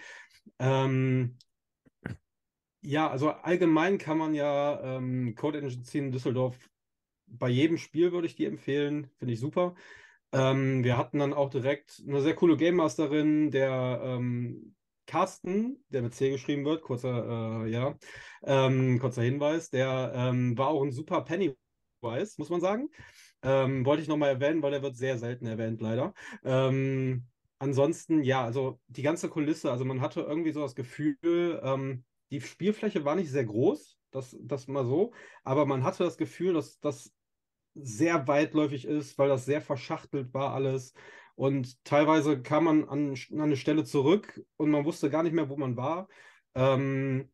Ähm, 0.60 1.38
ja, 2.84 3.10
also 3.10 3.30
allgemein 3.32 3.98
kann 3.98 4.18
man 4.18 4.34
ja 4.34 4.98
ähm, 4.98 5.36
Code 5.36 5.60
Engine 5.60 5.84
ziehen 5.84 6.06
in 6.06 6.12
Düsseldorf 6.12 6.70
bei 7.28 7.50
jedem 7.50 7.78
Spiel 7.78 8.12
würde 8.12 8.28
ich 8.28 8.36
die 8.36 8.46
empfehlen. 8.46 9.10
Finde 9.18 9.34
ich 9.34 9.40
super. 9.40 9.76
Ähm, 10.32 10.84
wir 10.84 10.98
hatten 10.98 11.20
dann 11.20 11.34
auch 11.34 11.50
direkt 11.50 12.02
eine 12.08 12.22
sehr 12.22 12.36
coole 12.36 12.58
Game 12.58 12.76
Masterin, 12.76 13.52
der 13.52 14.02
ähm, 14.04 14.76
Carsten, 15.06 15.84
der 15.90 16.02
mit 16.02 16.16
C 16.16 16.32
geschrieben 16.32 16.66
wird, 16.66 16.82
kurzer, 16.82 17.66
äh, 17.66 17.70
ja, 17.70 17.98
ähm, 18.44 19.00
kurzer 19.00 19.22
Hinweis, 19.22 19.70
der 19.70 20.14
ähm, 20.16 20.58
war 20.58 20.70
auch 20.70 20.84
ein 20.84 20.92
super 20.92 21.22
Pennywise, 21.22 22.36
muss 22.38 22.50
man 22.50 22.62
sagen. 22.62 22.90
Ähm, 23.44 23.86
wollte 23.86 24.02
ich 24.02 24.08
nochmal 24.08 24.30
erwähnen, 24.30 24.62
weil 24.62 24.72
der 24.72 24.82
wird 24.82 24.96
sehr 24.96 25.18
selten 25.18 25.46
erwähnt, 25.46 25.82
leider. 25.82 26.14
Ähm, 26.44 27.28
ansonsten, 27.60 28.24
ja, 28.24 28.44
also 28.44 28.80
die 28.88 29.02
ganze 29.02 29.30
Kulisse, 29.30 29.72
also 29.72 29.86
man 29.86 30.02
hatte 30.02 30.22
irgendwie 30.22 30.52
so 30.52 30.62
das 30.62 30.76
Gefühl, 30.76 31.62
die 32.34 32.42
Spielfläche 32.42 33.06
war 33.06 33.16
nicht 33.16 33.30
sehr 33.30 33.46
groß, 33.46 34.00
das, 34.10 34.36
das 34.42 34.68
mal 34.68 34.86
so. 34.86 35.14
Aber 35.44 35.68
man 35.68 35.84
hatte 35.84 36.04
das 36.04 36.18
Gefühl, 36.18 36.54
dass 36.54 36.80
das 36.80 37.14
sehr 37.76 38.28
weitläufig 38.28 38.86
ist, 38.86 39.20
weil 39.20 39.30
das 39.30 39.46
sehr 39.46 39.62
verschachtelt 39.62 40.34
war 40.34 40.54
alles. 40.54 40.94
Und 41.36 41.84
teilweise 41.84 42.42
kam 42.42 42.64
man 42.64 42.90
an, 42.90 43.16
an 43.32 43.42
eine 43.42 43.56
Stelle 43.56 43.84
zurück 43.84 44.44
und 44.58 44.72
man 44.72 44.84
wusste 44.84 45.12
gar 45.12 45.22
nicht 45.22 45.34
mehr, 45.34 45.50
wo 45.50 45.58
man 45.58 45.78
war. 45.78 46.08
Ähm, 46.56 47.30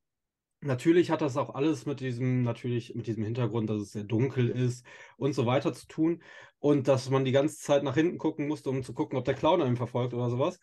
natürlich 0.60 1.12
hat 1.12 1.22
das 1.22 1.38
auch 1.38 1.56
alles 1.56 1.86
mit 1.86 2.02
diesem, 2.02 2.44
natürlich 2.44 2.94
mit 2.94 3.08
diesem 3.08 3.24
Hintergrund, 3.24 3.70
dass 3.70 3.82
es 3.82 3.94
sehr 3.94 4.04
dunkel 4.04 4.50
ist 4.50 4.86
und 5.16 5.34
so 5.34 5.46
weiter 5.46 5.74
zu 5.74 5.88
tun. 5.88 6.24
Und 6.60 6.90
dass 6.90 7.10
man 7.10 7.24
die 7.24 7.32
ganze 7.32 7.58
Zeit 7.58 7.84
nach 7.84 7.96
hinten 7.96 8.18
gucken 8.18 8.50
musste, 8.50 8.70
um 8.70 8.84
zu 8.84 8.94
gucken, 8.94 9.18
ob 9.18 9.24
der 9.24 9.34
Clown 9.34 9.62
einen 9.62 9.78
verfolgt 9.78 10.14
oder 10.14 10.30
sowas. 10.30 10.60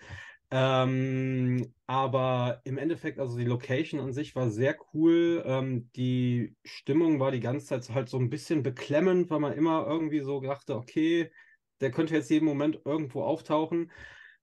Ähm, 0.51 1.75
aber 1.87 2.61
im 2.65 2.79
Endeffekt, 2.79 3.19
also 3.19 3.37
die 3.37 3.45
Location 3.45 4.01
an 4.01 4.13
sich 4.13 4.35
war 4.37 4.51
sehr 4.51 4.77
cool. 4.95 5.43
Ähm, 5.47 5.91
die 5.97 6.57
Stimmung 6.65 7.19
war 7.21 7.31
die 7.33 7.41
ganze 7.41 7.67
Zeit 7.67 7.91
halt 7.95 8.09
so 8.09 8.19
ein 8.19 8.31
bisschen 8.31 8.63
beklemmend, 8.63 9.31
weil 9.31 9.41
man 9.41 9.53
immer 9.55 9.87
irgendwie 9.87 10.21
so 10.21 10.41
dachte, 10.41 10.77
okay, 10.77 11.33
der 11.81 11.91
könnte 11.91 12.15
jetzt 12.15 12.31
jeden 12.31 12.45
Moment 12.47 12.81
irgendwo 12.85 13.23
auftauchen. 13.25 13.91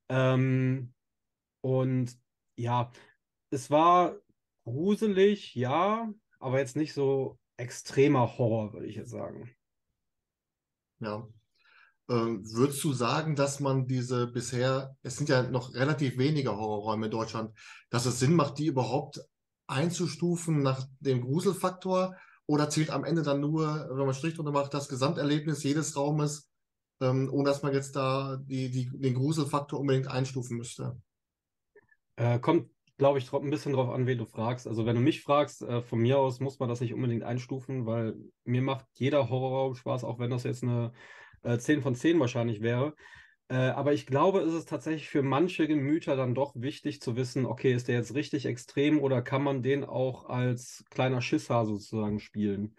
Ähm, 0.09 0.93
und 1.61 2.17
ja, 2.57 2.91
es 3.51 3.71
war 3.71 4.17
gruselig, 4.65 5.55
ja, 5.55 6.13
aber 6.39 6.59
jetzt 6.59 6.75
nicht 6.77 6.93
so 6.93 7.39
extremer 7.57 8.37
Horror, 8.37 8.73
würde 8.73 8.87
ich 8.87 8.95
jetzt 8.97 9.11
sagen. 9.11 9.55
Ja, 10.99 11.27
würdest 12.15 12.83
du 12.83 12.93
sagen, 12.93 13.35
dass 13.35 13.59
man 13.59 13.87
diese 13.87 14.27
bisher, 14.27 14.95
es 15.01 15.17
sind 15.17 15.29
ja 15.29 15.43
noch 15.43 15.73
relativ 15.73 16.17
wenige 16.17 16.55
Horrorräume 16.55 17.05
in 17.05 17.11
Deutschland, 17.11 17.57
dass 17.89 18.05
es 18.05 18.19
Sinn 18.19 18.35
macht, 18.35 18.57
die 18.57 18.67
überhaupt 18.67 19.21
einzustufen 19.67 20.61
nach 20.61 20.85
dem 20.99 21.21
Gruselfaktor? 21.21 22.15
Oder 22.45 22.69
zählt 22.69 22.89
am 22.89 23.05
Ende 23.05 23.21
dann 23.21 23.39
nur, 23.39 23.87
wenn 23.89 24.05
man 24.05 24.13
Strich 24.13 24.35
drunter 24.35 24.51
macht, 24.51 24.73
das 24.73 24.89
Gesamterlebnis 24.89 25.63
jedes 25.63 25.95
Raumes, 25.95 26.49
ähm, 26.99 27.29
ohne 27.31 27.45
dass 27.49 27.63
man 27.63 27.73
jetzt 27.73 27.95
da 27.95 28.37
die, 28.37 28.69
die, 28.69 28.89
den 28.93 29.13
Gruselfaktor 29.13 29.79
unbedingt 29.79 30.07
einstufen 30.07 30.57
müsste? 30.57 31.01
Äh, 32.17 32.39
kommt, 32.39 32.69
glaube 32.97 33.19
ich, 33.19 33.31
ein 33.31 33.49
bisschen 33.49 33.73
drauf 33.73 33.89
an, 33.89 34.05
wen 34.07 34.17
du 34.17 34.25
fragst. 34.25 34.67
Also 34.67 34.85
wenn 34.85 34.95
du 34.95 35.01
mich 35.01 35.21
fragst, 35.21 35.61
äh, 35.61 35.81
von 35.81 35.99
mir 35.99 36.19
aus 36.19 36.41
muss 36.41 36.59
man 36.59 36.67
das 36.67 36.81
nicht 36.81 36.93
unbedingt 36.93 37.23
einstufen, 37.23 37.85
weil 37.85 38.15
mir 38.43 38.61
macht 38.61 38.87
jeder 38.95 39.29
Horrorraum 39.29 39.75
Spaß, 39.75 40.03
auch 40.03 40.19
wenn 40.19 40.29
das 40.29 40.43
jetzt 40.43 40.63
eine 40.63 40.91
äh, 41.43 41.57
10 41.57 41.81
von 41.81 41.95
10 41.95 42.19
wahrscheinlich 42.19 42.61
wäre. 42.61 42.95
Äh, 43.49 43.55
aber 43.55 43.93
ich 43.93 44.05
glaube, 44.05 44.39
ist 44.39 44.53
es 44.53 44.65
tatsächlich 44.65 45.09
für 45.09 45.21
manche 45.21 45.67
Gemüter 45.67 46.15
dann 46.15 46.33
doch 46.33 46.53
wichtig 46.55 47.01
zu 47.01 47.15
wissen, 47.15 47.45
okay, 47.45 47.73
ist 47.73 47.87
der 47.87 47.95
jetzt 47.95 48.15
richtig 48.15 48.45
extrem 48.45 48.99
oder 48.99 49.21
kann 49.21 49.43
man 49.43 49.61
den 49.61 49.83
auch 49.83 50.29
als 50.29 50.83
kleiner 50.89 51.21
Schisser 51.21 51.65
sozusagen 51.65 52.19
spielen? 52.19 52.75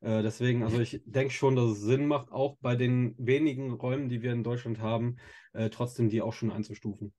Äh, 0.00 0.22
deswegen, 0.22 0.62
also 0.64 0.80
ich 0.80 1.02
denke 1.06 1.32
schon, 1.32 1.56
dass 1.56 1.70
es 1.70 1.80
Sinn 1.80 2.06
macht, 2.06 2.30
auch 2.30 2.56
bei 2.60 2.76
den 2.76 3.14
wenigen 3.18 3.72
Räumen, 3.72 4.08
die 4.08 4.20
wir 4.22 4.32
in 4.32 4.44
Deutschland 4.44 4.80
haben, 4.80 5.16
äh, 5.54 5.70
trotzdem 5.70 6.08
die 6.08 6.20
auch 6.22 6.32
schon 6.32 6.52
einzustufen. 6.52 7.12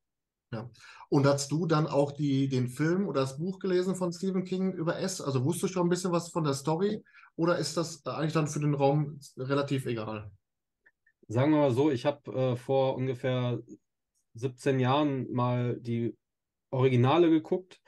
Ja. 0.51 0.69
Und 1.09 1.25
hast 1.25 1.51
du 1.51 1.65
dann 1.65 1.87
auch 1.87 2.11
die, 2.11 2.47
den 2.47 2.67
Film 2.67 3.07
oder 3.07 3.21
das 3.21 3.37
Buch 3.37 3.57
gelesen 3.59 3.95
von 3.95 4.13
Stephen 4.13 4.43
King 4.43 4.71
über 4.73 4.99
S? 4.99 5.19
Also 5.19 5.43
wusstest 5.43 5.71
du 5.71 5.79
schon 5.79 5.87
ein 5.87 5.89
bisschen 5.89 6.11
was 6.11 6.29
von 6.29 6.43
der 6.43 6.53
Story 6.53 7.03
oder 7.35 7.57
ist 7.57 7.75
das 7.75 8.05
eigentlich 8.05 8.33
dann 8.33 8.47
für 8.47 8.59
den 8.59 8.75
Raum 8.75 9.19
relativ 9.35 9.87
egal? 9.87 10.31
Sagen 11.27 11.51
wir 11.51 11.59
mal 11.59 11.71
so, 11.71 11.91
ich 11.91 12.05
habe 12.05 12.31
äh, 12.31 12.55
vor 12.55 12.95
ungefähr 12.95 13.59
17 14.33 14.79
Jahren 14.79 15.31
mal 15.31 15.77
die 15.79 16.17
Originale 16.69 17.29
geguckt. 17.29 17.79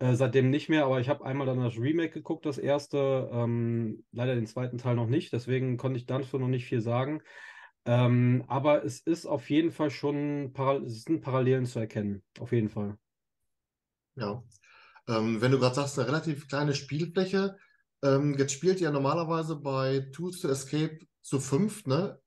Äh, 0.00 0.14
seitdem 0.14 0.50
nicht 0.50 0.68
mehr, 0.68 0.84
aber 0.84 1.00
ich 1.00 1.08
habe 1.08 1.24
einmal 1.24 1.46
dann 1.46 1.60
das 1.60 1.78
Remake 1.78 2.12
geguckt, 2.14 2.46
das 2.46 2.58
erste, 2.58 3.30
ähm, 3.32 4.04
leider 4.10 4.34
den 4.34 4.46
zweiten 4.46 4.76
Teil 4.76 4.96
noch 4.96 5.06
nicht, 5.06 5.32
deswegen 5.32 5.76
konnte 5.76 5.98
ich 5.98 6.06
dazu 6.06 6.38
noch 6.38 6.48
nicht 6.48 6.66
viel 6.66 6.80
sagen. 6.80 7.22
Ähm, 7.86 8.44
aber 8.48 8.84
es 8.84 9.00
ist 9.00 9.24
auf 9.24 9.48
jeden 9.50 9.70
Fall 9.70 9.90
schon, 9.90 10.52
es 10.84 11.04
sind 11.04 11.20
Parallelen 11.20 11.66
zu 11.66 11.78
erkennen, 11.78 12.24
auf 12.40 12.50
jeden 12.50 12.70
Fall. 12.70 12.98
Ja, 14.16 14.42
ähm, 15.06 15.40
wenn 15.40 15.52
du 15.52 15.58
gerade 15.58 15.74
sagst, 15.74 15.98
eine 15.98 16.08
relativ 16.08 16.48
kleine 16.48 16.74
Spielfläche, 16.74 17.56
ähm, 18.02 18.36
jetzt 18.36 18.52
spielt 18.52 18.80
ihr 18.80 18.90
normalerweise 18.90 19.56
bei 19.56 20.00
Tools 20.12 20.40
to 20.40 20.48
Escape 20.48 20.98
zu 21.22 21.40
fünf, 21.40 21.86
ne? 21.86 22.18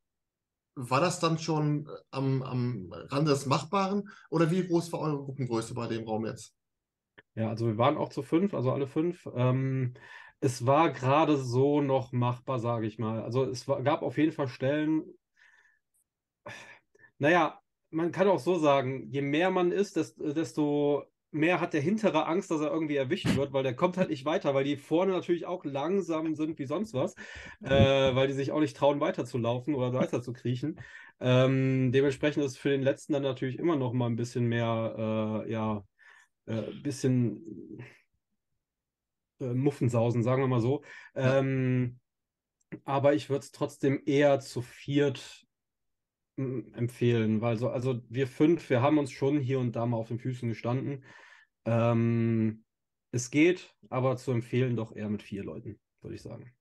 War 0.78 1.02
das 1.02 1.20
dann 1.20 1.40
schon 1.40 1.90
am, 2.12 2.44
am 2.44 2.92
Rande 2.92 3.32
des 3.32 3.48
Machbaren 3.48 4.10
oder 4.30 4.52
wie 4.52 4.66
groß 4.66 4.94
war 4.94 5.00
eure 5.00 5.24
Gruppengröße 5.24 5.74
bei 5.74 5.88
dem 5.88 6.06
Raum 6.06 6.26
jetzt? 6.28 6.56
Ja, 7.34 7.50
also 7.50 7.66
wir 7.66 7.78
waren 7.80 7.98
auch 7.98 8.10
zu 8.10 8.22
fünf, 8.22 8.54
also 8.54 8.72
alle 8.72 8.86
fünf. 8.86 9.28
Ähm, 9.36 9.96
es 10.40 10.68
war 10.68 10.92
gerade 10.92 11.38
so 11.38 11.82
noch 11.82 12.12
machbar, 12.12 12.60
sage 12.60 12.86
ich 12.86 13.00
mal. 13.00 13.24
Also 13.24 13.44
es 13.44 13.68
war, 13.68 13.82
gab 13.82 14.04
auf 14.04 14.18
jeden 14.18 14.32
Fall 14.32 14.48
Stellen, 14.48 15.04
naja, 17.18 17.60
man 17.90 18.12
kann 18.12 18.28
auch 18.28 18.40
so 18.40 18.60
sagen, 18.60 19.10
je 19.10 19.22
mehr 19.22 19.50
man 19.50 19.72
ist, 19.72 19.96
desto 19.96 21.06
mehr 21.38 21.60
hat 21.62 21.74
der 21.74 21.82
hintere 21.82 22.26
Angst, 22.26 22.52
dass 22.52 22.62
er 22.62 22.72
irgendwie 22.72 22.96
erwischt 22.96 23.36
wird, 23.36 23.54
weil 23.54 23.64
der 23.64 23.76
kommt 23.76 23.98
halt 23.98 24.10
nicht 24.10 24.26
weiter, 24.26 24.54
weil 24.54 24.64
die 24.64 24.78
vorne 24.78 25.12
natürlich 25.12 25.46
auch 25.46 25.64
langsam 25.66 26.36
sind 26.36 26.60
wie 26.60 26.66
sonst 26.66 26.94
was, 26.94 27.16
äh, 27.64 27.70
weil 28.16 28.28
die 28.28 28.34
sich 28.34 28.52
auch 28.52 28.60
nicht 28.60 28.76
trauen, 28.76 29.00
weiterzulaufen 29.00 29.76
oder 29.76 29.94
weiter 29.94 30.22
zu 30.22 30.34
kriechen. 30.34 30.80
Ähm, 31.20 31.92
dementsprechend 31.92 32.44
ist 32.44 32.54
es 32.54 32.58
für 32.58 32.70
den 32.70 32.84
letzten 32.84 33.14
dann 33.14 33.24
natürlich 33.24 33.58
immer 33.60 33.76
noch 33.76 33.94
mal 33.94 34.08
ein 34.08 34.16
bisschen 34.16 34.48
mehr, 34.48 35.44
äh, 35.46 35.52
ja, 35.52 35.84
ein 36.48 36.58
äh, 36.58 36.82
bisschen 36.82 37.80
äh, 39.40 39.54
Muffensausen, 39.54 40.24
sagen 40.24 40.44
wir 40.44 40.48
mal 40.48 40.62
so. 40.62 40.84
Ähm, 41.16 42.00
aber 42.86 43.14
ich 43.14 43.30
würde 43.30 43.42
es 43.42 43.52
trotzdem 43.52 44.02
eher 44.06 44.40
zu 44.40 44.62
viert 44.62 45.46
mm, 46.38 46.74
empfehlen, 46.74 47.42
weil 47.42 47.58
so, 47.58 47.70
also 47.70 48.02
wir 48.10 48.28
fünf, 48.28 48.70
wir 48.70 48.82
haben 48.82 48.98
uns 48.98 49.12
schon 49.12 49.40
hier 49.40 49.60
und 49.60 49.76
da 49.76 49.86
mal 49.86 49.98
auf 49.98 50.10
den 50.10 50.20
Füßen 50.20 50.50
gestanden. 50.50 51.04
Ähm, 51.68 52.64
es 53.12 53.30
geht, 53.30 53.76
aber 53.90 54.16
zu 54.16 54.32
empfehlen 54.32 54.78
doch 54.78 54.96
eher 54.96 55.10
mit 55.10 55.22
vier 55.22 55.44
Leuten, 55.44 55.78
würde 56.02 56.16
ich 56.16 56.22
sagen. 56.22 56.54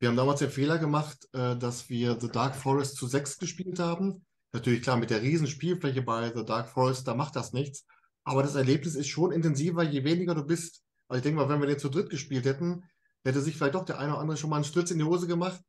Wir 0.00 0.08
haben 0.08 0.16
damals 0.16 0.40
den 0.40 0.50
Fehler 0.50 0.78
gemacht, 0.78 1.28
äh, 1.32 1.56
dass 1.56 1.88
wir 1.88 2.20
The 2.20 2.28
Dark 2.28 2.56
Forest 2.56 2.96
zu 2.96 3.06
sechs 3.06 3.38
gespielt 3.38 3.78
haben. 3.78 4.26
Natürlich 4.52 4.82
klar, 4.82 4.96
mit 4.96 5.10
der 5.10 5.22
riesen 5.22 5.46
Spielfläche 5.46 6.02
bei 6.02 6.32
The 6.34 6.44
Dark 6.44 6.68
Forest, 6.68 7.06
da 7.06 7.14
macht 7.14 7.36
das 7.36 7.52
nichts. 7.52 7.86
Aber 8.24 8.42
das 8.42 8.56
Erlebnis 8.56 8.96
ist 8.96 9.08
schon 9.08 9.30
intensiver, 9.30 9.84
je 9.84 10.02
weniger 10.02 10.34
du 10.34 10.44
bist. 10.44 10.82
Also 11.06 11.18
ich 11.18 11.22
denke 11.22 11.40
mal, 11.40 11.48
wenn 11.48 11.60
wir 11.60 11.68
den 11.68 11.78
zu 11.78 11.88
dritt 11.88 12.10
gespielt 12.10 12.44
hätten, 12.46 12.82
hätte 13.24 13.40
sich 13.40 13.56
vielleicht 13.56 13.76
doch 13.76 13.84
der 13.84 13.98
eine 14.00 14.12
oder 14.12 14.20
andere 14.20 14.36
schon 14.36 14.50
mal 14.50 14.56
einen 14.56 14.64
Stritz 14.64 14.90
in 14.90 14.98
die 14.98 15.04
Hose 15.04 15.28
gemacht. 15.28 15.60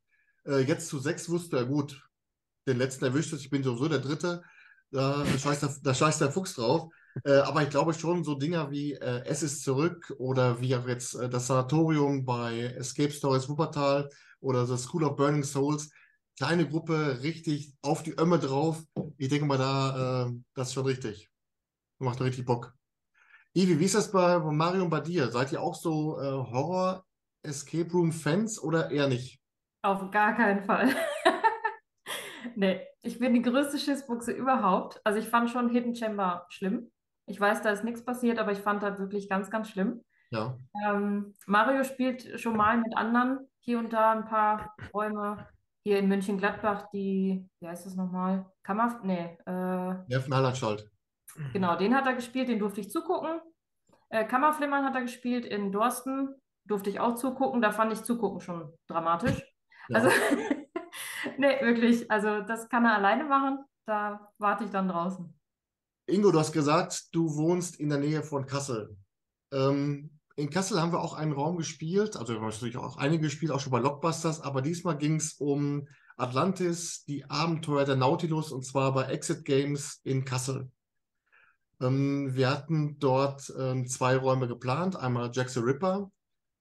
Äh, 0.44 0.60
jetzt 0.62 0.88
zu 0.88 0.98
sechs 0.98 1.28
wusste 1.28 1.56
er 1.56 1.66
gut, 1.66 2.02
den 2.66 2.78
letzten 2.78 3.04
erwischt 3.04 3.32
ich 3.32 3.48
bin 3.48 3.62
sowieso 3.62 3.88
der 3.88 4.00
Dritte, 4.00 4.42
da 4.90 5.24
scheißt 5.24 5.62
der, 5.62 5.76
da 5.82 5.94
scheißt 5.94 6.20
der 6.20 6.32
Fuchs 6.32 6.54
drauf. 6.54 6.90
Äh, 7.24 7.38
aber 7.38 7.62
ich 7.62 7.70
glaube 7.70 7.94
schon, 7.94 8.24
so 8.24 8.34
Dinger 8.34 8.70
wie 8.70 8.94
äh, 8.94 9.22
Es 9.24 9.42
ist 9.42 9.62
zurück 9.62 10.14
oder 10.18 10.60
wie 10.60 10.76
auch 10.76 10.86
jetzt 10.86 11.14
äh, 11.14 11.28
das 11.28 11.46
Sanatorium 11.46 12.24
bei 12.24 12.60
Escape 12.76 13.10
Stories 13.10 13.48
Wuppertal 13.48 14.08
oder 14.40 14.66
The 14.66 14.76
School 14.76 15.04
of 15.04 15.16
Burning 15.16 15.42
Souls, 15.42 15.90
kleine 16.38 16.68
Gruppe, 16.68 17.20
richtig 17.22 17.72
auf 17.82 18.02
die 18.02 18.18
Ömme 18.18 18.38
drauf. 18.38 18.82
Ich 19.16 19.28
denke 19.28 19.46
mal, 19.46 19.58
da, 19.58 20.26
äh, 20.26 20.32
das 20.54 20.68
ist 20.68 20.74
schon 20.74 20.86
richtig. 20.86 21.30
Macht 21.98 22.20
richtig 22.20 22.44
Bock. 22.44 22.74
Ivi, 23.54 23.78
wie 23.78 23.86
ist 23.86 23.94
das 23.94 24.12
bei 24.12 24.38
Mario 24.38 24.84
und 24.84 24.90
bei 24.90 25.00
dir? 25.00 25.30
Seid 25.30 25.50
ihr 25.52 25.62
auch 25.62 25.74
so 25.74 26.20
äh, 26.20 26.24
Horror-Escape 26.24 27.90
Room-Fans 27.90 28.62
oder 28.62 28.90
eher 28.90 29.08
nicht? 29.08 29.40
Auf 29.80 30.10
gar 30.10 30.36
keinen 30.36 30.62
Fall. 30.64 30.94
nee, 32.54 32.86
ich 33.00 33.18
bin 33.18 33.32
die 33.32 33.40
größte 33.40 33.78
Schissbuchse 33.78 34.32
überhaupt. 34.32 35.00
Also 35.04 35.18
ich 35.20 35.26
fand 35.26 35.48
schon 35.48 35.70
Hidden 35.70 35.94
Chamber 35.94 36.44
schlimm. 36.50 36.90
Ich 37.26 37.40
weiß, 37.40 37.62
da 37.62 37.70
ist 37.70 37.84
nichts 37.84 38.04
passiert, 38.04 38.38
aber 38.38 38.52
ich 38.52 38.58
fand 38.58 38.82
das 38.82 38.98
wirklich 38.98 39.28
ganz, 39.28 39.50
ganz 39.50 39.68
schlimm. 39.68 40.02
Ja. 40.30 40.56
Ähm, 40.84 41.34
Mario 41.46 41.84
spielt 41.84 42.40
schon 42.40 42.56
mal 42.56 42.78
mit 42.78 42.96
anderen 42.96 43.48
hier 43.60 43.78
und 43.78 43.92
da 43.92 44.12
ein 44.12 44.24
paar 44.24 44.74
Räume. 44.94 45.46
Hier 45.84 46.00
in 46.00 46.08
München-Gladbach, 46.08 46.88
die, 46.92 47.48
wie 47.60 47.68
heißt 47.68 47.86
das 47.86 47.94
nochmal? 47.94 48.44
Kammer, 48.64 48.98
nee, 49.04 49.38
äh, 49.46 49.94
Nervenheilanstalt. 50.08 50.90
Genau, 51.52 51.76
den 51.76 51.94
hat 51.94 52.06
er 52.06 52.14
gespielt, 52.14 52.48
den 52.48 52.58
durfte 52.58 52.80
ich 52.80 52.90
zugucken. 52.90 53.40
Äh, 54.08 54.24
Kammerflimmern 54.24 54.84
hat 54.84 54.94
er 54.94 55.02
gespielt 55.02 55.44
in 55.44 55.72
Dorsten, 55.72 56.34
durfte 56.64 56.90
ich 56.90 57.00
auch 57.00 57.14
zugucken. 57.14 57.62
Da 57.62 57.70
fand 57.70 57.92
ich 57.92 58.02
zugucken 58.02 58.40
schon 58.40 58.72
dramatisch. 58.88 59.40
Ja. 59.88 59.98
Also, 59.98 60.10
nee, 61.38 61.60
wirklich, 61.60 62.10
also 62.10 62.40
das 62.40 62.68
kann 62.68 62.84
er 62.84 62.96
alleine 62.96 63.24
machen. 63.24 63.64
Da 63.86 64.32
warte 64.38 64.64
ich 64.64 64.70
dann 64.70 64.88
draußen. 64.88 65.35
Ingo, 66.06 66.30
du 66.30 66.38
hast 66.38 66.52
gesagt, 66.52 67.08
du 67.12 67.34
wohnst 67.36 67.76
in 67.76 67.88
der 67.88 67.98
Nähe 67.98 68.22
von 68.22 68.46
Kassel. 68.46 68.96
Ähm, 69.52 70.10
in 70.36 70.50
Kassel 70.50 70.80
haben 70.80 70.92
wir 70.92 71.00
auch 71.00 71.14
einen 71.14 71.32
Raum 71.32 71.56
gespielt, 71.56 72.16
also 72.16 72.32
wir 72.32 72.40
haben 72.40 72.48
natürlich 72.48 72.76
auch 72.76 72.96
einige 72.96 73.24
gespielt, 73.24 73.50
auch 73.50 73.60
schon 73.60 73.72
bei 73.72 73.80
Lockbusters, 73.80 74.40
aber 74.40 74.62
diesmal 74.62 74.98
ging 74.98 75.16
es 75.16 75.34
um 75.34 75.88
Atlantis, 76.16 77.04
die 77.04 77.28
Abenteuer 77.28 77.84
der 77.84 77.96
Nautilus 77.96 78.52
und 78.52 78.64
zwar 78.64 78.92
bei 78.94 79.04
Exit 79.04 79.44
Games 79.44 80.00
in 80.04 80.24
Kassel. 80.24 80.70
Ähm, 81.80 82.34
wir 82.34 82.50
hatten 82.50 82.98
dort 82.98 83.52
ähm, 83.58 83.86
zwei 83.86 84.16
Räume 84.16 84.46
geplant, 84.46 84.96
einmal 84.96 85.30
Jack 85.32 85.50
the 85.50 85.60
Ripper 85.60 86.10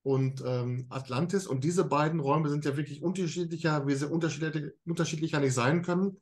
und 0.03 0.43
ähm, 0.45 0.87
Atlantis. 0.89 1.47
Und 1.47 1.63
diese 1.63 1.85
beiden 1.85 2.19
Räume 2.19 2.49
sind 2.49 2.65
ja 2.65 2.75
wirklich 2.77 3.01
unterschiedlicher, 3.01 3.87
wie 3.87 3.95
sie 3.95 4.09
unterschiedlich, 4.09 4.73
unterschiedlicher 4.85 5.39
nicht 5.39 5.53
sein 5.53 5.83
können. 5.83 6.19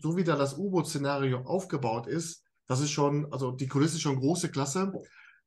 So 0.00 0.16
wie 0.16 0.24
da 0.24 0.36
das 0.36 0.58
U-Boot-Szenario 0.58 1.40
aufgebaut 1.40 2.06
ist, 2.06 2.44
das 2.66 2.80
ist 2.80 2.90
schon, 2.90 3.32
also 3.32 3.52
die 3.52 3.68
Kulisse 3.68 3.96
ist 3.96 4.02
schon 4.02 4.18
große 4.18 4.50
Klasse. 4.50 4.92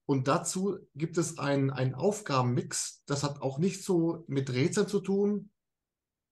Und 0.05 0.27
dazu 0.27 0.77
gibt 0.95 1.17
es 1.17 1.37
einen, 1.37 1.69
einen 1.69 1.93
Aufgabenmix. 1.93 3.03
Das 3.05 3.23
hat 3.23 3.41
auch 3.41 3.59
nicht 3.59 3.83
so 3.83 4.23
mit 4.27 4.51
Rätseln 4.51 4.87
zu 4.87 5.01
tun, 5.01 5.51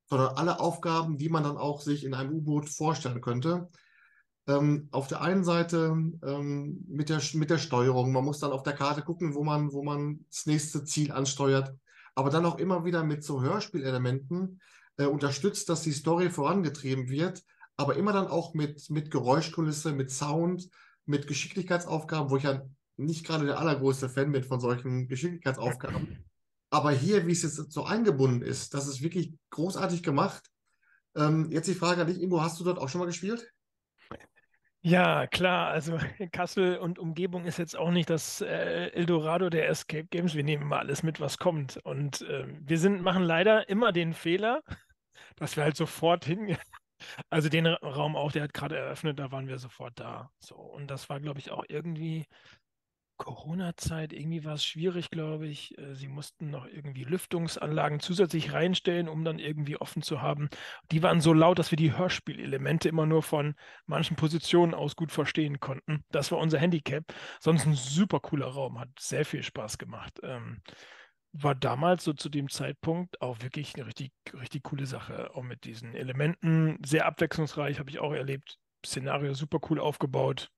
sondern 0.10 0.36
alle 0.36 0.60
Aufgaben, 0.60 1.18
die 1.18 1.30
man 1.30 1.44
dann 1.44 1.58
auch 1.58 1.82
sich 1.82 2.04
in 2.04 2.14
einem 2.14 2.34
U-Boot 2.34 2.70
vorstellen 2.70 3.22
könnte 3.22 3.70
ähm, 4.48 4.88
auf 4.92 5.08
der 5.08 5.22
einen 5.22 5.44
Seite 5.44 5.96
ähm, 6.24 6.84
mit, 6.88 7.10
der, 7.10 7.22
mit 7.34 7.50
der 7.50 7.58
Steuerung. 7.58 8.12
Man 8.12 8.24
muss 8.24 8.40
dann 8.40 8.52
auf 8.52 8.64
der 8.64 8.74
Karte 8.74 9.02
gucken, 9.02 9.36
wo 9.36 9.44
man, 9.44 9.74
wo 9.74 9.84
man 9.84 10.26
das 10.30 10.46
nächste 10.46 10.84
Ziel 10.86 11.12
ansteuert. 11.12 11.76
Aber 12.16 12.30
dann 12.30 12.46
auch 12.46 12.58
immer 12.58 12.86
wieder 12.86 13.04
mit 13.04 13.24
so 13.24 13.42
Hörspielelementen 13.42 14.62
äh, 14.98 15.06
unterstützt, 15.06 15.70
dass 15.70 15.82
die 15.82 15.92
Story 15.92 16.30
vorangetrieben 16.30 17.10
wird. 17.10 17.44
Aber 17.78 17.96
immer 17.96 18.12
dann 18.12 18.28
auch 18.28 18.54
mit, 18.54 18.90
mit 18.90 19.12
Geräuschkulisse, 19.12 19.94
mit 19.94 20.12
Sound, 20.12 20.70
mit 21.06 21.28
Geschicklichkeitsaufgaben, 21.28 22.30
wo 22.30 22.38
ich 22.38 22.44
ja 22.44 22.64
nicht 22.98 23.26
gerade 23.26 23.46
der 23.46 23.60
allergrößte 23.60 24.10
Fan 24.10 24.32
bin 24.32 24.44
von 24.44 24.60
solchen 24.60 25.08
Geschicklichkeitsaufgaben. 25.08 26.26
Aber 26.70 26.92
hier, 26.92 27.28
wie 27.28 27.32
es 27.32 27.44
jetzt 27.44 27.72
so 27.72 27.86
eingebunden 27.86 28.42
ist, 28.42 28.74
das 28.74 28.88
ist 28.88 29.02
wirklich 29.02 29.34
großartig 29.52 30.04
gemacht. 30.04 30.50
Ähm, 31.16 31.50
jetzt 31.52 31.68
die 31.68 31.76
Frage 31.76 32.02
an 32.02 32.08
dich, 32.08 32.22
Ingo, 32.22 32.42
hast 32.42 32.60
du 32.60 32.64
dort 32.64 32.80
auch 32.80 32.90
schon 32.90 33.00
mal 33.00 33.06
gespielt? 33.06 33.48
Ja, 34.82 35.28
klar. 35.28 35.70
Also 35.70 35.98
Kassel 36.32 36.78
und 36.78 37.00
Umgebung 37.00 37.46
ist 37.46 37.58
jetzt 37.58 37.78
auch 37.78 37.92
nicht 37.92 38.10
das 38.10 38.42
äh, 38.42 38.90
Eldorado 38.92 39.50
der 39.50 39.70
Escape 39.70 40.08
Games. 40.08 40.36
Wir 40.36 40.44
nehmen 40.44 40.68
mal 40.68 40.80
alles 40.80 41.04
mit, 41.04 41.20
was 41.20 41.38
kommt. 41.38 41.78
Und 41.84 42.22
äh, 42.22 42.46
wir 42.62 42.78
sind, 42.78 43.02
machen 43.02 43.24
leider 43.24 43.70
immer 43.70 43.92
den 43.92 44.14
Fehler, 44.14 44.64
dass 45.36 45.56
wir 45.56 45.64
halt 45.64 45.78
sofort 45.78 46.26
hin. 46.26 46.58
Also 47.30 47.50
den 47.50 47.68
Raum 47.68 48.16
auch, 48.16 48.32
der 48.32 48.44
hat 48.44 48.54
gerade 48.54 48.78
eröffnet, 48.78 49.20
da 49.20 49.32
waren 49.32 49.48
wir 49.48 49.60
sofort 49.60 50.00
da. 50.00 50.32
So, 50.40 50.56
und 50.56 50.88
das 50.88 51.10
war, 51.10 51.20
glaube 51.20 51.40
ich, 51.40 51.52
auch 51.52 51.64
irgendwie 51.68 52.26
Corona-Zeit, 53.18 54.14
irgendwie 54.14 54.46
war 54.46 54.54
es 54.54 54.64
schwierig, 54.66 55.10
glaube 55.10 55.48
ich. 55.48 55.78
Äh, 55.78 55.96
sie 55.96 56.08
mussten 56.08 56.50
noch 56.50 56.66
irgendwie 56.68 57.04
Lüftungsanlagen 57.04 58.00
zusätzlich 58.00 58.54
reinstellen, 58.54 59.10
um 59.10 59.26
dann 59.26 59.40
irgendwie 59.40 59.78
offen 59.78 60.02
zu 60.02 60.22
haben. 60.22 60.50
Die 60.92 61.04
waren 61.04 61.20
so 61.20 61.34
laut, 61.34 61.60
dass 61.60 61.72
wir 61.72 61.78
die 61.78 61.98
Hörspielelemente 61.98 62.88
immer 62.90 63.06
nur 63.06 63.24
von 63.24 63.56
manchen 63.86 64.16
Positionen 64.16 64.74
aus 64.74 64.96
gut 64.96 65.12
verstehen 65.12 65.60
konnten. 65.60 66.04
Das 66.12 66.32
war 66.32 66.38
unser 66.38 66.60
Handicap. 66.60 67.04
Sonst 67.40 67.66
ein 67.66 67.74
super 67.74 68.20
cooler 68.20 68.48
Raum, 68.48 68.80
hat 68.80 68.90
sehr 69.00 69.26
viel 69.26 69.44
Spaß 69.44 69.78
gemacht. 69.78 70.20
Ähm, 70.24 70.62
war 71.34 71.56
damals 71.56 72.04
so 72.04 72.14
zu 72.14 72.30
dem 72.30 72.50
Zeitpunkt 72.50 73.22
auch 73.22 73.42
wirklich 73.42 73.76
eine 73.76 73.86
richtig, 73.86 74.12
richtig 74.34 74.64
coole 74.64 74.86
Sache. 74.86 75.36
Auch 75.36 75.44
mit 75.44 75.66
diesen 75.66 75.94
Elementen. 75.94 76.80
Sehr 76.86 77.06
abwechslungsreich, 77.06 77.80
habe 77.80 77.90
ich 77.90 78.00
auch 78.00 78.14
erlebt. 78.14 78.58
Szenario 78.86 79.34
super 79.34 79.60
cool 79.70 79.80
aufgebaut, 79.80 80.50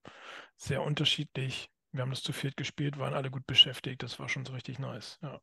sehr 0.57 0.83
unterschiedlich. 0.83 1.69
Wir 1.91 2.01
haben 2.01 2.11
das 2.11 2.21
zu 2.21 2.33
viert 2.33 2.57
gespielt, 2.57 2.99
waren 2.99 3.13
alle 3.13 3.31
gut 3.31 3.47
beschäftigt. 3.47 4.03
Das 4.03 4.19
war 4.19 4.29
schon 4.29 4.45
so 4.45 4.53
richtig 4.53 4.77
nice. 4.79 5.17
Ja. 5.21 5.39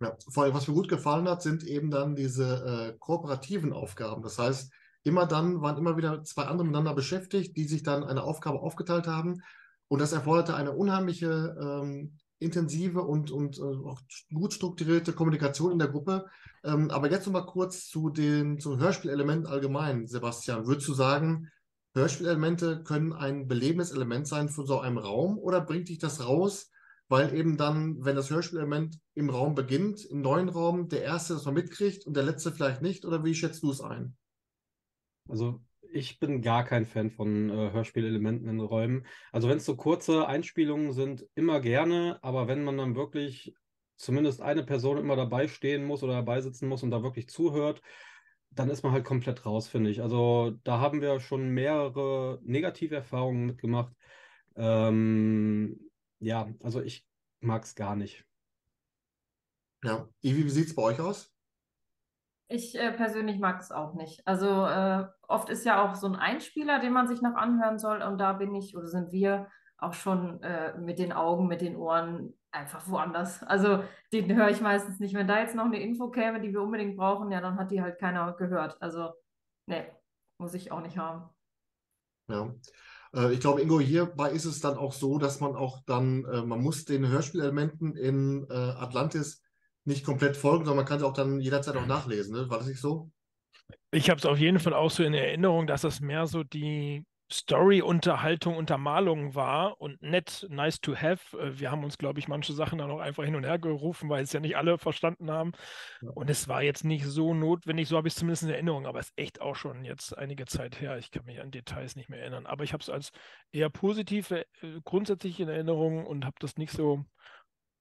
Ja, 0.00 0.16
vor 0.28 0.42
allem, 0.42 0.54
was 0.54 0.66
mir 0.66 0.74
gut 0.74 0.88
gefallen 0.88 1.28
hat, 1.28 1.42
sind 1.42 1.62
eben 1.62 1.90
dann 1.90 2.16
diese 2.16 2.94
äh, 2.94 2.98
kooperativen 2.98 3.72
Aufgaben. 3.72 4.22
Das 4.22 4.38
heißt, 4.38 4.72
immer 5.04 5.26
dann 5.26 5.62
waren 5.62 5.78
immer 5.78 5.96
wieder 5.96 6.24
zwei 6.24 6.44
andere 6.44 6.66
miteinander 6.66 6.94
beschäftigt, 6.94 7.56
die 7.56 7.64
sich 7.64 7.84
dann 7.84 8.02
eine 8.02 8.22
Aufgabe 8.24 8.60
aufgeteilt 8.60 9.06
haben. 9.06 9.40
Und 9.86 10.00
das 10.00 10.12
erforderte 10.12 10.56
eine 10.56 10.72
unheimliche, 10.72 11.56
ähm, 11.60 12.18
intensive 12.44 13.02
und, 13.02 13.30
und 13.30 13.58
äh, 13.58 13.62
auch 13.62 14.00
gut 14.32 14.52
strukturierte 14.52 15.12
Kommunikation 15.12 15.72
in 15.72 15.78
der 15.78 15.88
Gruppe. 15.88 16.26
Ähm, 16.62 16.90
aber 16.90 17.10
jetzt 17.10 17.26
nochmal 17.26 17.46
kurz 17.46 17.88
zu 17.88 18.10
den 18.10 18.58
zu 18.58 18.78
Hörspielelementen 18.78 19.46
allgemein, 19.46 20.06
Sebastian. 20.06 20.66
Würdest 20.66 20.88
du 20.88 20.94
sagen, 20.94 21.50
Hörspielelemente 21.94 22.82
können 22.82 23.12
ein 23.12 23.46
belebendes 23.46 23.92
Element 23.92 24.26
sein 24.26 24.48
für 24.48 24.66
so 24.66 24.80
einen 24.80 24.98
Raum 24.98 25.38
oder 25.38 25.60
bringt 25.60 25.88
dich 25.88 25.98
das 25.98 26.26
raus, 26.26 26.70
weil 27.08 27.34
eben 27.34 27.56
dann, 27.56 28.04
wenn 28.04 28.16
das 28.16 28.30
Hörspielelement 28.30 28.98
im 29.14 29.30
Raum 29.30 29.54
beginnt, 29.54 30.04
im 30.04 30.20
neuen 30.20 30.48
Raum, 30.48 30.88
der 30.88 31.02
erste 31.02 31.34
das 31.34 31.44
mal 31.44 31.52
mitkriegt 31.52 32.06
und 32.06 32.16
der 32.16 32.24
letzte 32.24 32.50
vielleicht 32.52 32.82
nicht? 32.82 33.04
Oder 33.04 33.24
wie 33.24 33.34
schätzt 33.34 33.62
du 33.62 33.70
es 33.70 33.80
ein? 33.80 34.16
Also 35.28 35.62
ich 35.92 36.18
bin 36.18 36.42
gar 36.42 36.64
kein 36.64 36.86
Fan 36.86 37.10
von 37.10 37.50
äh, 37.50 37.72
Hörspielelementen 37.72 38.48
in 38.48 38.60
Räumen. 38.60 39.06
Also 39.32 39.48
wenn 39.48 39.58
es 39.58 39.64
so 39.64 39.76
kurze 39.76 40.26
Einspielungen 40.26 40.92
sind, 40.92 41.26
immer 41.34 41.60
gerne, 41.60 42.18
aber 42.22 42.48
wenn 42.48 42.64
man 42.64 42.78
dann 42.78 42.96
wirklich 42.96 43.54
zumindest 43.96 44.40
eine 44.40 44.64
Person 44.64 44.98
immer 44.98 45.16
dabei 45.16 45.48
stehen 45.48 45.84
muss 45.84 46.02
oder 46.02 46.14
dabei 46.14 46.40
sitzen 46.40 46.68
muss 46.68 46.82
und 46.82 46.90
da 46.90 47.02
wirklich 47.02 47.28
zuhört, 47.28 47.80
dann 48.50 48.70
ist 48.70 48.82
man 48.82 48.92
halt 48.92 49.04
komplett 49.04 49.44
raus, 49.46 49.68
finde 49.68 49.90
ich. 49.90 50.02
Also 50.02 50.52
da 50.62 50.78
haben 50.78 51.00
wir 51.00 51.20
schon 51.20 51.48
mehrere 51.50 52.40
negative 52.44 52.96
Erfahrungen 52.96 53.46
mitgemacht. 53.46 53.92
Ähm, 54.56 55.90
ja, 56.20 56.48
also 56.62 56.80
ich 56.80 57.06
mag 57.40 57.64
es 57.64 57.74
gar 57.74 57.96
nicht. 57.96 58.24
Ja, 59.82 60.08
Ivi, 60.22 60.44
wie 60.44 60.50
sieht 60.50 60.68
es 60.68 60.74
bei 60.74 60.82
euch 60.82 61.00
aus? 61.00 61.33
Ich 62.48 62.78
äh, 62.78 62.92
persönlich 62.92 63.38
mag 63.38 63.60
es 63.60 63.72
auch 63.72 63.94
nicht. 63.94 64.26
Also 64.26 64.46
äh, 64.46 65.06
oft 65.28 65.48
ist 65.48 65.64
ja 65.64 65.82
auch 65.82 65.94
so 65.94 66.06
ein 66.06 66.16
Einspieler, 66.16 66.78
den 66.78 66.92
man 66.92 67.08
sich 67.08 67.22
noch 67.22 67.34
anhören 67.34 67.78
soll 67.78 68.02
und 68.02 68.18
da 68.18 68.34
bin 68.34 68.54
ich 68.54 68.76
oder 68.76 68.86
sind 68.86 69.12
wir 69.12 69.48
auch 69.78 69.94
schon 69.94 70.42
äh, 70.42 70.76
mit 70.78 70.98
den 70.98 71.12
Augen, 71.12 71.46
mit 71.46 71.60
den 71.60 71.76
Ohren 71.76 72.34
einfach 72.52 72.88
woanders. 72.88 73.42
Also 73.42 73.82
den 74.12 74.34
höre 74.34 74.48
ich 74.48 74.60
meistens 74.60 75.00
nicht. 75.00 75.14
Wenn 75.14 75.28
da 75.28 75.40
jetzt 75.40 75.54
noch 75.54 75.64
eine 75.64 75.80
Info 75.80 76.10
käme, 76.10 76.40
die 76.40 76.52
wir 76.52 76.62
unbedingt 76.62 76.96
brauchen, 76.96 77.30
ja, 77.30 77.40
dann 77.40 77.58
hat 77.58 77.70
die 77.70 77.82
halt 77.82 77.98
keiner 77.98 78.32
gehört. 78.34 78.80
Also, 78.80 79.12
nee, 79.66 79.84
muss 80.38 80.54
ich 80.54 80.70
auch 80.70 80.80
nicht 80.80 80.96
haben. 80.96 81.28
Ja. 82.28 82.54
Äh, 83.14 83.32
ich 83.32 83.40
glaube, 83.40 83.62
Ingo, 83.62 83.80
hierbei 83.80 84.30
ist 84.30 84.44
es 84.44 84.60
dann 84.60 84.76
auch 84.76 84.92
so, 84.92 85.18
dass 85.18 85.40
man 85.40 85.56
auch 85.56 85.80
dann, 85.86 86.24
äh, 86.24 86.42
man 86.42 86.60
muss 86.60 86.84
den 86.84 87.06
Hörspielelementen 87.06 87.96
in 87.96 88.46
äh, 88.48 88.54
Atlantis 88.54 89.42
nicht 89.84 90.04
komplett 90.04 90.36
folgen, 90.36 90.64
sondern 90.64 90.84
man 90.84 90.86
kann 90.86 90.98
sie 90.98 91.06
auch 91.06 91.12
dann 91.12 91.40
jederzeit 91.40 91.76
auch 91.76 91.86
nachlesen. 91.86 92.34
Ne? 92.34 92.48
War 92.48 92.58
das 92.58 92.66
nicht 92.66 92.80
so? 92.80 93.10
Ich 93.90 94.10
habe 94.10 94.18
es 94.18 94.26
auf 94.26 94.38
jeden 94.38 94.58
Fall 94.58 94.74
auch 94.74 94.90
so 94.90 95.04
in 95.04 95.14
Erinnerung, 95.14 95.66
dass 95.66 95.82
das 95.82 96.00
mehr 96.00 96.26
so 96.26 96.42
die 96.42 97.04
Story-Unterhaltung, 97.32 98.56
Untermalung 98.56 99.34
war 99.34 99.80
und 99.80 100.00
nett, 100.02 100.46
nice 100.50 100.80
to 100.80 100.94
have. 100.94 101.36
Äh, 101.38 101.58
wir 101.58 101.70
haben 101.70 101.82
uns, 101.82 101.96
glaube 101.96 102.18
ich, 102.20 102.28
manche 102.28 102.52
Sachen 102.52 102.78
dann 102.78 102.90
auch 102.90 103.00
einfach 103.00 103.24
hin 103.24 103.34
und 103.34 103.44
her 103.44 103.58
gerufen, 103.58 104.08
weil 104.10 104.22
es 104.22 104.32
ja 104.32 104.40
nicht 104.40 104.56
alle 104.56 104.78
verstanden 104.78 105.30
haben. 105.30 105.52
Ja. 106.02 106.10
Und 106.10 106.28
es 106.28 106.48
war 106.48 106.62
jetzt 106.62 106.84
nicht 106.84 107.04
so 107.06 107.34
notwendig, 107.34 107.88
so 107.88 107.96
habe 107.96 108.08
ich 108.08 108.14
es 108.14 108.18
zumindest 108.18 108.44
in 108.44 108.50
Erinnerung, 108.50 108.86
aber 108.86 109.00
es 109.00 109.08
ist 109.08 109.18
echt 109.18 109.40
auch 109.40 109.56
schon 109.56 109.84
jetzt 109.84 110.16
einige 110.16 110.44
Zeit 110.44 110.80
her. 110.80 110.98
Ich 110.98 111.10
kann 111.10 111.24
mich 111.24 111.40
an 111.40 111.50
Details 111.50 111.96
nicht 111.96 112.08
mehr 112.08 112.20
erinnern. 112.20 112.46
Aber 112.46 112.62
ich 112.62 112.72
habe 112.72 112.82
es 112.82 112.90
als 112.90 113.10
eher 113.52 113.70
positiv 113.70 114.30
äh, 114.30 114.44
grundsätzlich 114.84 115.40
in 115.40 115.48
Erinnerung 115.48 116.06
und 116.06 116.24
habe 116.24 116.36
das 116.40 116.56
nicht 116.56 116.72
so 116.72 117.04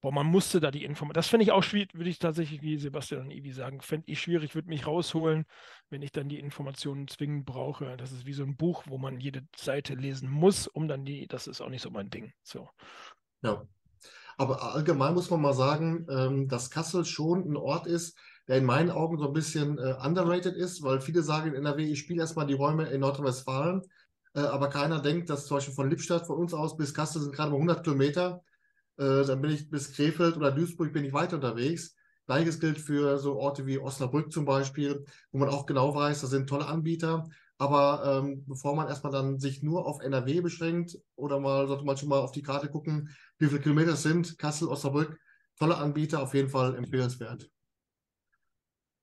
Boah, 0.04 0.12
man 0.12 0.28
musste 0.28 0.60
da 0.60 0.70
die 0.70 0.84
Information. 0.84 1.14
Das 1.14 1.30
finde 1.30 1.46
ich 1.46 1.54
auch 1.54 1.64
schwierig, 1.64 1.94
würde 1.94 2.10
ich 2.10 2.20
tatsächlich, 2.20 2.62
wie 2.62 2.78
Sebastian 2.78 3.22
und 3.22 3.32
Ivi 3.32 3.54
sagen, 3.54 3.80
fände 3.80 4.12
ich 4.12 4.20
schwierig, 4.20 4.54
würde 4.54 4.68
mich 4.68 4.86
rausholen, 4.86 5.46
wenn 5.90 6.02
ich 6.02 6.12
dann 6.12 6.28
die 6.28 6.40
Informationen 6.40 7.08
zwingend 7.08 7.46
brauche. 7.46 7.96
Das 7.96 8.12
ist 8.12 8.26
wie 8.26 8.34
so 8.34 8.44
ein 8.44 8.58
Buch, 8.58 8.84
wo 8.86 8.98
man 8.98 9.22
jede 9.22 9.48
Seite 9.56 9.94
lesen 9.94 10.30
muss, 10.30 10.68
um 10.68 10.90
dann 10.90 11.06
die, 11.06 11.26
das 11.28 11.48
ist 11.48 11.62
auch 11.62 11.70
nicht 11.70 11.82
so 11.82 11.90
mein 11.90 12.10
Ding. 12.10 12.34
So. 12.44 12.68
Ja. 13.44 13.64
Aber 14.36 14.76
allgemein 14.76 15.14
muss 15.14 15.30
man 15.30 15.40
mal 15.40 15.54
sagen, 15.54 16.06
ähm, 16.10 16.50
dass 16.50 16.70
Kassel 16.70 17.06
schon 17.06 17.50
ein 17.50 17.56
Ort 17.56 17.88
ist, 17.88 18.18
der 18.50 18.58
in 18.58 18.66
meinen 18.66 18.92
Augen 18.92 19.18
so 19.18 19.28
ein 19.28 19.34
bisschen 19.34 19.78
äh, 19.78 19.96
underrated 20.04 20.58
ist, 20.58 20.84
weil 20.84 21.00
viele 21.00 21.24
sagen 21.24 21.52
in 21.52 21.56
NRW, 21.56 21.82
ich 21.82 22.00
spiele 22.00 22.20
erstmal 22.20 22.46
die 22.46 22.56
Räume 22.56 22.90
in 22.90 23.00
Nordrhein-Westfalen, 23.00 23.82
äh, 24.36 24.42
aber 24.42 24.68
keiner 24.68 25.00
denkt, 25.00 25.30
dass 25.30 25.46
zum 25.46 25.56
Beispiel 25.56 25.76
von 25.76 25.90
Lippstadt, 25.90 26.28
von 26.28 26.40
uns 26.40 26.54
aus 26.54 26.76
bis 26.76 26.94
Kassel 26.94 27.22
sind 27.22 27.34
gerade 27.34 27.52
mal 27.52 27.56
100 27.56 27.86
Kilometer 27.86 28.44
äh, 28.98 29.26
dann 29.26 29.42
bin 29.42 29.52
ich 29.52 29.70
bis 29.70 29.94
Krefeld 29.94 30.38
oder 30.38 30.52
Duisburg 30.52 30.94
bin 30.94 31.06
ich 31.06 31.14
weiter 31.14 31.36
unterwegs. 31.36 31.96
Gleiches 32.26 32.60
gilt 32.60 32.80
für 32.80 33.20
so 33.20 33.36
Orte 33.38 33.66
wie 33.66 33.80
Osnabrück 33.80 34.32
zum 34.32 34.46
Beispiel, 34.46 35.06
wo 35.32 35.40
man 35.40 35.50
auch 35.50 35.66
genau 35.66 35.94
weiß, 35.94 36.22
da 36.22 36.28
sind 36.28 36.48
tolle 36.48 36.68
Anbieter. 36.68 37.28
Aber 37.58 38.22
ähm, 38.24 38.46
bevor 38.46 38.76
man 38.76 38.88
erstmal 38.88 39.12
dann 39.12 39.40
sich 39.40 39.62
nur 39.62 39.86
auf 39.86 40.02
NRW 40.02 40.42
beschränkt 40.42 40.98
oder 41.16 41.40
mal 41.40 41.68
sollte 41.68 41.86
man 41.86 41.98
schon 41.98 42.10
mal 42.10 42.20
auf 42.20 42.32
die 42.32 42.42
Karte 42.42 42.70
gucken, 42.70 43.10
wie 43.38 43.48
viele 43.48 43.62
Kilometer 43.62 43.94
es 43.94 44.04
sind, 44.04 44.38
Kassel, 44.38 44.68
Osnabrück, 44.68 45.20
tolle 45.58 45.78
Anbieter, 45.78 46.22
auf 46.22 46.34
jeden 46.34 46.50
Fall 46.50 46.76
empfehlenswert. 46.76 47.50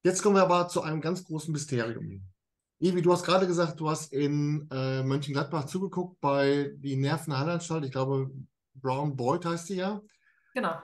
Jetzt 0.02 0.22
kommen 0.22 0.36
wir 0.36 0.42
aber 0.42 0.68
zu 0.68 0.82
einem 0.82 1.00
ganz 1.00 1.24
großen 1.24 1.52
Mysterium. 1.52 2.26
Evi, 2.80 3.02
du 3.02 3.12
hast 3.12 3.24
gerade 3.24 3.46
gesagt, 3.46 3.78
du 3.78 3.90
hast 3.90 4.12
in 4.12 4.66
äh, 4.70 5.02
Mönchengladbach 5.02 5.66
zugeguckt 5.66 6.18
bei 6.20 6.72
die 6.76 6.96
Nervenheilanstalt. 6.96 7.84
Ich 7.84 7.92
glaube, 7.92 8.30
Brown 8.80 9.16
Boyd 9.16 9.44
heißt 9.44 9.66
sie 9.66 9.76
ja. 9.76 10.00
Genau. 10.54 10.74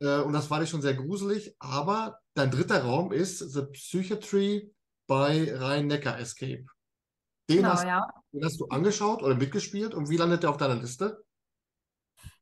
Äh, 0.00 0.20
und 0.20 0.32
das 0.32 0.50
war 0.50 0.60
dir 0.60 0.66
schon 0.66 0.82
sehr 0.82 0.94
gruselig. 0.94 1.54
Aber 1.58 2.18
dein 2.34 2.50
dritter 2.50 2.82
Raum 2.84 3.12
ist 3.12 3.38
The 3.38 3.62
Psychiatry 3.72 4.74
bei 5.06 5.52
Rhein-Neckar 5.54 6.18
Escape. 6.18 6.66
Den, 7.48 7.58
genau, 7.58 7.70
hast, 7.70 7.84
ja. 7.84 8.08
den 8.32 8.44
hast 8.44 8.60
du 8.60 8.66
angeschaut 8.66 9.22
oder 9.22 9.36
mitgespielt 9.36 9.94
und 9.94 10.10
wie 10.10 10.16
landet 10.16 10.42
der 10.42 10.50
auf 10.50 10.56
deiner 10.56 10.74
Liste? 10.74 11.22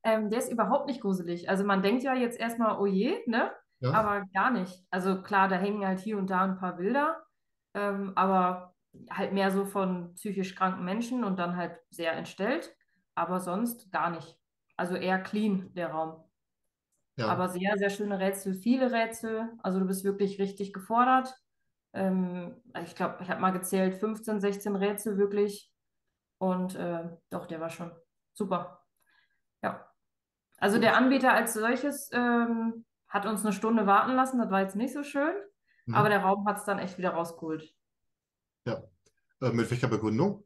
Ähm, 0.03 0.31
der 0.31 0.39
ist 0.39 0.51
überhaupt 0.51 0.87
nicht 0.87 1.01
gruselig. 1.01 1.49
Also 1.49 1.65
man 1.65 1.83
denkt 1.83 2.03
ja 2.03 2.15
jetzt 2.15 2.39
erstmal, 2.39 2.79
oh 2.79 2.87
je, 2.87 3.19
ne? 3.27 3.53
Ja. 3.81 3.93
Aber 3.93 4.25
gar 4.33 4.51
nicht. 4.51 4.83
Also 4.91 5.23
klar, 5.23 5.49
da 5.49 5.57
hängen 5.57 5.87
halt 5.87 6.01
hier 6.01 6.17
und 6.17 6.31
da 6.31 6.45
ein 6.45 6.59
paar 6.59 6.77
Bilder, 6.77 7.23
ähm, 7.75 8.12
aber 8.15 8.75
halt 9.11 9.33
mehr 9.33 9.51
so 9.51 9.65
von 9.67 10.15
psychisch 10.15 10.55
kranken 10.55 10.85
Menschen 10.85 11.25
und 11.25 11.39
dann 11.39 11.57
halt 11.57 11.79
sehr 11.91 12.12
entstellt, 12.12 12.75
aber 13.15 13.41
sonst 13.41 13.91
gar 13.93 14.11
nicht. 14.11 14.39
Also 14.77 14.97
eher 14.97 15.20
clean, 15.20 15.72
der 15.75 15.91
Raum. 15.91 16.25
Ja. 17.16 17.29
Aber 17.29 17.49
sehr, 17.49 17.77
sehr 17.77 17.91
schöne 17.91 18.18
Rätsel, 18.18 18.55
viele 18.55 18.91
Rätsel. 18.91 19.53
Also 19.62 19.79
du 19.79 19.87
bist 19.87 20.05
wirklich 20.05 20.41
richtig 20.41 20.72
gefordert. 20.72 21.35
Ähm, 21.93 22.61
ich 22.83 22.97
glaube, 22.97 23.18
ich 23.22 23.31
habe 23.31 23.41
mal 23.41 23.53
gezählt, 23.53 23.95
15, 23.95 24.41
16 24.41 24.75
Rätsel 24.75 25.16
wirklich. 25.16 25.70
Und 26.39 26.75
äh, 26.75 27.09
doch, 27.31 27.47
der 27.47 27.61
war 27.61 27.70
schon 27.70 27.93
super. 28.33 28.85
Ja. 29.62 29.89
Also 30.59 30.79
der 30.79 30.97
Anbieter 30.97 31.33
als 31.33 31.55
solches 31.55 32.11
ähm, 32.12 32.85
hat 33.07 33.27
uns 33.27 33.45
eine 33.45 33.53
Stunde 33.53 33.87
warten 33.87 34.14
lassen. 34.14 34.39
Das 34.39 34.51
war 34.51 34.62
jetzt 34.62 34.77
nicht 34.77 34.93
so 34.93 35.05
schön. 35.05 35.35
Mhm. 35.87 35.95
Aber 35.95 36.09
der 36.09 36.20
Raum 36.20 36.47
hat 36.49 36.59
es 36.59 36.64
dann 36.64 36.81
echt 36.81 36.99
wieder 36.99 37.11
rausgeholt. 37.11 37.75
Ja. 38.66 38.83
Äh, 39.41 39.53
mit 39.53 39.70
welcher 39.70 39.89
Begründung? 39.89 40.44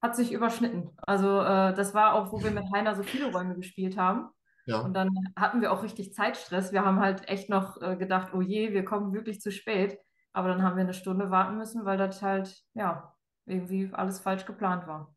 Hat 0.00 0.16
sich 0.16 0.32
überschnitten. 0.32 0.90
Also 0.98 1.40
äh, 1.40 1.74
das 1.74 1.94
war 1.94 2.14
auch, 2.14 2.32
wo 2.32 2.42
wir 2.42 2.50
mit 2.50 2.70
Heiner 2.72 2.94
so 2.94 3.02
viele 3.02 3.32
Räume 3.32 3.54
gespielt 3.56 3.96
haben. 3.96 4.28
Ja. 4.66 4.80
Und 4.80 4.94
dann 4.94 5.10
hatten 5.36 5.60
wir 5.60 5.72
auch 5.72 5.82
richtig 5.82 6.12
Zeitstress. 6.14 6.72
Wir 6.72 6.84
haben 6.84 7.00
halt 7.00 7.28
echt 7.28 7.48
noch 7.48 7.80
äh, 7.80 7.96
gedacht, 7.96 8.32
oh 8.34 8.42
je, 8.42 8.72
wir 8.72 8.84
kommen 8.84 9.12
wirklich 9.12 9.40
zu 9.40 9.50
spät. 9.50 9.98
Aber 10.32 10.48
dann 10.48 10.62
haben 10.62 10.76
wir 10.76 10.84
eine 10.84 10.94
Stunde 10.94 11.30
warten 11.30 11.56
müssen, 11.56 11.84
weil 11.84 11.96
das 11.96 12.22
halt, 12.22 12.62
ja, 12.74 13.14
irgendwie 13.46 13.90
alles 13.92 14.20
falsch 14.20 14.44
geplant 14.44 14.86
war. 14.86 15.14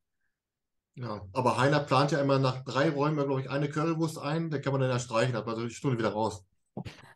Ja, 0.95 1.21
aber 1.33 1.57
Heiner 1.57 1.81
plant 1.81 2.11
ja 2.11 2.19
immer 2.19 2.39
nach 2.39 2.63
drei 2.63 2.89
Räumen, 2.89 3.25
glaube 3.25 3.41
ich, 3.41 3.49
eine 3.49 3.69
Currywurst 3.69 4.19
ein, 4.19 4.49
da 4.49 4.59
kann 4.59 4.71
man 4.71 4.81
dann 4.81 4.89
ja 4.89 4.99
streichen, 4.99 5.35
hat 5.35 5.45
man 5.45 5.55
so 5.55 5.63
die 5.63 5.73
Stunde 5.73 5.97
wieder 5.97 6.11
raus. 6.11 6.45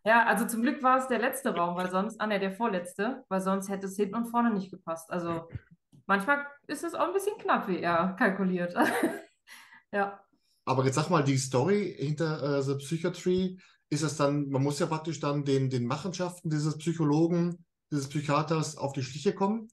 Ja, 0.03 0.25
also 0.25 0.45
zum 0.45 0.61
Glück 0.61 0.83
war 0.83 0.97
es 0.97 1.07
der 1.07 1.19
letzte 1.19 1.55
Raum, 1.55 1.75
weil 1.75 1.89
sonst, 1.89 2.19
ah 2.19 2.27
ne, 2.27 2.39
der 2.39 2.51
vorletzte, 2.51 3.23
weil 3.29 3.41
sonst 3.41 3.69
hätte 3.69 3.87
es 3.87 3.95
hinten 3.95 4.15
und 4.15 4.25
vorne 4.27 4.53
nicht 4.53 4.71
gepasst. 4.71 5.09
Also 5.09 5.47
manchmal 6.05 6.45
ist 6.67 6.83
es 6.83 6.93
auch 6.93 7.07
ein 7.07 7.13
bisschen 7.13 7.37
knapp, 7.37 7.67
wie 7.67 7.79
er 7.79 8.15
kalkuliert. 8.17 8.75
ja. 9.91 10.19
Aber 10.65 10.85
jetzt 10.85 10.95
sag 10.95 11.09
mal, 11.09 11.23
die 11.23 11.37
Story 11.37 11.95
hinter 11.97 12.57
äh, 12.57 12.61
The 12.61 12.75
Psychiatry, 12.75 13.59
ist 13.89 14.01
es 14.01 14.17
dann, 14.17 14.49
man 14.49 14.63
muss 14.63 14.79
ja 14.79 14.87
praktisch 14.87 15.19
dann 15.19 15.45
den, 15.45 15.69
den 15.69 15.85
Machenschaften 15.85 16.49
dieses 16.49 16.77
Psychologen, 16.77 17.65
dieses 17.91 18.09
Psychiaters 18.09 18.77
auf 18.77 18.93
die 18.93 19.03
Schliche 19.03 19.33
kommen. 19.33 19.67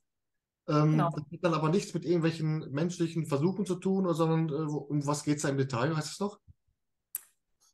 Ähm, 0.69 0.93
genau. 0.93 1.11
Das 1.11 1.25
hat 1.25 1.43
dann 1.43 1.55
aber 1.55 1.71
nichts 1.71 1.93
mit 1.95 2.05
irgendwelchen 2.05 2.71
menschlichen 2.71 3.27
Versuchen 3.27 3.67
zu 3.67 3.77
tun, 3.77 4.13
sondern 4.15 4.49
äh, 4.49 4.71
um 4.71 5.07
was 5.07 5.25
geht 5.25 5.37
es 5.37 5.43
da 5.43 5.49
im 5.49 5.57
Detail, 5.57 5.97
heißt 5.97 6.13
es 6.13 6.21
noch? 6.21 6.39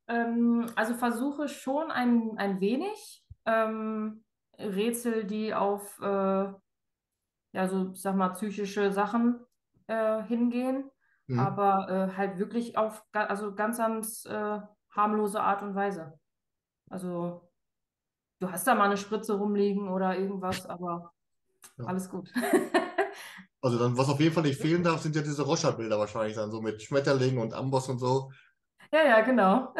Ähm, 0.06 0.66
also 0.74 0.94
Versuche 0.94 1.48
schon 1.48 1.90
ein, 1.90 2.38
ein 2.38 2.61
wenig. 2.61 3.24
Ähm, 3.44 4.24
Rätsel, 4.59 5.24
die 5.24 5.54
auf 5.54 6.00
äh, 6.00 6.52
ja, 7.53 7.68
so, 7.68 7.92
ich 7.92 8.03
sag 8.03 8.14
mal, 8.14 8.30
psychische 8.30 8.92
Sachen 8.92 9.40
äh, 9.86 10.22
hingehen, 10.24 10.90
mhm. 11.26 11.38
aber 11.38 11.88
äh, 11.88 12.16
halt 12.16 12.38
wirklich 12.38 12.76
auf 12.76 13.05
also 13.12 13.55
ganz, 13.55 13.78
ganz 13.78 14.24
äh, 14.26 14.61
harmlose 14.90 15.40
Art 15.40 15.62
und 15.62 15.74
Weise. 15.74 16.18
Also, 16.90 17.51
du 18.40 18.51
hast 18.51 18.66
da 18.66 18.74
mal 18.74 18.84
eine 18.84 18.96
Spritze 18.96 19.34
rumliegen 19.34 19.88
oder 19.88 20.16
irgendwas, 20.18 20.66
aber 20.66 21.12
ja. 21.78 21.84
alles 21.84 22.09
gut. 22.09 22.32
also 23.62 23.78
dann, 23.78 23.96
was 23.96 24.09
auf 24.09 24.20
jeden 24.20 24.34
Fall 24.34 24.44
nicht 24.44 24.61
fehlen 24.61 24.82
darf, 24.82 25.01
sind 25.01 25.16
ja 25.16 25.22
diese 25.22 25.42
Roscher-Bilder 25.42 25.99
wahrscheinlich 25.99 26.36
dann 26.36 26.51
so 26.51 26.61
mit 26.61 26.82
Schmetterlingen 26.82 27.40
und 27.40 27.55
Amboss 27.55 27.88
und 27.88 27.99
so. 27.99 28.30
Ja, 28.92 29.05
ja, 29.05 29.20
genau. 29.20 29.74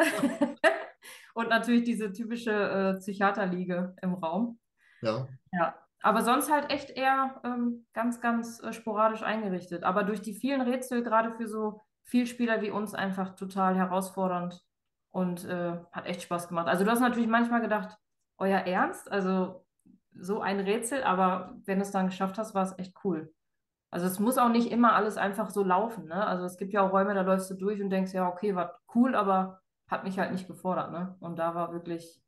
und 1.33 1.49
natürlich 1.49 1.83
diese 1.83 2.11
typische 2.11 2.51
äh, 2.51 2.99
Psychiaterliege 2.99 3.95
im 4.01 4.13
Raum. 4.13 4.59
Ja. 5.01 5.27
Ja, 5.51 5.75
aber 6.01 6.21
sonst 6.23 6.51
halt 6.51 6.71
echt 6.71 6.91
eher 6.91 7.41
ähm, 7.43 7.85
ganz, 7.93 8.21
ganz 8.21 8.61
äh, 8.61 8.73
sporadisch 8.73 9.23
eingerichtet. 9.23 9.83
Aber 9.83 10.03
durch 10.03 10.21
die 10.21 10.33
vielen 10.33 10.61
Rätsel, 10.61 11.03
gerade 11.03 11.31
für 11.31 11.47
so 11.47 11.81
Vielspieler 12.03 12.61
wie 12.61 12.71
uns, 12.71 12.93
einfach 12.93 13.35
total 13.35 13.75
herausfordernd 13.75 14.63
und 15.11 15.45
äh, 15.45 15.77
hat 15.91 16.05
echt 16.05 16.21
Spaß 16.21 16.47
gemacht. 16.47 16.67
Also 16.67 16.85
du 16.85 16.91
hast 16.91 17.01
natürlich 17.01 17.27
manchmal 17.27 17.61
gedacht, 17.61 17.97
euer 18.37 18.59
Ernst? 18.59 19.11
Also 19.11 19.65
so 20.13 20.41
ein 20.41 20.59
Rätsel, 20.59 21.03
aber 21.03 21.55
wenn 21.65 21.79
du 21.79 21.83
es 21.83 21.91
dann 21.91 22.07
geschafft 22.07 22.37
hast, 22.37 22.55
war 22.55 22.63
es 22.63 22.77
echt 22.77 22.95
cool. 23.03 23.33
Also 23.91 24.05
es 24.05 24.19
muss 24.19 24.37
auch 24.37 24.49
nicht 24.49 24.71
immer 24.71 24.93
alles 24.93 25.17
einfach 25.17 25.49
so 25.49 25.63
laufen. 25.63 26.05
Ne? 26.05 26.25
Also 26.25 26.45
es 26.45 26.57
gibt 26.57 26.73
ja 26.73 26.81
auch 26.81 26.91
Räume, 26.91 27.13
da 27.13 27.21
läufst 27.21 27.49
du 27.49 27.55
durch 27.55 27.81
und 27.81 27.89
denkst, 27.89 28.13
ja, 28.13 28.27
okay, 28.27 28.55
war 28.55 28.79
cool, 28.95 29.15
aber 29.15 29.61
hat 29.89 30.03
mich 30.03 30.19
halt 30.19 30.31
nicht 30.31 30.47
gefordert. 30.47 30.91
Ne? 30.91 31.15
Und 31.19 31.39
da 31.39 31.55
war 31.55 31.73
wirklich 31.73 32.21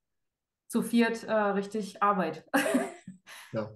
zu 0.68 0.82
viert 0.82 1.24
äh, 1.24 1.34
richtig 1.34 2.02
Arbeit. 2.02 2.46
Ja. 3.52 3.70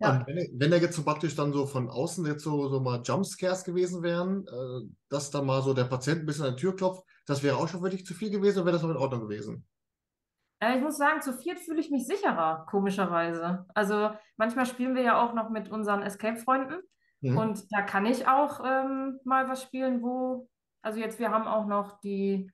ja. 0.00 0.24
Wenn, 0.26 0.48
wenn 0.58 0.70
da 0.70 0.76
jetzt 0.76 0.96
so 0.96 1.04
praktisch 1.04 1.36
dann 1.36 1.52
so 1.52 1.66
von 1.66 1.88
außen 1.88 2.26
jetzt 2.26 2.42
so, 2.42 2.68
so 2.68 2.80
mal 2.80 3.02
Jumpscares 3.02 3.64
gewesen 3.64 4.02
wären, 4.02 4.46
äh, 4.46 4.88
dass 5.08 5.30
da 5.30 5.42
mal 5.42 5.62
so 5.62 5.74
der 5.74 5.84
Patient 5.84 6.20
ein 6.20 6.26
bisschen 6.26 6.46
an 6.46 6.56
die 6.56 6.60
Tür 6.60 6.76
klopft, 6.76 7.04
das 7.26 7.42
wäre 7.42 7.56
auch 7.56 7.68
schon 7.68 7.80
für 7.80 7.90
dich 7.90 8.04
zu 8.04 8.14
viel 8.14 8.30
gewesen 8.30 8.58
oder 8.58 8.66
wäre 8.66 8.76
das 8.76 8.82
noch 8.82 8.90
in 8.90 8.96
Ordnung 8.96 9.22
gewesen? 9.22 9.66
Äh, 10.60 10.76
ich 10.76 10.82
muss 10.82 10.96
sagen, 10.96 11.22
zu 11.22 11.32
viert 11.32 11.58
fühle 11.58 11.80
ich 11.80 11.90
mich 11.90 12.06
sicherer, 12.06 12.66
komischerweise. 12.68 13.66
Also 13.74 14.10
manchmal 14.36 14.66
spielen 14.66 14.94
wir 14.94 15.02
ja 15.02 15.22
auch 15.22 15.34
noch 15.34 15.50
mit 15.50 15.70
unseren 15.70 16.02
Escape-Freunden 16.02 16.80
mhm. 17.20 17.36
und 17.36 17.62
da 17.70 17.82
kann 17.82 18.06
ich 18.06 18.26
auch 18.26 18.60
ähm, 18.64 19.20
mal 19.24 19.48
was 19.48 19.62
spielen, 19.62 20.02
wo, 20.02 20.48
also 20.82 20.98
jetzt, 20.98 21.18
wir 21.18 21.30
haben 21.30 21.46
auch 21.46 21.66
noch 21.66 22.00
die 22.00 22.50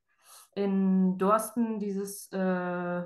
in 0.54 1.18
Dorsten 1.18 1.78
dieses 1.78 2.30
äh, 2.32 3.02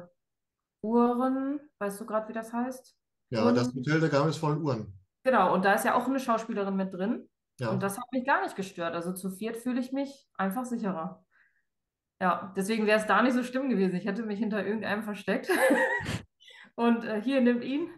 Uhren, 0.83 1.61
weißt 1.79 2.01
du 2.01 2.07
gerade, 2.07 2.29
wie 2.29 2.33
das 2.33 2.53
heißt? 2.53 2.97
Ja, 3.31 3.45
Uhren? 3.45 3.55
das 3.55 3.75
Hotel 3.75 4.01
der 4.01 4.09
geheimnisvollen 4.09 4.63
Uhren. 4.63 4.99
Genau, 5.23 5.55
und 5.55 5.65
da 5.65 5.75
ist 5.75 5.85
ja 5.85 5.95
auch 5.95 6.07
eine 6.07 6.19
Schauspielerin 6.21 6.77
mit 6.77 6.93
drin. 6.93 7.29
Ja. 7.59 7.71
Und 7.71 7.83
das 7.83 7.99
hat 7.99 8.11
mich 8.13 8.25
gar 8.25 8.43
nicht 8.43 8.57
gestört. 8.57 8.95
Also 8.95 9.13
zu 9.13 9.31
viert 9.31 9.57
fühle 9.57 9.81
ich 9.81 9.93
mich 9.93 10.27
einfach 10.35 10.65
sicherer. 10.65 11.25
Ja, 12.21 12.53
deswegen 12.57 12.87
wäre 12.87 12.99
es 12.99 13.07
da 13.07 13.23
nicht 13.23 13.35
so 13.35 13.43
schlimm 13.43 13.69
gewesen. 13.69 13.95
Ich 13.97 14.07
hätte 14.07 14.23
mich 14.25 14.39
hinter 14.39 14.65
irgendeinem 14.65 15.03
versteckt. 15.03 15.49
und 16.75 17.05
äh, 17.05 17.21
hier 17.23 17.41
nimmt 17.41 17.65
ihn 17.65 17.91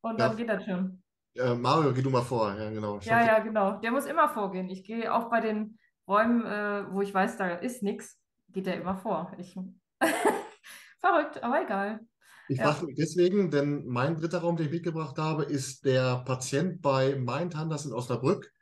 und 0.00 0.18
Ja. 0.20 0.28
dann 0.28 0.36
geht 0.36 0.48
das 0.48 0.64
schon. 0.64 1.02
Äh, 1.34 1.54
Mario, 1.54 1.92
geh 1.92 2.02
du 2.02 2.10
mal 2.10 2.22
vor. 2.22 2.54
Ja, 2.54 2.70
genau. 2.70 2.98
Ja, 3.00 3.24
ja, 3.24 3.38
genau. 3.40 3.78
Der 3.80 3.90
muss 3.90 4.06
immer 4.06 4.28
vorgehen. 4.28 4.68
Ich 4.70 4.84
gehe 4.84 5.12
auch 5.12 5.28
bei 5.28 5.40
den 5.40 5.78
Räumen, 6.08 6.44
äh, 6.46 6.84
wo 6.90 7.02
ich 7.02 7.12
weiß, 7.12 7.36
da 7.36 7.48
ist 7.56 7.82
nichts, 7.82 8.18
geht 8.48 8.66
er 8.66 8.76
immer 8.80 8.96
vor. 8.96 9.32
Ich... 9.38 9.58
Verrückt, 11.00 11.42
aber 11.42 11.62
egal. 11.62 12.00
Ich 12.48 12.60
Ja. 12.60 12.62
frage 12.62 12.86
mich 12.86 12.96
deswegen, 12.96 13.50
denn 13.50 13.86
mein 13.86 14.16
dritter 14.16 14.38
Raum, 14.38 14.56
den 14.56 14.66
ich 14.66 14.72
mitgebracht 14.72 15.18
habe, 15.18 15.44
ist 15.44 15.84
der 15.84 16.18
Patient 16.24 16.80
bei 16.80 17.16
Mindhunters 17.16 17.86
in 17.86 17.92
Osnabrück. 17.92 18.52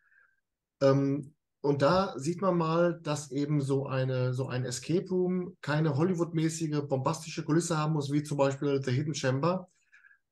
Ähm, 0.80 1.34
und 1.62 1.82
da 1.82 2.14
sieht 2.18 2.42
man 2.42 2.58
mal, 2.58 3.00
dass 3.02 3.30
eben 3.30 3.60
so 3.62 3.86
eine, 3.86 4.34
so 4.34 4.48
ein 4.48 4.64
Escape 4.64 5.08
Room 5.10 5.56
keine 5.62 5.96
Hollywood-mäßige, 5.96 6.82
bombastische 6.88 7.44
Kulisse 7.44 7.78
haben 7.78 7.94
muss, 7.94 8.12
wie 8.12 8.22
zum 8.22 8.36
Beispiel 8.38 8.82
The 8.82 8.90
Hidden 8.92 9.14
Chamber, 9.14 9.68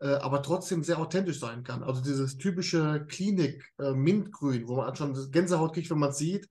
äh, 0.01 0.09
aber 0.09 0.43
trotzdem 0.43 0.85
sehr 0.85 0.99
authentisch 0.99 1.41
sein 1.41 1.65
kann. 1.65 1.83
Also 1.83 2.03
dieses 2.03 2.37
typische 2.39 3.07
Klinik 3.09 3.65
äh, 3.79 3.93
wo 4.67 4.77
man 4.77 4.97
schon 4.97 5.31
Gänsehaut 5.31 5.75
kriegt, 5.75 5.91
wenn 5.91 5.99
man 5.99 6.11
es 6.11 6.19
sieht. 6.19 6.49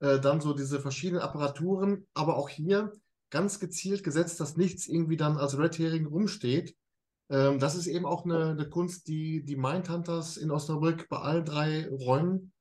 Äh, 0.00 0.20
dann 0.20 0.40
so 0.40 0.54
diese 0.54 0.80
verschiedenen 0.80 1.22
Apparaturen, 1.22 2.06
aber 2.14 2.36
auch 2.36 2.48
hier 2.48 2.92
ganz 3.30 3.60
gezielt 3.60 4.04
gesetzt, 4.04 4.40
dass 4.40 4.56
nichts 4.56 4.86
irgendwie 4.86 5.16
dann 5.16 5.36
als 5.36 5.58
Red 5.58 5.78
Herring 5.78 6.06
rumsteht. 6.06 6.76
Ähm, 7.30 7.58
das 7.58 7.74
ist 7.74 7.86
eben 7.86 8.06
auch 8.06 8.24
eine, 8.24 8.50
eine 8.50 8.68
Kunst, 8.68 9.08
die 9.08 9.44
die 9.44 9.56
Mindhunters 9.56 10.36
in 10.36 10.50
Osnabrück 10.50 11.08
bei 11.08 11.18
allen 11.18 11.44
drei 11.44 11.88
Räumen 11.88 12.52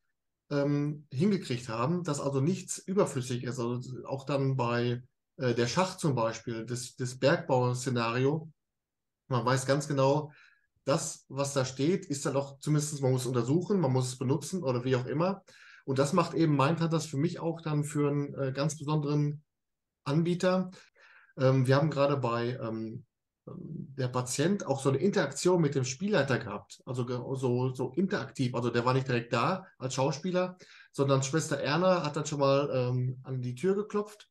ähm, 0.50 1.08
hingekriegt 1.12 1.70
haben, 1.70 2.04
dass 2.04 2.20
also 2.20 2.42
nichts 2.42 2.78
überflüssig 2.78 3.44
ist. 3.44 3.60
Also 3.60 3.82
auch 4.06 4.26
dann 4.26 4.56
bei 4.56 5.04
äh, 5.38 5.54
der 5.54 5.68
Schacht 5.68 6.00
zum 6.00 6.16
Beispiel, 6.16 6.66
das, 6.66 6.96
das 6.96 7.18
Bergbau-Szenario, 7.18 8.52
man 9.30 9.46
weiß 9.46 9.66
ganz 9.66 9.88
genau, 9.88 10.32
das, 10.86 11.26
was 11.28 11.54
da 11.54 11.66
steht, 11.66 12.06
ist 12.06 12.26
dann 12.26 12.38
auch 12.38 12.60
zumindest, 12.60 13.02
man 13.02 13.12
muss 13.12 13.22
es 13.22 13.28
untersuchen, 13.28 13.80
man 13.82 13.92
muss 13.92 14.08
es 14.08 14.18
benutzen 14.18 14.64
oder 14.64 14.86
wie 14.86 14.96
auch 14.96 15.06
immer. 15.06 15.44
Und 15.84 16.00
das 16.00 16.14
macht 16.14 16.34
eben 16.34 16.56
Mindhunters 16.56 17.06
für 17.06 17.18
mich 17.18 17.40
auch 17.40 17.62
dann 17.62 17.84
für 17.84 18.10
einen 18.10 18.34
äh, 18.36 18.52
ganz 18.54 18.78
besonderen 18.78 19.44
Anbieter. 20.08 20.72
Ähm, 21.38 21.68
wir 21.68 21.76
haben 21.76 21.90
gerade 21.90 22.18
bei 22.18 22.58
ähm, 22.62 23.06
der 23.48 24.10
Patient 24.10 24.66
auch 24.66 24.82
so 24.82 24.90
eine 24.90 24.98
Interaktion 24.98 25.62
mit 25.62 25.76
dem 25.76 25.86
Spielleiter 25.86 26.40
gehabt. 26.40 26.82
Also 26.86 27.08
so, 27.36 27.74
so 27.74 27.94
interaktiv. 27.94 28.54
Also 28.56 28.70
der 28.70 28.86
war 28.86 28.94
nicht 28.94 29.08
direkt 29.08 29.34
da 29.34 29.66
als 29.78 29.94
Schauspieler, 29.94 30.58
sondern 30.92 31.24
Schwester 31.24 31.58
Erna 31.58 32.04
hat 32.04 32.16
dann 32.16 32.26
schon 32.26 32.40
mal 32.40 32.70
ähm, 32.74 33.20
an 33.24 33.42
die 33.42 33.56
Tür 33.56 33.76
geklopft. 33.76 34.30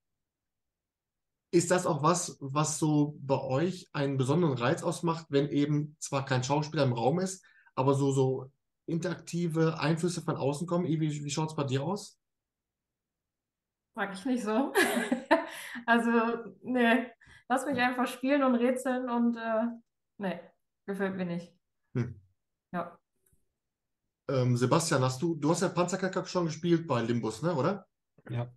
Ist 1.53 1.70
das 1.70 1.87
auch 1.87 2.03
was, 2.03 2.37
was 2.41 2.79
so 2.79 3.16
bei 3.20 3.41
euch 3.41 3.89
einen 3.93 4.18
besonderen 4.18 4.59
Reiz 4.59 4.83
ausmacht, 4.83 5.27
wenn 5.31 5.49
eben 5.49 5.97
zwar 6.01 6.24
kein 6.24 6.45
Schauspieler 6.45 6.83
im 6.83 6.93
Raum 6.93 7.20
ist, 7.20 7.45
aber 7.74 7.95
so, 7.95 8.12
so 8.12 8.51
interaktive 8.87 9.79
Einflüsse 9.81 10.22
von 10.22 10.37
außen 10.37 10.66
kommen? 10.66 10.87
Wie, 10.87 11.01
wie 11.01 11.31
schaut 11.31 11.51
es 11.51 11.57
bei 11.57 11.64
dir 11.64 11.83
aus? 11.83 12.18
Sag 13.97 14.12
ich 14.12 14.24
nicht 14.24 14.44
so. 14.44 14.72
Also, 15.86 16.11
nee. 16.62 17.07
Lass 17.49 17.64
mich 17.64 17.78
einfach 17.78 18.09
spielen 18.09 18.42
und 18.42 18.57
rätseln 18.57 19.09
und 19.09 19.36
äh, 19.36 19.66
nee, 20.18 20.40
gefällt 20.84 21.14
mir 21.14 21.24
nicht. 21.24 21.55
Hm. 21.94 22.20
Ja. 22.72 22.99
Ähm, 24.28 24.57
Sebastian, 24.57 25.03
hast 25.03 25.22
du, 25.22 25.36
du 25.36 25.51
hast 25.51 25.62
ja 25.62 25.68
Panzerknacker 25.68 26.24
schon 26.24 26.47
gespielt 26.47 26.88
bei 26.88 27.03
Limbus, 27.03 27.42
ne, 27.42 27.55
oder? 27.55 27.86
Ja. 28.28 28.53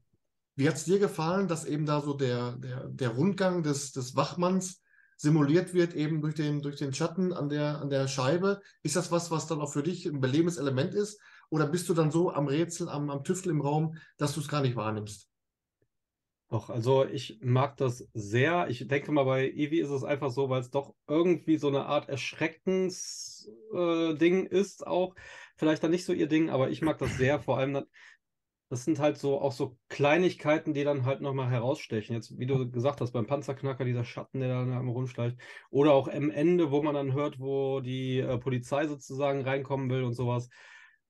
Wie 0.55 0.67
hat 0.67 0.75
es 0.75 0.85
dir 0.85 0.97
gefallen, 0.97 1.47
dass 1.47 1.65
eben 1.65 1.85
da 1.85 2.01
so 2.01 2.15
der, 2.15 2.53
der, 2.53 2.87
der 2.87 3.09
Rundgang 3.09 3.61
des, 3.61 3.91
des 3.91 4.15
Wachmanns 4.15 4.81
simuliert 5.17 5.75
wird, 5.75 5.93
eben 5.93 6.21
durch 6.21 6.33
den, 6.33 6.61
durch 6.61 6.77
den 6.77 6.93
Schatten 6.93 7.31
an 7.31 7.49
der, 7.49 7.79
an 7.79 7.91
der 7.91 8.07
Scheibe? 8.07 8.61
Ist 8.81 8.95
das 8.95 9.11
was, 9.11 9.29
was 9.29 9.45
dann 9.45 9.61
auch 9.61 9.71
für 9.71 9.83
dich 9.83 10.07
ein 10.07 10.19
belebendes 10.19 10.57
Element 10.57 10.95
ist? 10.95 11.21
Oder 11.49 11.67
bist 11.67 11.87
du 11.89 11.93
dann 11.93 12.09
so 12.09 12.33
am 12.33 12.47
Rätsel, 12.47 12.89
am, 12.89 13.11
am 13.11 13.23
Tüftel 13.23 13.51
im 13.51 13.61
Raum, 13.61 13.95
dass 14.17 14.33
du 14.33 14.39
es 14.39 14.47
gar 14.47 14.61
nicht 14.61 14.75
wahrnimmst? 14.75 15.28
Doch, 16.49 16.69
also 16.71 17.05
ich 17.05 17.37
mag 17.41 17.77
das 17.77 18.09
sehr. 18.13 18.67
Ich 18.69 18.87
denke 18.87 19.11
mal, 19.11 19.23
bei 19.23 19.51
Eevee 19.51 19.81
ist 19.81 19.91
es 19.91 20.03
einfach 20.03 20.31
so, 20.31 20.49
weil 20.49 20.61
es 20.61 20.71
doch 20.71 20.95
irgendwie 21.07 21.57
so 21.57 21.67
eine 21.67 21.85
Art 21.85 22.09
Erschreckens-Ding 22.09 24.47
ist, 24.47 24.87
auch. 24.87 25.13
Vielleicht 25.57 25.83
dann 25.83 25.91
nicht 25.91 26.05
so 26.05 26.13
ihr 26.13 26.27
Ding, 26.27 26.49
aber 26.49 26.71
ich 26.71 26.81
mag 26.81 26.97
das 26.97 27.17
sehr. 27.17 27.39
Vor 27.39 27.59
allem, 27.59 27.85
das 28.69 28.83
sind 28.83 28.97
halt 28.99 29.19
so 29.19 29.39
auch 29.39 29.51
so 29.51 29.77
Kleinigkeiten, 29.89 30.73
die 30.73 30.83
dann 30.83 31.05
halt 31.05 31.21
nochmal 31.21 31.51
herausstechen. 31.51 32.15
Jetzt, 32.15 32.39
wie 32.39 32.47
du 32.47 32.71
gesagt 32.71 32.99
hast, 33.01 33.11
beim 33.11 33.27
Panzerknacker, 33.27 33.85
dieser 33.85 34.03
Schatten, 34.03 34.39
der 34.39 34.49
dann 34.49 34.73
am 34.73 34.89
rumschleicht. 34.89 35.37
Oder 35.69 35.93
auch 35.93 36.07
am 36.07 36.31
Ende, 36.31 36.71
wo 36.71 36.81
man 36.81 36.95
dann 36.95 37.13
hört, 37.13 37.39
wo 37.39 37.79
die 37.79 38.17
äh, 38.19 38.39
Polizei 38.39 38.87
sozusagen 38.87 39.43
reinkommen 39.43 39.91
will 39.91 40.03
und 40.03 40.13
sowas. 40.13 40.49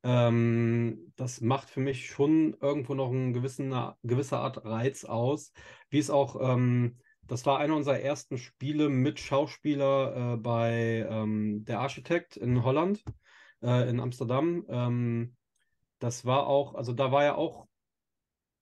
Ähm, 0.03 1.11
das 1.15 1.41
macht 1.41 1.69
für 1.69 1.81
mich 1.81 2.07
schon 2.07 2.55
irgendwo 2.61 2.93
noch 2.93 3.09
einen 3.09 3.33
gewissen, 3.33 3.73
eine 3.73 3.95
gewisse 4.03 4.37
Art 4.37 4.63
Reiz 4.65 5.03
aus. 5.05 5.51
Wie 5.89 5.99
es 5.99 6.09
auch, 6.09 6.39
ähm, 6.41 6.99
das 7.27 7.45
war 7.45 7.59
einer 7.59 7.75
unserer 7.75 7.99
ersten 7.99 8.37
Spiele 8.37 8.89
mit 8.89 9.19
Schauspieler 9.19 10.33
äh, 10.33 10.37
bei 10.37 11.07
ähm, 11.09 11.65
Der 11.65 11.79
Architekt 11.79 12.37
in 12.37 12.63
Holland, 12.63 13.03
äh, 13.61 13.89
in 13.89 13.99
Amsterdam. 13.99 14.65
Ähm, 14.69 15.35
das 15.99 16.25
war 16.25 16.47
auch, 16.47 16.75
also 16.75 16.93
da 16.93 17.11
war 17.11 17.23
ja 17.23 17.35
auch 17.35 17.67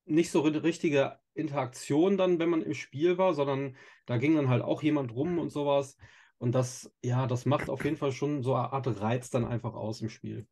nicht 0.05 0.31
so 0.31 0.41
richtige 0.41 1.19
Interaktion 1.33 2.17
dann, 2.17 2.39
wenn 2.39 2.49
man 2.49 2.61
im 2.61 2.73
Spiel 2.73 3.17
war, 3.17 3.33
sondern 3.33 3.75
da 4.05 4.17
ging 4.17 4.35
dann 4.35 4.49
halt 4.49 4.63
auch 4.63 4.81
jemand 4.81 5.13
rum 5.13 5.37
und 5.37 5.49
sowas. 5.49 5.97
Und 6.39 6.53
das, 6.53 6.91
ja, 7.03 7.27
das 7.27 7.45
macht 7.45 7.69
auf 7.69 7.83
jeden 7.83 7.97
Fall 7.97 8.11
schon 8.11 8.41
so 8.41 8.55
eine 8.55 8.71
Art 8.71 9.01
Reiz 9.01 9.29
dann 9.29 9.45
einfach 9.45 9.73
aus 9.73 10.01
im 10.01 10.09
Spiel. 10.09 10.47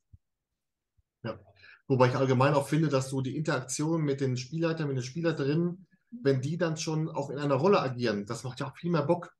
Ja. 1.25 1.39
Wobei 1.87 2.07
ich 2.07 2.15
allgemein 2.15 2.53
auch 2.53 2.67
finde, 2.67 2.89
dass 2.89 3.09
so 3.09 3.21
die 3.21 3.35
Interaktion 3.35 4.01
mit 4.01 4.21
den 4.21 4.37
Spielleitern, 4.37 4.87
mit 4.87 4.97
den 4.97 5.03
Spielleiterinnen, 5.03 5.85
wenn 6.11 6.41
die 6.41 6.57
dann 6.57 6.77
schon 6.77 7.09
auch 7.09 7.29
in 7.29 7.37
einer 7.37 7.55
Rolle 7.55 7.79
agieren, 7.79 8.25
das 8.25 8.43
macht 8.43 8.59
ja 8.59 8.67
auch 8.67 8.77
viel 8.77 8.91
mehr 8.91 9.03
Bock. 9.03 9.31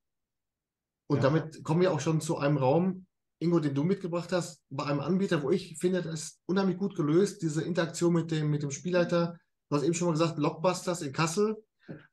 Und 1.07 1.17
Ja. 1.17 1.23
damit 1.23 1.63
kommen 1.63 1.81
wir 1.81 1.91
auch 1.91 1.99
schon 1.99 2.21
zu 2.21 2.37
einem 2.37 2.57
Raum, 2.57 3.05
Ingo, 3.39 3.59
den 3.59 3.75
du 3.75 3.83
mitgebracht 3.83 4.31
hast, 4.31 4.63
bei 4.69 4.85
einem 4.85 4.99
Anbieter, 5.01 5.43
wo 5.43 5.51
ich 5.51 5.77
finde, 5.77 6.01
das 6.01 6.13
ist 6.13 6.41
unheimlich 6.45 6.77
gut 6.77 6.95
gelöst, 6.95 7.41
diese 7.41 7.63
Interaktion 7.63 8.13
mit 8.13 8.31
dem, 8.31 8.49
mit 8.49 8.63
dem 8.63 8.71
Spielleiter. 8.71 9.37
Du 9.69 9.75
hast 9.75 9.83
eben 9.83 9.93
schon 9.93 10.07
mal 10.07 10.13
gesagt, 10.13 10.35
Blockbusters 10.37 11.01
in 11.01 11.11
Kassel. 11.11 11.55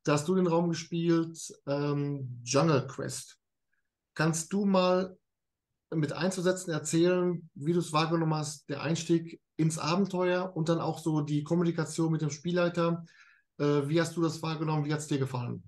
Da 0.02 0.14
hast 0.14 0.28
du 0.28 0.34
den 0.34 0.46
Raum 0.46 0.68
gespielt, 0.68 1.38
ähm, 1.66 2.40
Jungle 2.42 2.86
Quest. 2.86 3.38
Kannst 4.14 4.52
du 4.52 4.66
mal 4.66 5.16
mit 5.94 6.12
einzusetzen 6.12 6.70
erzählen, 6.70 7.48
wie 7.54 7.72
du 7.72 7.78
es 7.78 7.92
wahrgenommen 7.92 8.34
hast, 8.34 8.68
der 8.68 8.82
Einstieg 8.82 9.40
ins 9.62 9.78
Abenteuer 9.78 10.54
und 10.54 10.68
dann 10.68 10.80
auch 10.80 10.98
so 10.98 11.20
die 11.20 11.44
Kommunikation 11.44 12.12
mit 12.12 12.22
dem 12.22 12.30
Spielleiter? 12.30 13.06
Äh, 13.58 13.88
wie 13.88 14.00
hast 14.00 14.16
du 14.16 14.22
das 14.22 14.42
wahrgenommen? 14.42 14.84
Wie 14.84 14.92
hat 14.92 15.00
es 15.00 15.06
dir 15.06 15.18
gefallen? 15.18 15.62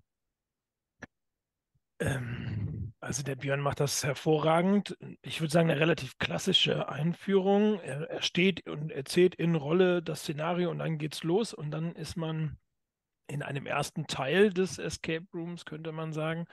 Ähm, 2.01 2.93
also 3.01 3.23
der 3.23 3.37
Björn 3.37 3.61
macht 3.61 3.81
das 3.81 4.03
hervorragend. 4.03 4.97
Ich 5.23 5.41
würde 5.41 5.53
sagen, 5.53 5.71
eine 5.71 5.81
relativ 5.81 6.19
klassische 6.19 6.89
Einführung. 6.89 7.81
Er, 7.81 8.11
er 8.11 8.23
steht 8.23 8.69
und 8.69 8.91
erzählt 8.91 9.35
in 9.35 9.55
Rolle 9.55 10.03
das 10.03 10.21
Szenario 10.21 10.71
und 10.71 10.79
dann 10.79 10.99
geht's 10.99 11.23
los 11.23 11.55
und 11.55 11.71
dann 11.71 11.93
ist 11.95 12.17
man 12.17 12.59
in 13.27 13.43
einem 13.43 13.67
ersten 13.67 14.07
Teil 14.07 14.53
des 14.53 14.79
Escape 14.79 15.27
Rooms, 15.33 15.65
könnte 15.65 15.93
man 15.93 16.13
sagen. 16.13 16.47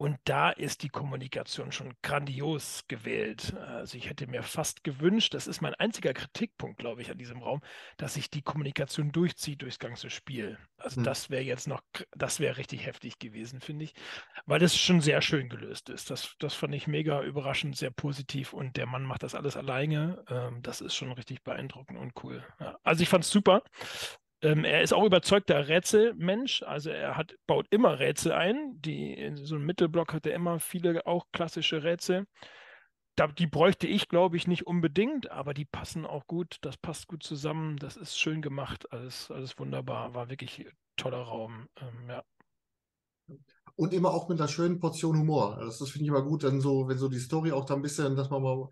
Und 0.00 0.18
da 0.24 0.48
ist 0.48 0.82
die 0.82 0.88
Kommunikation 0.88 1.72
schon 1.72 1.92
grandios 2.02 2.84
gewählt. 2.88 3.52
Also 3.58 3.98
ich 3.98 4.08
hätte 4.08 4.26
mir 4.26 4.42
fast 4.42 4.82
gewünscht, 4.82 5.34
das 5.34 5.46
ist 5.46 5.60
mein 5.60 5.74
einziger 5.74 6.14
Kritikpunkt, 6.14 6.78
glaube 6.78 7.02
ich, 7.02 7.10
an 7.10 7.18
diesem 7.18 7.42
Raum, 7.42 7.60
dass 7.98 8.14
sich 8.14 8.30
die 8.30 8.40
Kommunikation 8.40 9.12
durchzieht 9.12 9.60
durchs 9.60 9.78
ganze 9.78 10.08
Spiel. 10.08 10.58
Also 10.78 10.96
Hm. 10.96 11.04
das 11.04 11.28
wäre 11.28 11.42
jetzt 11.42 11.68
noch, 11.68 11.82
das 12.12 12.40
wäre 12.40 12.56
richtig 12.56 12.86
heftig 12.86 13.18
gewesen, 13.18 13.60
finde 13.60 13.84
ich, 13.84 13.92
weil 14.46 14.58
das 14.58 14.74
schon 14.74 15.02
sehr 15.02 15.20
schön 15.20 15.50
gelöst 15.50 15.90
ist. 15.90 16.08
Das, 16.08 16.34
das 16.38 16.54
fand 16.54 16.74
ich 16.74 16.86
mega 16.86 17.22
überraschend, 17.22 17.76
sehr 17.76 17.90
positiv 17.90 18.54
und 18.54 18.78
der 18.78 18.86
Mann 18.86 19.04
macht 19.04 19.22
das 19.22 19.34
alles 19.34 19.58
alleine. 19.58 20.24
Ähm, 20.30 20.62
das 20.62 20.80
ist 20.80 20.94
schon 20.94 21.12
richtig 21.12 21.42
beeindruckend 21.44 21.98
und 21.98 22.12
cool. 22.24 22.42
Also 22.84 23.02
ich 23.02 23.08
fand 23.10 23.24
es 23.24 23.30
super. 23.30 23.62
Ähm, 24.42 24.64
er 24.64 24.82
ist 24.82 24.94
auch 24.94 25.04
überzeugter 25.04 25.68
Rätselmensch, 25.68 26.62
also 26.62 26.90
er 26.90 27.16
hat, 27.16 27.36
baut 27.46 27.66
immer 27.70 27.98
Rätsel 27.98 28.32
ein. 28.32 28.80
Die, 28.80 29.12
in 29.12 29.36
so 29.36 29.56
einem 29.56 29.66
Mittelblock 29.66 30.14
hat 30.14 30.26
er 30.26 30.34
immer 30.34 30.60
viele 30.60 31.06
auch 31.06 31.26
klassische 31.32 31.82
Rätsel. 31.82 32.26
Da, 33.16 33.26
die 33.26 33.46
bräuchte 33.46 33.86
ich, 33.86 34.08
glaube 34.08 34.36
ich, 34.38 34.46
nicht 34.46 34.66
unbedingt, 34.66 35.30
aber 35.30 35.52
die 35.52 35.66
passen 35.66 36.06
auch 36.06 36.26
gut. 36.26 36.56
Das 36.62 36.78
passt 36.78 37.06
gut 37.06 37.22
zusammen. 37.22 37.76
Das 37.76 37.96
ist 37.96 38.18
schön 38.18 38.40
gemacht. 38.40 38.90
Alles, 38.92 39.30
alles 39.30 39.58
wunderbar. 39.58 40.14
War 40.14 40.30
wirklich 40.30 40.66
toller 40.96 41.20
Raum. 41.22 41.68
Ähm, 41.76 42.08
ja. 42.08 42.24
Und 43.76 43.92
immer 43.92 44.12
auch 44.12 44.28
mit 44.28 44.40
einer 44.40 44.48
schönen 44.48 44.78
Portion 44.78 45.18
Humor. 45.18 45.58
Das, 45.60 45.78
das 45.78 45.90
finde 45.90 46.04
ich 46.04 46.08
immer 46.08 46.22
gut, 46.22 46.44
dann 46.44 46.60
so, 46.60 46.88
wenn 46.88 46.98
so 46.98 47.08
die 47.08 47.18
Story 47.18 47.52
auch 47.52 47.64
da 47.64 47.74
ein 47.74 47.82
bisschen, 47.82 48.16
dass 48.16 48.30
man 48.30 48.42
mal, 48.42 48.68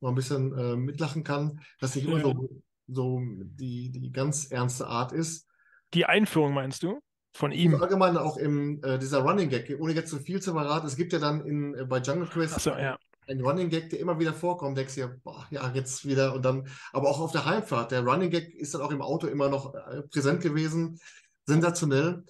mal 0.00 0.08
ein 0.10 0.14
bisschen 0.14 0.56
äh, 0.56 0.76
mitlachen 0.76 1.22
kann, 1.24 1.60
dass 1.80 1.94
nicht 1.94 2.06
immer 2.06 2.18
Ja. 2.18 2.24
so, 2.24 2.62
so 2.94 3.20
die, 3.22 3.90
die 3.90 4.12
ganz 4.12 4.50
ernste 4.50 4.86
Art 4.86 5.12
ist. 5.12 5.46
Die 5.94 6.06
Einführung 6.06 6.54
meinst 6.54 6.82
du? 6.82 7.00
Von 7.34 7.50
ihm? 7.50 7.74
allgemein 7.80 8.18
auch 8.18 8.36
im, 8.36 8.82
äh, 8.84 8.98
dieser 8.98 9.20
Running 9.20 9.48
Gag, 9.48 9.74
ohne 9.80 9.94
jetzt 9.94 10.10
zu 10.10 10.18
viel 10.18 10.42
zu 10.42 10.52
verraten, 10.52 10.86
es 10.86 10.96
gibt 10.96 11.14
ja 11.14 11.18
dann 11.18 11.46
in, 11.46 11.74
äh, 11.74 11.84
bei 11.86 11.98
Jungle 11.98 12.28
Quest 12.28 12.56
Achso, 12.56 12.70
ja. 12.70 12.98
ein 13.26 13.40
Running 13.40 13.70
Gag, 13.70 13.88
der 13.88 14.00
immer 14.00 14.18
wieder 14.18 14.34
vorkommt, 14.34 14.76
denkst 14.76 14.96
dir, 14.96 15.18
boah, 15.24 15.46
ja, 15.50 15.72
jetzt 15.72 16.06
wieder 16.06 16.34
und 16.34 16.44
dann, 16.44 16.68
aber 16.92 17.08
auch 17.08 17.20
auf 17.20 17.32
der 17.32 17.46
Heimfahrt, 17.46 17.90
der 17.90 18.04
Running 18.04 18.28
Gag 18.28 18.54
ist 18.54 18.74
dann 18.74 18.82
auch 18.82 18.90
im 18.90 19.00
Auto 19.00 19.28
immer 19.28 19.48
noch 19.48 19.74
äh, 19.74 20.02
präsent 20.02 20.42
gewesen, 20.42 21.00
sensationell. 21.46 22.22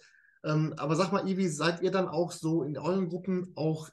Ähm, 0.44 0.74
aber 0.76 0.94
sag 0.94 1.12
mal, 1.12 1.28
Ivi, 1.28 1.48
seid 1.48 1.82
ihr 1.82 1.90
dann 1.90 2.08
auch 2.08 2.30
so 2.30 2.62
in 2.62 2.78
euren 2.78 3.08
Gruppen 3.08 3.52
auch 3.56 3.90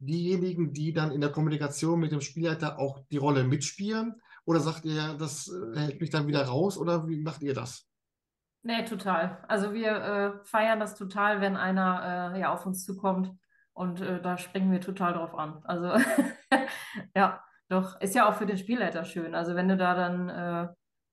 diejenigen, 0.00 0.72
die 0.72 0.92
dann 0.92 1.12
in 1.12 1.20
der 1.20 1.30
Kommunikation 1.30 2.00
mit 2.00 2.12
dem 2.12 2.20
Spielleiter 2.20 2.78
auch 2.78 3.00
die 3.10 3.18
Rolle 3.18 3.44
mitspielen? 3.44 4.20
Oder 4.44 4.60
sagt 4.60 4.84
ihr, 4.84 5.14
das 5.18 5.48
äh, 5.48 5.78
hält 5.78 6.00
mich 6.00 6.10
dann 6.10 6.26
wieder 6.26 6.44
raus? 6.44 6.76
Oder 6.76 7.06
wie 7.08 7.20
macht 7.20 7.42
ihr 7.42 7.54
das? 7.54 7.88
Nee, 8.62 8.84
total. 8.84 9.44
Also 9.48 9.72
wir 9.72 9.90
äh, 9.90 10.44
feiern 10.44 10.78
das 10.78 10.94
total, 10.94 11.40
wenn 11.40 11.56
einer 11.56 12.34
äh, 12.34 12.40
ja 12.40 12.52
auf 12.52 12.64
uns 12.64 12.84
zukommt 12.84 13.32
und 13.72 14.00
äh, 14.00 14.20
da 14.20 14.38
springen 14.38 14.70
wir 14.70 14.80
total 14.80 15.14
drauf 15.14 15.34
an. 15.34 15.60
Also 15.64 15.96
ja, 17.16 17.42
doch, 17.68 18.00
ist 18.00 18.14
ja 18.14 18.28
auch 18.28 18.34
für 18.34 18.46
den 18.46 18.58
Spielleiter 18.58 19.04
schön. 19.04 19.34
Also 19.34 19.56
wenn 19.56 19.68
du 19.68 19.76
da 19.76 19.94
dann 19.94 20.28
äh, 20.28 20.68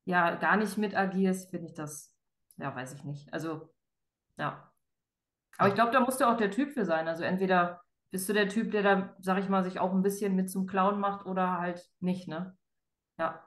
ja 0.05 0.36
gar 0.36 0.57
nicht 0.57 0.77
mit 0.77 0.95
agierst, 0.95 1.49
finde 1.49 1.67
ich 1.67 1.73
das, 1.73 2.15
ja, 2.57 2.75
weiß 2.75 2.93
ich 2.93 3.03
nicht. 3.03 3.34
Also 3.34 3.73
ja. 4.38 4.71
Aber 5.57 5.69
ich 5.69 5.75
glaube, 5.75 5.91
da 5.91 6.01
musst 6.01 6.21
du 6.21 6.25
auch 6.25 6.38
der 6.38 6.51
Typ 6.51 6.71
für 6.71 6.86
sein. 6.86 7.07
Also 7.07 7.23
entweder 7.23 7.82
bist 8.11 8.30
du 8.30 8.34
der 8.34 8.47
Typ, 8.47 8.71
der 8.71 8.84
da, 8.84 9.15
sag 9.19 9.39
ich 9.39 9.49
mal, 9.49 9.63
sich 9.63 9.80
auch 9.80 9.91
ein 9.91 10.03
bisschen 10.03 10.36
mit 10.36 10.49
zum 10.49 10.67
Clown 10.67 10.99
macht 10.99 11.25
oder 11.25 11.59
halt 11.59 11.89
nicht, 11.99 12.27
ne? 12.27 12.57
Ja. 13.20 13.45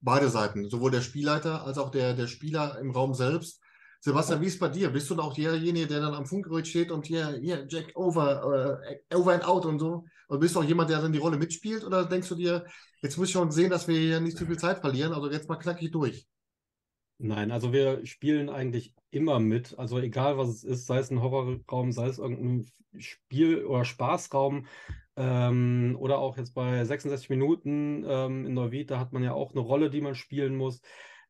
Beide 0.00 0.28
Seiten, 0.28 0.68
sowohl 0.68 0.90
der 0.90 1.00
Spielleiter 1.00 1.64
als 1.64 1.78
auch 1.78 1.90
der, 1.90 2.14
der 2.14 2.26
Spieler 2.26 2.78
im 2.78 2.90
Raum 2.90 3.14
selbst. 3.14 3.60
Sebastian, 4.00 4.40
wie 4.42 4.46
ist 4.46 4.54
es 4.54 4.58
bei 4.60 4.68
dir? 4.68 4.90
Bist 4.90 5.10
du 5.10 5.18
auch 5.18 5.34
derjenige, 5.34 5.86
der 5.86 6.00
dann 6.00 6.14
am 6.14 6.26
Funkgerät 6.26 6.68
steht 6.68 6.92
und 6.92 7.06
hier, 7.06 7.38
hier, 7.40 7.66
Jack, 7.68 7.92
over, 7.96 8.78
äh, 8.84 9.14
over 9.14 9.32
and 9.32 9.44
out 9.44 9.64
und 9.64 9.78
so? 9.78 10.04
Oder 10.28 10.38
bist 10.38 10.54
du 10.54 10.60
auch 10.60 10.64
jemand, 10.64 10.90
der 10.90 11.00
dann 11.00 11.12
die 11.12 11.18
Rolle 11.18 11.38
mitspielt? 11.38 11.82
Oder 11.82 12.04
denkst 12.04 12.28
du 12.28 12.34
dir, 12.34 12.66
jetzt 13.00 13.16
muss 13.16 13.28
ich 13.28 13.32
schon 13.32 13.50
sehen, 13.50 13.70
dass 13.70 13.88
wir 13.88 13.98
hier 13.98 14.20
nicht 14.20 14.36
zu 14.36 14.46
viel 14.46 14.58
Zeit 14.58 14.80
verlieren, 14.80 15.12
also 15.12 15.30
jetzt 15.30 15.48
mal 15.48 15.56
knackig 15.56 15.90
durch? 15.90 16.28
Nein, 17.18 17.50
also 17.50 17.72
wir 17.72 18.04
spielen 18.04 18.50
eigentlich 18.50 18.94
immer 19.10 19.40
mit. 19.40 19.78
Also 19.78 19.98
egal 19.98 20.36
was 20.36 20.48
es 20.48 20.64
ist, 20.64 20.86
sei 20.86 20.98
es 20.98 21.10
ein 21.10 21.22
Horrorraum, 21.22 21.90
sei 21.90 22.06
es 22.08 22.18
irgendein 22.18 22.66
Spiel- 22.98 23.64
oder 23.64 23.86
Spaßraum. 23.86 24.66
Ähm, 25.16 25.96
oder 25.98 26.18
auch 26.18 26.36
jetzt 26.36 26.54
bei 26.54 26.84
66 26.84 27.30
Minuten 27.30 28.04
ähm, 28.06 28.46
in 28.46 28.54
Neuwied, 28.54 28.90
da 28.90 28.98
hat 28.98 29.12
man 29.12 29.22
ja 29.22 29.32
auch 29.32 29.52
eine 29.52 29.60
Rolle, 29.60 29.90
die 29.90 30.00
man 30.00 30.14
spielen 30.14 30.56
muss. 30.56 30.80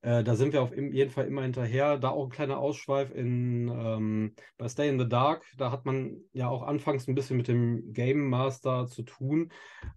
Äh, 0.03 0.23
da 0.23 0.37
sind 0.37 0.53
wir 0.53 0.63
auf 0.63 0.77
jeden 0.77 1.11
Fall 1.11 1.27
immer 1.27 1.43
hinterher. 1.43 1.99
Da 1.99 2.11
auch 2.11 2.25
ein 2.25 2.31
kleiner 2.31 2.59
Ausschweif 2.59 3.11
in, 3.13 3.69
ähm, 3.69 4.35
bei 4.57 4.69
Stay 4.69 4.89
in 4.89 4.99
the 4.99 5.09
Dark. 5.09 5.45
Da 5.57 5.71
hat 5.71 5.85
man 5.85 6.19
ja 6.33 6.49
auch 6.49 6.63
anfangs 6.63 7.09
ein 7.09 7.15
bisschen 7.15 7.37
mit 7.37 7.49
dem 7.49 7.93
Game 7.93 8.29
Master 8.29 8.87
zu 8.87 9.03
tun. 9.03 9.53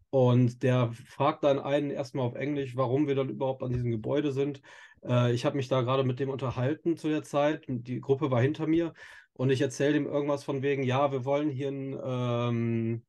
Und 0.10 0.64
der 0.64 0.92
fragt 1.08 1.44
dann 1.44 1.60
einen 1.60 1.92
erstmal 1.92 2.26
auf 2.26 2.36
Englisch, 2.36 2.76
warum 2.76 3.08
wir 3.08 3.16
dann 3.16 3.30
überhaupt 3.30 3.62
an 3.64 3.72
diesem 3.72 3.92
Gebäude 3.92 4.32
sind. 4.32 4.62
Äh, 5.04 5.34
ich 5.34 5.46
habe 5.46 5.58
mich 5.58 5.68
da 5.68 5.82
gerade 5.82 6.04
mit 6.04 6.20
dem 6.20 6.30
unterhalten 6.30 6.98
zu 6.98 7.10
der 7.10 7.24
Zeit. 7.24 7.66
Die 7.68 8.02
Gruppe 8.02 8.32
war 8.32 8.42
hinter 8.42 8.68
mir 8.68 8.94
und 9.34 9.52
ich 9.52 9.62
erzähle 9.62 9.94
dem 9.94 10.08
irgendwas 10.08 10.44
von 10.44 10.62
wegen, 10.64 10.84
ja, 10.84 11.12
wir 11.12 11.24
wollen 11.26 11.50
hier 11.50 11.70
ein, 11.70 12.00
ähm, 12.04 13.06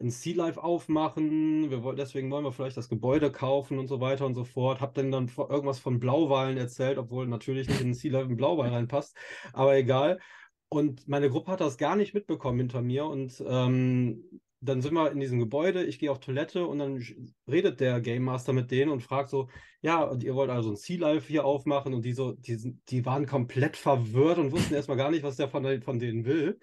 ein 0.00 0.10
Sea 0.10 0.36
Life 0.36 0.62
aufmachen, 0.62 1.70
wir 1.70 1.94
deswegen 1.94 2.30
wollen 2.30 2.44
wir 2.44 2.52
vielleicht 2.52 2.76
das 2.76 2.88
Gebäude 2.88 3.30
kaufen 3.30 3.78
und 3.78 3.86
so 3.86 4.00
weiter 4.00 4.26
und 4.26 4.34
so 4.34 4.44
fort. 4.44 4.80
Hab 4.80 4.94
dann 4.94 5.10
dann 5.10 5.30
irgendwas 5.36 5.78
von 5.78 6.00
Blauwalen 6.00 6.58
erzählt, 6.58 6.98
obwohl 6.98 7.26
natürlich 7.26 7.68
nicht 7.68 7.80
in 7.80 7.94
Sea 7.94 8.12
Life 8.12 8.28
ein 8.28 8.36
Blauwal 8.36 8.70
reinpasst, 8.70 9.16
aber 9.52 9.76
egal. 9.76 10.20
Und 10.68 11.06
meine 11.06 11.30
Gruppe 11.30 11.52
hat 11.52 11.60
das 11.60 11.78
gar 11.78 11.94
nicht 11.96 12.14
mitbekommen 12.14 12.58
hinter 12.58 12.82
mir 12.82 13.06
und 13.06 13.42
ähm, 13.46 14.24
dann 14.64 14.80
sind 14.80 14.94
wir 14.94 15.12
in 15.12 15.20
diesem 15.20 15.38
Gebäude, 15.38 15.84
ich 15.84 15.98
gehe 15.98 16.10
auf 16.10 16.20
Toilette 16.20 16.66
und 16.66 16.78
dann 16.78 17.04
redet 17.46 17.80
der 17.80 18.00
Game 18.00 18.22
Master 18.24 18.52
mit 18.52 18.70
denen 18.70 18.90
und 18.90 19.02
fragt 19.02 19.28
so, 19.30 19.48
ja, 19.82 20.02
und 20.02 20.24
ihr 20.24 20.34
wollt 20.34 20.50
also 20.50 20.70
ein 20.70 20.76
Sea 20.76 20.98
Life 20.98 21.28
hier 21.28 21.44
aufmachen 21.44 21.92
und 21.92 22.04
die 22.04 22.14
so, 22.14 22.32
die, 22.32 22.78
die 22.88 23.04
waren 23.04 23.26
komplett 23.26 23.76
verwirrt 23.76 24.38
und 24.38 24.52
wussten 24.52 24.74
erstmal 24.74 24.96
gar 24.96 25.10
nicht, 25.10 25.22
was 25.22 25.36
der 25.36 25.48
von, 25.48 25.82
von 25.82 25.98
denen 25.98 26.24
will. 26.24 26.58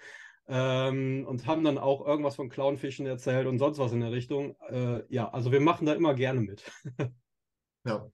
Ähm, 0.47 1.25
und 1.27 1.45
haben 1.45 1.63
dann 1.63 1.77
auch 1.77 2.05
irgendwas 2.05 2.35
von 2.35 2.49
Clownfischen 2.49 3.05
erzählt 3.05 3.47
und 3.47 3.59
sonst 3.59 3.77
was 3.77 3.93
in 3.93 4.01
der 4.01 4.11
Richtung. 4.11 4.55
Äh, 4.69 5.03
ja, 5.09 5.29
also 5.29 5.51
wir 5.51 5.61
machen 5.61 5.85
da 5.85 5.93
immer 5.93 6.13
gerne 6.13 6.41
mit. 6.41 6.63
Ja. 7.83 8.11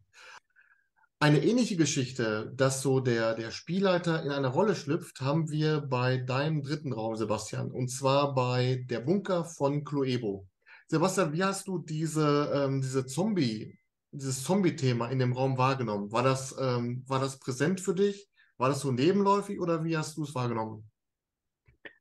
Eine 1.19 1.43
ähnliche 1.43 1.77
Geschichte, 1.77 2.53
dass 2.55 2.81
so 2.81 2.99
der, 2.99 3.33
der 3.33 3.49
Spielleiter 3.51 4.23
in 4.23 4.29
eine 4.29 4.49
Rolle 4.49 4.75
schlüpft, 4.75 5.19
haben 5.19 5.49
wir 5.49 5.81
bei 5.81 6.17
deinem 6.17 6.61
dritten 6.61 6.93
Raum, 6.93 7.15
Sebastian, 7.15 7.71
und 7.71 7.89
zwar 7.89 8.35
bei 8.35 8.85
der 8.87 8.99
Bunker 8.99 9.43
von 9.43 9.83
Cluevo. 9.83 10.47
Sebastian, 10.87 11.33
wie 11.33 11.43
hast 11.43 11.67
du 11.67 11.79
diese, 11.79 12.51
ähm, 12.53 12.81
diese 12.81 13.07
Zombie, 13.07 13.77
dieses 14.11 14.43
Zombie-Thema 14.43 15.09
in 15.09 15.19
dem 15.19 15.33
Raum 15.33 15.57
wahrgenommen? 15.57 16.11
War 16.11 16.23
das, 16.23 16.55
ähm, 16.61 17.03
war 17.07 17.19
das 17.19 17.39
präsent 17.39 17.81
für 17.81 17.95
dich? 17.95 18.29
War 18.57 18.69
das 18.69 18.81
so 18.81 18.91
nebenläufig 18.91 19.59
oder 19.59 19.83
wie 19.83 19.97
hast 19.97 20.17
du 20.17 20.23
es 20.23 20.35
wahrgenommen? 20.35 20.89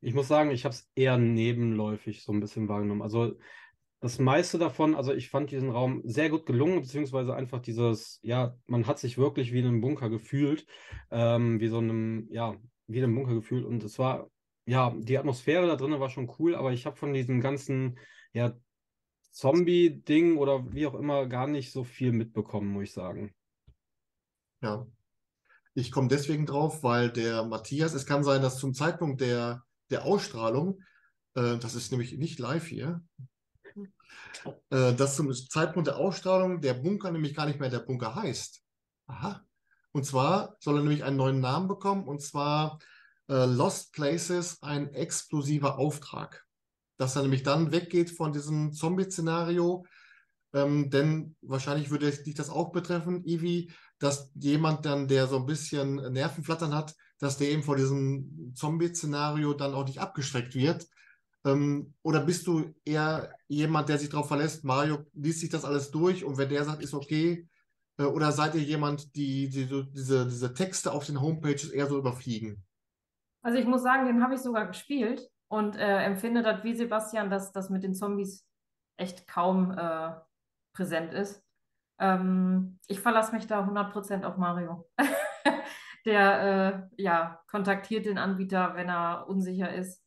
Ich 0.06 0.14
muss 0.14 0.28
sagen, 0.28 0.52
ich 0.52 0.64
habe 0.64 0.72
es 0.72 0.88
eher 0.94 1.18
nebenläufig 1.18 2.22
so 2.22 2.32
ein 2.32 2.38
bisschen 2.38 2.68
wahrgenommen. 2.68 3.02
Also 3.02 3.36
das 3.98 4.20
meiste 4.20 4.56
davon, 4.56 4.94
also 4.94 5.12
ich 5.12 5.30
fand 5.30 5.50
diesen 5.50 5.68
Raum 5.68 6.00
sehr 6.04 6.30
gut 6.30 6.46
gelungen, 6.46 6.80
beziehungsweise 6.80 7.34
einfach 7.34 7.60
dieses, 7.60 8.20
ja, 8.22 8.56
man 8.66 8.86
hat 8.86 9.00
sich 9.00 9.18
wirklich 9.18 9.52
wie 9.52 9.58
in 9.58 9.66
einem 9.66 9.80
Bunker 9.80 10.08
gefühlt, 10.08 10.64
ähm, 11.10 11.58
wie 11.58 11.66
so 11.66 11.78
einem, 11.78 12.28
ja, 12.30 12.54
wie 12.86 12.98
in 12.98 13.02
einem 13.02 13.16
Bunker 13.16 13.34
gefühlt. 13.34 13.64
Und 13.64 13.82
es 13.82 13.98
war, 13.98 14.30
ja, 14.64 14.94
die 14.96 15.18
Atmosphäre 15.18 15.66
da 15.66 15.74
drinnen 15.74 15.98
war 15.98 16.08
schon 16.08 16.32
cool, 16.38 16.54
aber 16.54 16.72
ich 16.72 16.86
habe 16.86 16.94
von 16.94 17.12
diesem 17.12 17.40
ganzen, 17.40 17.98
ja, 18.32 18.56
Zombie-Ding 19.32 20.36
oder 20.36 20.72
wie 20.72 20.86
auch 20.86 20.94
immer 20.94 21.26
gar 21.26 21.48
nicht 21.48 21.72
so 21.72 21.82
viel 21.82 22.12
mitbekommen, 22.12 22.68
muss 22.68 22.84
ich 22.84 22.92
sagen. 22.92 23.34
Ja. 24.62 24.86
Ich 25.74 25.90
komme 25.90 26.06
deswegen 26.06 26.46
drauf, 26.46 26.84
weil 26.84 27.10
der 27.10 27.42
Matthias, 27.42 27.92
es 27.92 28.06
kann 28.06 28.22
sein, 28.22 28.40
dass 28.40 28.60
zum 28.60 28.72
Zeitpunkt 28.72 29.20
der, 29.20 29.65
der 29.90 30.04
Ausstrahlung, 30.04 30.82
äh, 31.34 31.58
das 31.58 31.74
ist 31.74 31.92
nämlich 31.92 32.16
nicht 32.16 32.38
live 32.38 32.66
hier, 32.66 33.02
äh, 34.70 34.94
dass 34.94 35.16
zum 35.16 35.32
Zeitpunkt 35.32 35.86
der 35.86 35.96
Ausstrahlung 35.96 36.60
der 36.60 36.74
Bunker 36.74 37.10
nämlich 37.10 37.34
gar 37.34 37.46
nicht 37.46 37.60
mehr 37.60 37.70
der 37.70 37.80
Bunker 37.80 38.14
heißt. 38.14 38.62
Aha. 39.06 39.44
Und 39.92 40.04
zwar 40.04 40.56
soll 40.60 40.76
er 40.76 40.82
nämlich 40.82 41.04
einen 41.04 41.16
neuen 41.16 41.40
Namen 41.40 41.68
bekommen, 41.68 42.04
und 42.04 42.20
zwar 42.20 42.78
äh, 43.28 43.46
Lost 43.46 43.92
Places, 43.92 44.62
ein 44.62 44.92
explosiver 44.92 45.78
Auftrag. 45.78 46.44
Dass 46.98 47.16
er 47.16 47.22
nämlich 47.22 47.42
dann 47.42 47.72
weggeht 47.72 48.10
von 48.10 48.32
diesem 48.32 48.72
Zombie-Szenario, 48.72 49.86
ähm, 50.54 50.90
denn 50.90 51.36
wahrscheinlich 51.42 51.90
würde 51.90 52.10
dich 52.10 52.34
das 52.34 52.50
auch 52.50 52.72
betreffen, 52.72 53.24
Ivi, 53.26 53.72
dass 53.98 54.30
jemand 54.34 54.86
dann, 54.86 55.08
der 55.08 55.26
so 55.26 55.36
ein 55.36 55.46
bisschen 55.46 55.96
Nervenflattern 56.12 56.74
hat, 56.74 56.94
dass 57.18 57.38
der 57.38 57.50
eben 57.50 57.62
vor 57.62 57.76
diesem 57.76 58.52
Zombie-Szenario 58.54 59.54
dann 59.54 59.74
auch 59.74 59.86
nicht 59.86 60.00
abgeschreckt 60.00 60.54
wird. 60.54 60.86
Ähm, 61.44 61.94
oder 62.02 62.20
bist 62.20 62.46
du 62.46 62.74
eher 62.84 63.34
jemand, 63.48 63.88
der 63.88 63.98
sich 63.98 64.08
darauf 64.08 64.28
verlässt, 64.28 64.64
Mario 64.64 65.04
liest 65.14 65.40
sich 65.40 65.50
das 65.50 65.64
alles 65.64 65.90
durch 65.90 66.24
und 66.24 66.38
wenn 66.38 66.48
der 66.48 66.64
sagt, 66.64 66.82
ist 66.82 66.94
okay, 66.94 67.48
äh, 67.98 68.04
oder 68.04 68.32
seid 68.32 68.54
ihr 68.54 68.62
jemand, 68.62 69.14
die, 69.14 69.48
die 69.48 69.64
so 69.64 69.82
diese, 69.82 70.26
diese 70.26 70.54
Texte 70.54 70.92
auf 70.92 71.06
den 71.06 71.20
Homepages 71.20 71.70
eher 71.70 71.86
so 71.86 71.98
überfliegen? 71.98 72.64
Also 73.42 73.58
ich 73.58 73.66
muss 73.66 73.82
sagen, 73.82 74.06
den 74.06 74.22
habe 74.22 74.34
ich 74.34 74.40
sogar 74.40 74.66
gespielt 74.66 75.30
und 75.48 75.76
äh, 75.76 76.04
empfinde 76.04 76.42
das 76.42 76.64
wie 76.64 76.74
Sebastian, 76.74 77.30
dass 77.30 77.52
das 77.52 77.70
mit 77.70 77.84
den 77.84 77.94
Zombies 77.94 78.44
echt 78.96 79.28
kaum 79.28 79.70
äh, 79.70 80.14
präsent 80.74 81.14
ist. 81.14 81.42
Ähm, 81.98 82.78
ich 82.88 83.00
verlasse 83.00 83.34
mich 83.34 83.46
da 83.46 83.64
100% 83.64 84.24
auf 84.24 84.36
Mario. 84.36 84.88
Der 86.06 86.88
äh, 86.96 87.02
ja, 87.02 87.42
kontaktiert 87.50 88.06
den 88.06 88.16
Anbieter, 88.16 88.74
wenn 88.74 88.88
er 88.88 89.28
unsicher 89.28 89.74
ist. 89.74 90.02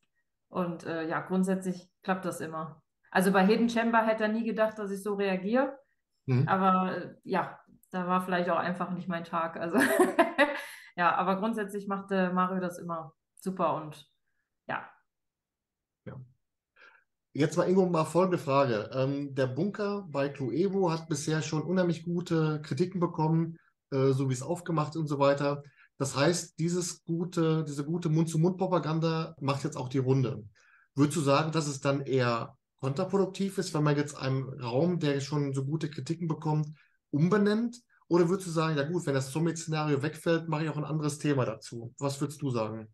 Und 0.47 0.85
äh, 0.85 1.07
ja, 1.07 1.19
grundsätzlich 1.19 1.89
klappt 2.01 2.25
das 2.25 2.41
immer. 2.41 2.81
Also 3.11 3.31
bei 3.31 3.45
Hidden 3.45 3.69
Chamber 3.69 4.05
hätte 4.05 4.23
er 4.23 4.29
nie 4.29 4.43
gedacht, 4.45 4.79
dass 4.79 4.91
ich 4.91 5.03
so 5.03 5.15
reagiere. 5.15 5.77
Mhm. 6.25 6.47
Aber 6.47 6.95
äh, 6.95 7.15
ja, 7.23 7.59
da 7.91 8.07
war 8.07 8.21
vielleicht 8.21 8.49
auch 8.49 8.57
einfach 8.57 8.89
nicht 8.91 9.07
mein 9.07 9.23
Tag. 9.25 9.57
Also 9.57 9.77
ja, 10.95 11.15
aber 11.15 11.35
grundsätzlich 11.35 11.87
machte 11.87 12.31
Mario 12.33 12.59
das 12.59 12.79
immer 12.79 13.13
super 13.35 13.75
und 13.75 14.09
ja. 14.67 14.89
Jetzt 17.33 17.57
mal 17.57 17.69
Ingo 17.69 17.85
mal 17.85 18.05
folgende 18.05 18.39
Frage. 18.39 18.89
Ähm, 18.91 19.35
der 19.35 19.47
Bunker 19.47 20.07
bei 20.09 20.29
Cluevo 20.29 20.91
hat 20.91 21.07
bisher 21.07 21.41
schon 21.43 21.61
unheimlich 21.61 22.03
gute 22.03 22.59
Kritiken 22.63 22.99
bekommen, 22.99 23.57
äh, 23.91 24.11
so 24.13 24.29
wie 24.29 24.33
es 24.33 24.41
aufgemacht 24.41 24.95
und 24.95 25.07
so 25.07 25.19
weiter. 25.19 25.63
Das 25.99 26.15
heißt, 26.15 26.57
dieses 26.59 27.03
gute, 27.03 27.65
diese 27.65 27.83
gute 27.83 28.07
Mund-zu-Mund-Propaganda 28.07 29.35
macht 29.41 29.65
jetzt 29.65 29.75
auch 29.75 29.89
die 29.89 29.97
Runde. 29.97 30.45
Würdest 30.95 31.17
du 31.17 31.21
sagen, 31.21 31.51
dass 31.51 31.67
es 31.67 31.81
dann 31.81 32.01
eher 32.01 32.57
kontraproduktiv 32.79 33.57
ist, 33.57 33.73
wenn 33.73 33.83
man 33.83 33.97
jetzt 33.97 34.15
einen 34.15 34.43
Raum, 34.61 34.99
der 34.99 35.19
schon 35.19 35.53
so 35.53 35.65
gute 35.65 35.89
Kritiken 35.89 36.29
bekommt, 36.29 36.69
umbenennt? 37.11 37.81
Oder 38.07 38.29
würdest 38.29 38.47
du 38.47 38.51
sagen, 38.51 38.77
ja 38.77 38.83
gut, 38.83 39.05
wenn 39.05 39.13
das 39.13 39.31
Summit-Szenario 39.31 40.01
wegfällt, 40.01 40.47
mache 40.47 40.63
ich 40.63 40.69
auch 40.69 40.77
ein 40.77 40.85
anderes 40.85 41.19
Thema 41.19 41.45
dazu? 41.45 41.93
Was 41.99 42.19
würdest 42.21 42.41
du 42.41 42.49
sagen? 42.49 42.87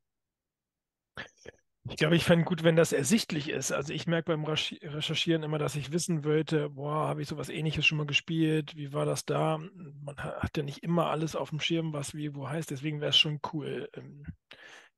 Ich 1.87 1.97
glaube, 1.97 2.15
ich 2.15 2.23
fände 2.23 2.45
gut, 2.45 2.63
wenn 2.63 2.75
das 2.75 2.91
ersichtlich 2.93 3.49
ist. 3.49 3.71
Also 3.71 3.93
ich 3.93 4.07
merke 4.07 4.31
beim 4.31 4.43
Recherchieren 4.43 5.43
immer, 5.43 5.59
dass 5.59 5.75
ich 5.75 5.91
wissen 5.91 6.23
wollte, 6.23 6.69
boah, 6.71 7.07
habe 7.07 7.21
ich 7.21 7.27
sowas 7.27 7.49
ähnliches 7.49 7.85
schon 7.85 7.99
mal 7.99 8.07
gespielt? 8.07 8.75
Wie 8.75 8.91
war 8.91 9.05
das 9.05 9.25
da? 9.25 9.59
Man 10.01 10.17
hat 10.17 10.57
ja 10.57 10.63
nicht 10.63 10.79
immer 10.83 11.07
alles 11.11 11.35
auf 11.35 11.51
dem 11.51 11.59
Schirm, 11.59 11.93
was 11.93 12.15
wie 12.15 12.33
wo 12.33 12.49
heißt, 12.49 12.71
deswegen 12.71 13.01
wäre 13.01 13.09
es 13.11 13.17
schon 13.17 13.39
cool. 13.53 13.87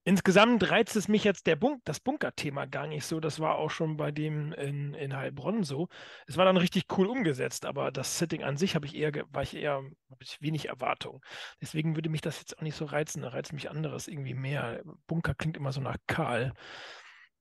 Insgesamt 0.08 0.72
reizt 0.72 0.96
es 0.96 1.10
mich 1.10 1.26
jetzt 1.26 1.48
der 1.48 1.58
Bunk 1.58 1.82
das 1.84 2.00
Bunker-Thema 2.00 2.66
gar 2.66 2.88
nicht 2.88 3.04
so. 3.04 3.20
Das 3.20 3.42
war 3.42 3.56
auch 3.56 3.70
schon 3.70 3.98
bei 3.98 4.10
dem 4.10 4.54
in, 4.54 4.94
in 4.94 5.14
Heilbronn 5.14 5.64
so. 5.64 5.90
Es 6.28 6.38
war 6.38 6.46
dann 6.46 6.56
richtig 6.56 6.86
cool 6.98 7.08
umgesetzt, 7.08 7.66
aber 7.66 7.92
das 7.92 8.18
Setting 8.18 8.42
an 8.42 8.56
sich 8.56 8.76
habe 8.76 8.86
ich 8.86 8.96
eher, 8.96 9.12
war 9.34 9.44
ich 9.44 9.54
eher, 9.54 9.84
ich 10.22 10.42
wenig 10.42 10.70
Erwartung. 10.70 11.22
Deswegen 11.62 11.98
würde 11.98 12.08
mich 12.08 12.22
das 12.22 12.40
jetzt 12.40 12.58
auch 12.58 12.62
nicht 12.62 12.78
so 12.78 12.86
reizen. 12.86 13.24
Da 13.24 13.28
reizt 13.28 13.52
mich 13.52 13.70
anderes 13.70 14.08
irgendwie 14.08 14.34
mehr. 14.34 14.82
Bunker 15.08 15.36
klingt 15.36 15.58
immer 15.58 15.74
so 15.74 15.82
nach 15.82 15.98
kahl. 16.08 16.54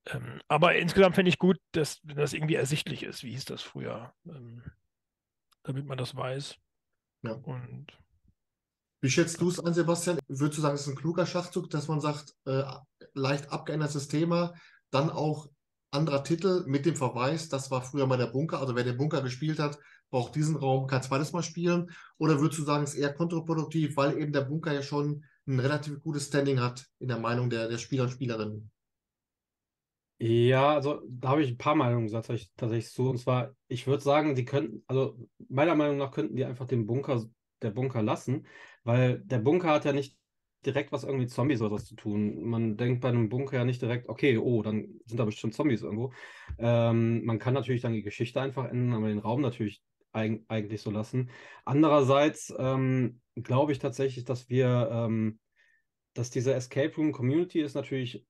Ähm, 0.07 0.41
aber 0.49 0.75
insgesamt 0.75 1.15
fände 1.15 1.29
ich 1.29 1.39
gut, 1.39 1.61
dass, 1.71 2.01
wenn 2.03 2.17
das 2.17 2.33
irgendwie 2.33 2.55
ersichtlich 2.55 3.03
ist. 3.03 3.23
Wie 3.23 3.31
hieß 3.31 3.45
das 3.45 3.61
früher? 3.61 4.13
Ähm, 4.25 4.61
damit 5.63 5.85
man 5.85 5.97
das 5.97 6.17
weiß. 6.17 6.57
Ja. 7.23 7.31
Und 7.31 7.97
wie 9.01 9.09
schätzt 9.09 9.41
du 9.41 9.49
es 9.49 9.59
an, 9.59 9.73
Sebastian? 9.73 10.19
Würdest 10.27 10.57
du 10.57 10.61
sagen, 10.61 10.75
es 10.75 10.81
ist 10.81 10.87
ein 10.87 10.95
kluger 10.95 11.25
Schachzug, 11.25 11.69
dass 11.69 11.87
man 11.87 12.01
sagt, 12.01 12.33
äh, 12.45 12.63
leicht 13.13 13.51
abgeändertes 13.51 14.07
Thema, 14.07 14.53
dann 14.91 15.09
auch 15.09 15.49
anderer 15.91 16.23
Titel 16.23 16.63
mit 16.67 16.85
dem 16.85 16.95
Verweis, 16.95 17.49
das 17.49 17.71
war 17.71 17.81
früher 17.81 18.07
mal 18.07 18.17
der 18.17 18.27
Bunker, 18.27 18.59
also 18.59 18.75
wer 18.75 18.83
den 18.83 18.97
Bunker 18.97 19.21
gespielt 19.21 19.59
hat, 19.59 19.79
braucht 20.09 20.35
diesen 20.35 20.55
Raum 20.55 20.87
kein 20.87 21.03
zweites 21.03 21.33
Mal 21.33 21.43
spielen? 21.43 21.91
Oder 22.17 22.39
würdest 22.39 22.59
du 22.59 22.63
sagen, 22.63 22.83
es 22.83 22.93
ist 22.93 22.99
eher 22.99 23.13
kontraproduktiv, 23.13 23.95
weil 23.97 24.17
eben 24.17 24.33
der 24.33 24.41
Bunker 24.41 24.73
ja 24.73 24.81
schon 24.81 25.23
ein 25.47 25.59
relativ 25.59 26.01
gutes 26.01 26.27
Standing 26.27 26.59
hat 26.59 26.85
in 26.99 27.07
der 27.07 27.19
Meinung 27.19 27.49
der, 27.49 27.67
der 27.67 27.77
Spieler 27.77 28.03
und 28.03 28.11
Spielerinnen? 28.11 28.71
Ja, 30.19 30.73
also 30.73 31.03
da 31.07 31.29
habe 31.29 31.43
ich 31.43 31.51
ein 31.51 31.57
paar 31.57 31.75
Meinungen 31.75 32.07
tatsächlich, 32.07 32.51
tatsächlich 32.57 32.91
so. 32.91 33.09
Und 33.09 33.19
zwar, 33.19 33.53
ich 33.67 33.85
würde 33.85 34.01
sagen, 34.01 34.35
die 34.35 34.45
könnten, 34.45 34.83
also 34.87 35.17
meiner 35.47 35.75
Meinung 35.75 35.97
nach 35.97 36.11
könnten 36.11 36.35
die 36.35 36.45
einfach 36.45 36.65
den 36.65 36.87
Bunker, 36.87 37.23
der 37.61 37.71
Bunker 37.71 38.01
lassen, 38.01 38.47
weil 38.87 39.19
der 39.19 39.39
Bunker 39.39 39.69
hat 39.69 39.83
ja 39.83 39.91
nicht 39.91 40.17
direkt 40.65 40.93
was 40.93 41.03
irgendwie 41.03 41.27
Zombies 41.27 41.61
oder 41.61 41.71
was 41.71 41.85
zu 41.85 41.95
tun. 41.95 42.41
Man 42.43 42.77
denkt 42.77 43.01
bei 43.01 43.09
einem 43.09 43.27
Bunker 43.27 43.57
ja 43.57 43.65
nicht 43.65 43.81
direkt, 43.81 44.07
okay, 44.07 44.37
oh, 44.37 44.61
dann 44.63 45.01
sind 45.05 45.19
da 45.19 45.25
bestimmt 45.25 45.53
Zombies 45.53 45.81
irgendwo. 45.81 46.13
Ähm, 46.57 47.25
man 47.25 47.37
kann 47.37 47.53
natürlich 47.53 47.81
dann 47.81 47.91
die 47.93 48.01
Geschichte 48.01 48.39
einfach 48.41 48.65
ändern, 48.65 48.97
aber 48.97 49.09
den 49.09 49.19
Raum 49.19 49.41
natürlich 49.41 49.83
eig 50.13 50.41
eigentlich 50.47 50.81
so 50.81 50.89
lassen. 50.89 51.29
Andererseits 51.65 52.53
ähm, 52.57 53.19
glaube 53.35 53.73
ich 53.73 53.79
tatsächlich, 53.79 54.23
dass 54.23 54.49
wir, 54.49 54.89
ähm, 54.89 55.39
dass 56.13 56.29
diese 56.29 56.53
Escape 56.53 56.95
Room 56.95 57.11
Community 57.11 57.59
ist 57.59 57.75
natürlich 57.75 58.25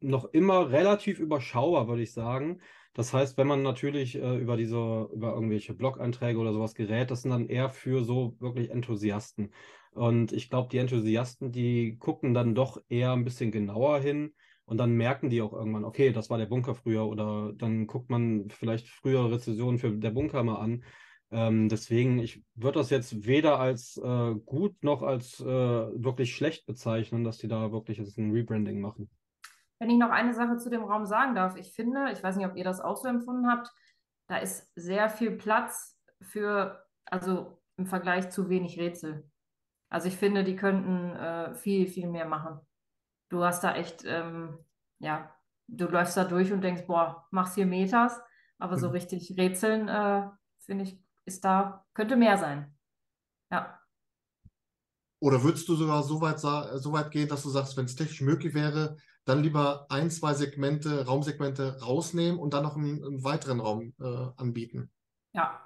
noch 0.00 0.26
immer 0.26 0.70
relativ 0.70 1.18
überschaubar, 1.18 1.88
würde 1.88 2.02
ich 2.02 2.12
sagen. 2.12 2.60
Das 2.94 3.12
heißt, 3.12 3.38
wenn 3.38 3.46
man 3.46 3.62
natürlich 3.62 4.16
äh, 4.16 4.36
über 4.38 4.56
diese, 4.56 5.08
über 5.12 5.34
irgendwelche 5.34 5.74
Blog-Einträge 5.74 6.38
oder 6.38 6.52
sowas 6.52 6.74
gerät, 6.74 7.10
das 7.10 7.22
sind 7.22 7.30
dann 7.30 7.48
eher 7.48 7.70
für 7.70 8.04
so 8.04 8.36
wirklich 8.40 8.70
Enthusiasten. 8.70 9.52
Und 9.92 10.32
ich 10.32 10.50
glaube, 10.50 10.68
die 10.70 10.78
Enthusiasten, 10.78 11.52
die 11.52 11.96
gucken 11.98 12.34
dann 12.34 12.54
doch 12.54 12.80
eher 12.88 13.12
ein 13.12 13.24
bisschen 13.24 13.52
genauer 13.52 14.00
hin 14.00 14.34
und 14.64 14.78
dann 14.78 14.92
merken 14.92 15.30
die 15.30 15.42
auch 15.42 15.52
irgendwann, 15.52 15.84
okay, 15.84 16.12
das 16.12 16.30
war 16.30 16.38
der 16.38 16.46
Bunker 16.46 16.74
früher 16.74 17.06
oder 17.06 17.52
dann 17.56 17.86
guckt 17.86 18.10
man 18.10 18.48
vielleicht 18.50 18.88
frühere 18.88 19.32
Rezessionen 19.32 19.78
für 19.78 19.90
der 19.92 20.10
Bunker 20.10 20.42
mal 20.42 20.56
an. 20.56 20.84
Ähm, 21.32 21.68
deswegen, 21.68 22.18
ich 22.18 22.42
würde 22.54 22.80
das 22.80 22.90
jetzt 22.90 23.24
weder 23.26 23.60
als 23.60 23.96
äh, 23.96 24.34
gut 24.44 24.82
noch 24.82 25.02
als 25.02 25.40
äh, 25.40 25.44
wirklich 25.46 26.34
schlecht 26.34 26.66
bezeichnen, 26.66 27.24
dass 27.24 27.38
die 27.38 27.48
da 27.48 27.70
wirklich 27.72 27.98
jetzt 27.98 28.18
ein 28.18 28.32
Rebranding 28.32 28.80
machen. 28.80 29.10
Wenn 29.80 29.90
ich 29.90 29.98
noch 29.98 30.10
eine 30.10 30.34
Sache 30.34 30.58
zu 30.58 30.68
dem 30.68 30.84
Raum 30.84 31.06
sagen 31.06 31.34
darf, 31.34 31.56
ich 31.56 31.72
finde, 31.72 32.12
ich 32.12 32.22
weiß 32.22 32.36
nicht, 32.36 32.46
ob 32.46 32.54
ihr 32.54 32.64
das 32.64 32.80
auch 32.80 32.98
so 32.98 33.08
empfunden 33.08 33.48
habt, 33.50 33.72
da 34.28 34.36
ist 34.36 34.70
sehr 34.74 35.08
viel 35.08 35.32
Platz 35.32 35.98
für, 36.20 36.86
also 37.06 37.58
im 37.78 37.86
Vergleich 37.86 38.30
zu 38.30 38.50
wenig 38.50 38.78
Rätsel. 38.78 39.28
Also 39.88 40.08
ich 40.08 40.16
finde, 40.18 40.44
die 40.44 40.54
könnten 40.54 41.16
äh, 41.16 41.54
viel, 41.54 41.88
viel 41.88 42.08
mehr 42.08 42.26
machen. 42.26 42.60
Du 43.30 43.42
hast 43.42 43.64
da 43.64 43.74
echt, 43.74 44.04
ähm, 44.04 44.58
ja, 44.98 45.34
du 45.66 45.86
läufst 45.86 46.16
da 46.16 46.24
durch 46.24 46.52
und 46.52 46.60
denkst, 46.60 46.86
boah, 46.86 47.26
machst 47.30 47.54
hier 47.54 47.66
Meters, 47.66 48.20
aber 48.58 48.76
so 48.76 48.88
mhm. 48.88 48.92
richtig 48.92 49.34
Rätseln, 49.38 49.88
äh, 49.88 50.28
finde 50.58 50.84
ich, 50.84 51.02
ist 51.24 51.42
da, 51.42 51.86
könnte 51.94 52.16
mehr 52.16 52.36
sein. 52.36 52.76
Ja. 53.50 53.80
Oder 55.20 55.42
würdest 55.42 55.66
du 55.68 55.74
sogar 55.74 56.02
so 56.02 56.20
weit, 56.20 56.38
so 56.38 56.92
weit 56.92 57.10
gehen, 57.10 57.28
dass 57.28 57.42
du 57.42 57.48
sagst, 57.48 57.76
wenn 57.78 57.86
es 57.86 57.94
technisch 57.94 58.20
möglich 58.20 58.52
wäre, 58.52 58.98
dann 59.24 59.42
lieber 59.42 59.86
ein, 59.90 60.10
zwei 60.10 60.34
Segmente, 60.34 61.06
Raumsegmente 61.06 61.80
rausnehmen 61.82 62.38
und 62.40 62.54
dann 62.54 62.62
noch 62.62 62.76
einen, 62.76 63.04
einen 63.04 63.24
weiteren 63.24 63.60
Raum 63.60 63.94
äh, 64.00 64.28
anbieten. 64.36 64.90
Ja, 65.32 65.60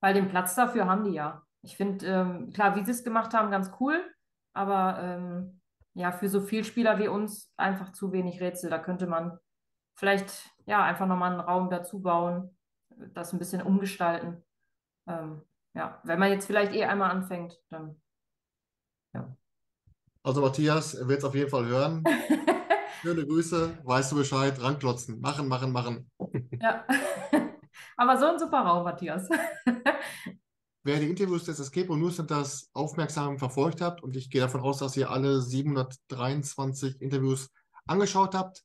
weil 0.00 0.14
den 0.14 0.28
Platz 0.28 0.54
dafür 0.54 0.86
haben 0.86 1.04
die 1.04 1.12
ja. 1.12 1.42
Ich 1.62 1.76
finde, 1.76 2.06
ähm, 2.06 2.52
klar, 2.52 2.76
wie 2.76 2.84
sie 2.84 2.90
es 2.90 3.04
gemacht 3.04 3.32
haben, 3.34 3.50
ganz 3.50 3.70
cool, 3.80 4.04
aber 4.52 4.98
ähm, 5.00 5.60
ja, 5.94 6.12
für 6.12 6.28
so 6.28 6.40
viele 6.40 6.64
Spieler 6.64 6.98
wie 6.98 7.08
uns 7.08 7.52
einfach 7.56 7.92
zu 7.92 8.12
wenig 8.12 8.40
Rätsel. 8.40 8.68
Da 8.68 8.78
könnte 8.78 9.06
man 9.06 9.38
vielleicht 9.96 10.50
ja 10.66 10.82
einfach 10.82 11.06
nochmal 11.06 11.32
einen 11.32 11.40
Raum 11.40 11.70
dazu 11.70 12.00
bauen, 12.00 12.56
das 13.14 13.32
ein 13.32 13.38
bisschen 13.38 13.62
umgestalten. 13.62 14.42
Ähm, 15.06 15.42
ja, 15.74 16.00
wenn 16.04 16.18
man 16.18 16.30
jetzt 16.30 16.46
vielleicht 16.46 16.72
eh 16.74 16.84
einmal 16.84 17.10
anfängt, 17.10 17.60
dann 17.70 18.00
ja. 19.14 19.36
Also 20.22 20.40
Matthias 20.40 21.06
wird 21.06 21.18
es 21.18 21.24
auf 21.24 21.34
jeden 21.34 21.50
Fall 21.50 21.66
hören. 21.66 22.04
Schöne 23.04 23.26
Grüße, 23.26 23.80
weißt 23.84 24.12
du 24.12 24.16
Bescheid, 24.16 24.58
ranklotzen. 24.62 25.20
Machen, 25.20 25.46
machen, 25.46 25.72
machen. 25.72 26.10
Ja. 26.58 26.86
Aber 27.98 28.18
so 28.18 28.24
ein 28.24 28.38
super 28.38 28.60
Raum, 28.60 28.84
Matthias. 28.84 29.28
Wer 30.84 31.00
die 31.00 31.10
Interviews 31.10 31.44
des 31.44 31.58
Escape 31.58 31.88
Room 31.88 32.00
News 32.00 32.16
Centers 32.16 32.70
aufmerksam 32.72 33.38
verfolgt 33.38 33.82
habt, 33.82 34.02
und 34.02 34.16
ich 34.16 34.30
gehe 34.30 34.40
davon 34.40 34.62
aus, 34.62 34.78
dass 34.78 34.96
ihr 34.96 35.10
alle 35.10 35.42
723 35.42 37.02
Interviews 37.02 37.50
angeschaut 37.86 38.34
habt, 38.34 38.64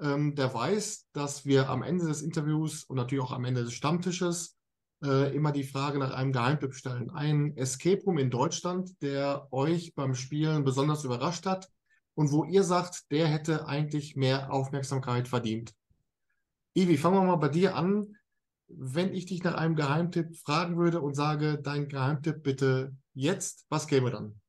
ähm, 0.00 0.34
der 0.34 0.54
weiß, 0.54 1.08
dass 1.12 1.44
wir 1.44 1.68
am 1.68 1.82
Ende 1.82 2.06
des 2.06 2.22
Interviews 2.22 2.84
und 2.84 2.96
natürlich 2.96 3.22
auch 3.22 3.32
am 3.32 3.44
Ende 3.44 3.64
des 3.64 3.74
Stammtisches 3.74 4.56
äh, 5.04 5.36
immer 5.36 5.52
die 5.52 5.62
Frage 5.62 5.98
nach 5.98 6.14
einem 6.14 6.32
Geheimtipp 6.32 6.72
stellen. 6.72 7.10
Ein 7.10 7.54
Escape 7.58 8.02
Room 8.04 8.16
in 8.16 8.30
Deutschland, 8.30 9.02
der 9.02 9.46
euch 9.50 9.94
beim 9.94 10.14
Spielen 10.14 10.64
besonders 10.64 11.04
überrascht 11.04 11.44
hat 11.44 11.68
und 12.14 12.32
wo 12.32 12.44
ihr 12.44 12.62
sagt, 12.62 13.10
der 13.10 13.26
hätte 13.26 13.66
eigentlich 13.66 14.16
mehr 14.16 14.52
Aufmerksamkeit 14.52 15.28
verdient. 15.28 15.74
Ivi, 16.74 16.96
fangen 16.96 17.16
wir 17.16 17.22
mal 17.22 17.36
bei 17.36 17.48
dir 17.48 17.76
an. 17.76 18.16
Wenn 18.66 19.12
ich 19.12 19.26
dich 19.26 19.44
nach 19.44 19.54
einem 19.54 19.76
Geheimtipp 19.76 20.36
fragen 20.36 20.76
würde 20.76 21.00
und 21.00 21.14
sage, 21.14 21.60
dein 21.60 21.88
Geheimtipp 21.88 22.42
bitte 22.42 22.96
jetzt, 23.12 23.66
was 23.68 23.86
käme 23.86 24.10
dann? 24.10 24.40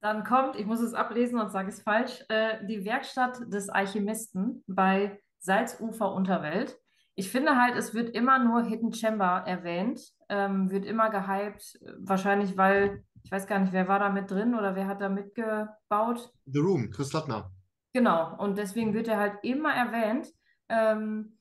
Dann 0.00 0.24
kommt, 0.24 0.56
ich 0.56 0.66
muss 0.66 0.80
es 0.80 0.92
ablesen 0.92 1.40
und 1.40 1.50
sage 1.50 1.68
es 1.68 1.80
falsch, 1.80 2.22
äh, 2.28 2.66
die 2.66 2.84
Werkstatt 2.84 3.40
des 3.50 3.70
Alchemisten 3.70 4.62
bei 4.66 5.18
Salzufer 5.38 6.12
Unterwelt. 6.12 6.78
Ich 7.14 7.30
finde 7.30 7.56
halt, 7.56 7.76
es 7.76 7.94
wird 7.94 8.14
immer 8.14 8.38
nur 8.38 8.64
Hidden 8.64 8.92
Chamber 8.92 9.44
erwähnt, 9.46 10.02
ähm, 10.28 10.70
wird 10.70 10.84
immer 10.84 11.10
gehypt, 11.10 11.78
wahrscheinlich 11.96 12.56
weil 12.58 13.04
ich 13.24 13.32
weiß 13.32 13.46
gar 13.46 13.58
nicht, 13.58 13.72
wer 13.72 13.88
war 13.88 13.98
da 13.98 14.10
mit 14.10 14.30
drin 14.30 14.54
oder 14.54 14.74
wer 14.76 14.86
hat 14.86 15.00
da 15.00 15.08
mitgebaut? 15.08 16.32
The 16.46 16.58
Room, 16.58 16.90
Chris 16.90 17.12
Lattner. 17.12 17.50
Genau, 17.94 18.36
und 18.38 18.58
deswegen 18.58 18.92
wird 18.92 19.08
er 19.08 19.18
halt 19.18 19.38
immer 19.42 19.72
erwähnt. 19.72 20.28
Ähm, 20.68 21.38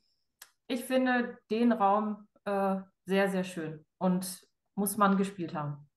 ich 0.67 0.85
finde 0.85 1.37
den 1.51 1.71
Raum 1.71 2.27
äh, 2.45 2.77
sehr, 3.05 3.29
sehr 3.29 3.43
schön 3.43 3.85
und 3.97 4.47
muss 4.75 4.97
man 4.97 5.17
gespielt 5.17 5.53
haben. 5.53 5.89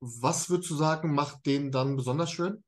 Was 0.00 0.48
würdest 0.48 0.70
du 0.70 0.76
sagen, 0.76 1.14
macht 1.14 1.44
den 1.44 1.70
dann 1.70 1.96
besonders 1.96 2.30
schön? 2.30 2.62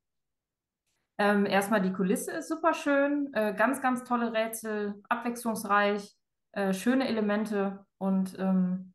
Ähm, 1.18 1.46
erstmal 1.46 1.80
die 1.80 1.92
Kulisse 1.92 2.32
ist 2.32 2.48
super 2.48 2.74
schön, 2.74 3.30
äh, 3.34 3.54
ganz, 3.54 3.80
ganz 3.80 4.04
tolle 4.04 4.32
Rätsel, 4.32 5.02
abwechslungsreich, 5.08 6.16
äh, 6.52 6.72
schöne 6.72 7.08
Elemente 7.08 7.84
und 7.98 8.38
ähm, 8.38 8.94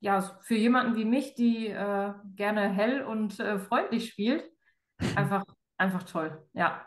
ja, 0.00 0.20
für 0.42 0.56
jemanden 0.56 0.96
wie 0.96 1.04
mich, 1.04 1.34
die 1.34 1.68
äh, 1.68 2.12
gerne 2.34 2.68
hell 2.68 3.02
und 3.02 3.40
äh, 3.40 3.58
freundlich 3.58 4.10
spielt, 4.10 4.50
einfach, 5.16 5.44
einfach 5.76 6.02
toll. 6.04 6.46
Ja. 6.52 6.86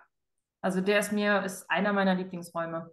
Also 0.61 0.81
der 0.81 0.99
ist 0.99 1.11
mir, 1.11 1.43
ist 1.43 1.69
einer 1.69 1.93
meiner 1.93 2.15
Lieblingsräume. 2.15 2.91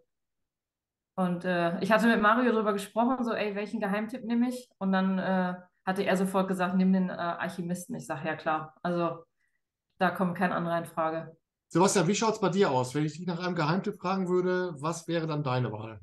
Und 1.17 1.45
äh, 1.45 1.81
ich 1.81 1.91
hatte 1.91 2.07
mit 2.07 2.21
Mario 2.21 2.53
darüber 2.53 2.73
gesprochen, 2.73 3.25
so, 3.25 3.33
ey, 3.33 3.55
welchen 3.55 3.81
Geheimtipp 3.81 4.25
nehme 4.25 4.49
ich? 4.51 4.69
Und 4.79 4.93
dann 4.93 5.19
äh, 5.19 5.55
hatte 5.85 6.03
er 6.03 6.17
sofort 6.17 6.47
gesagt, 6.49 6.77
nimm 6.77 6.93
den 6.93 7.09
äh, 7.09 7.13
Alchemisten. 7.13 7.97
Ich 7.97 8.07
sage, 8.07 8.29
ja 8.29 8.37
klar. 8.37 8.75
Also 8.83 9.25
Da 9.99 10.11
kommt 10.11 10.37
kein 10.37 10.53
anderer 10.53 10.79
in 10.79 10.85
Frage. 10.85 11.37
Sebastian, 11.69 12.07
wie 12.07 12.15
schaut 12.15 12.35
es 12.35 12.41
bei 12.41 12.51
dir 12.51 12.71
aus? 12.71 12.95
Wenn 12.95 13.05
ich 13.05 13.17
dich 13.17 13.27
nach 13.27 13.45
einem 13.45 13.57
Geheimtipp 13.57 13.97
fragen 13.97 14.29
würde, 14.29 14.75
was 14.79 15.09
wäre 15.09 15.27
dann 15.27 15.43
deine 15.43 15.73
Wahl? 15.73 16.01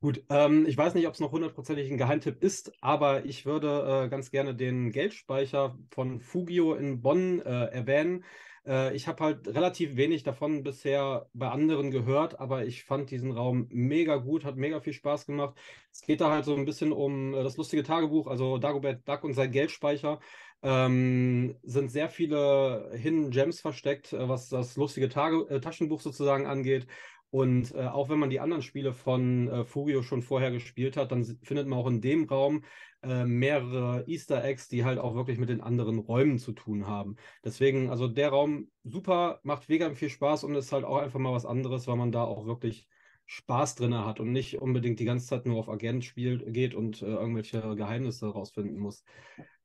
Gut, 0.00 0.22
ähm, 0.30 0.64
ich 0.68 0.76
weiß 0.76 0.94
nicht, 0.94 1.08
ob 1.08 1.14
es 1.14 1.20
noch 1.20 1.32
hundertprozentig 1.32 1.90
ein 1.90 1.98
Geheimtipp 1.98 2.40
ist, 2.42 2.72
aber 2.80 3.24
ich 3.24 3.46
würde 3.46 4.04
äh, 4.04 4.08
ganz 4.08 4.30
gerne 4.30 4.54
den 4.54 4.92
Geldspeicher 4.92 5.76
von 5.90 6.20
Fugio 6.20 6.74
in 6.74 7.02
Bonn 7.02 7.40
äh, 7.40 7.64
erwähnen. 7.66 8.24
Äh, 8.64 8.94
ich 8.94 9.08
habe 9.08 9.24
halt 9.24 9.48
relativ 9.48 9.96
wenig 9.96 10.22
davon 10.22 10.62
bisher 10.62 11.28
bei 11.32 11.48
anderen 11.48 11.90
gehört, 11.90 12.38
aber 12.38 12.64
ich 12.64 12.84
fand 12.84 13.10
diesen 13.10 13.32
Raum 13.32 13.66
mega 13.70 14.16
gut, 14.16 14.44
hat 14.44 14.54
mega 14.56 14.78
viel 14.80 14.92
Spaß 14.92 15.26
gemacht. 15.26 15.58
Es 15.90 16.02
geht 16.02 16.20
da 16.20 16.30
halt 16.30 16.44
so 16.44 16.54
ein 16.54 16.64
bisschen 16.64 16.92
um 16.92 17.34
äh, 17.34 17.42
das 17.42 17.56
lustige 17.56 17.82
Tagebuch, 17.82 18.28
also 18.28 18.58
Dagobert 18.58 19.08
Duck 19.08 19.24
und 19.24 19.34
sein 19.34 19.50
Geldspeicher. 19.50 20.20
Ähm, 20.62 21.56
sind 21.62 21.90
sehr 21.90 22.08
viele 22.08 22.90
Hidden 22.94 23.30
Gems 23.30 23.60
versteckt, 23.60 24.12
äh, 24.12 24.28
was 24.28 24.48
das 24.48 24.76
lustige 24.76 25.08
Tage, 25.08 25.46
äh, 25.48 25.60
Taschenbuch 25.60 26.00
sozusagen 26.00 26.46
angeht. 26.46 26.86
Und 27.30 27.74
äh, 27.74 27.86
auch 27.86 28.08
wenn 28.08 28.18
man 28.18 28.30
die 28.30 28.40
anderen 28.40 28.62
Spiele 28.62 28.92
von 28.92 29.48
äh, 29.48 29.64
Fugio 29.64 30.02
schon 30.02 30.22
vorher 30.22 30.50
gespielt 30.50 30.96
hat, 30.96 31.12
dann 31.12 31.24
findet 31.42 31.68
man 31.68 31.78
auch 31.78 31.86
in 31.86 32.00
dem 32.00 32.24
Raum 32.24 32.64
äh, 33.02 33.24
mehrere 33.24 34.04
Easter 34.06 34.42
Eggs, 34.42 34.68
die 34.68 34.84
halt 34.84 34.98
auch 34.98 35.14
wirklich 35.14 35.38
mit 35.38 35.50
den 35.50 35.60
anderen 35.60 35.98
Räumen 35.98 36.38
zu 36.38 36.52
tun 36.52 36.86
haben. 36.86 37.16
Deswegen, 37.44 37.90
also 37.90 38.08
der 38.08 38.30
Raum 38.30 38.70
super, 38.82 39.40
macht 39.42 39.68
mega 39.68 39.92
viel 39.94 40.08
Spaß 40.08 40.44
und 40.44 40.54
ist 40.54 40.72
halt 40.72 40.84
auch 40.84 40.96
einfach 40.96 41.18
mal 41.18 41.32
was 41.34 41.44
anderes, 41.44 41.86
weil 41.86 41.96
man 41.96 42.12
da 42.12 42.24
auch 42.24 42.46
wirklich 42.46 42.88
Spaß 43.26 43.74
drin 43.74 43.94
hat 43.94 44.20
und 44.20 44.32
nicht 44.32 44.58
unbedingt 44.58 44.98
die 45.00 45.04
ganze 45.04 45.26
Zeit 45.26 45.44
nur 45.44 45.58
auf 45.58 45.68
Agent 45.68 46.04
spielt, 46.04 46.50
geht 46.54 46.74
und 46.74 47.02
äh, 47.02 47.06
irgendwelche 47.06 47.76
Geheimnisse 47.76 48.26
herausfinden 48.26 48.78
muss. 48.78 49.04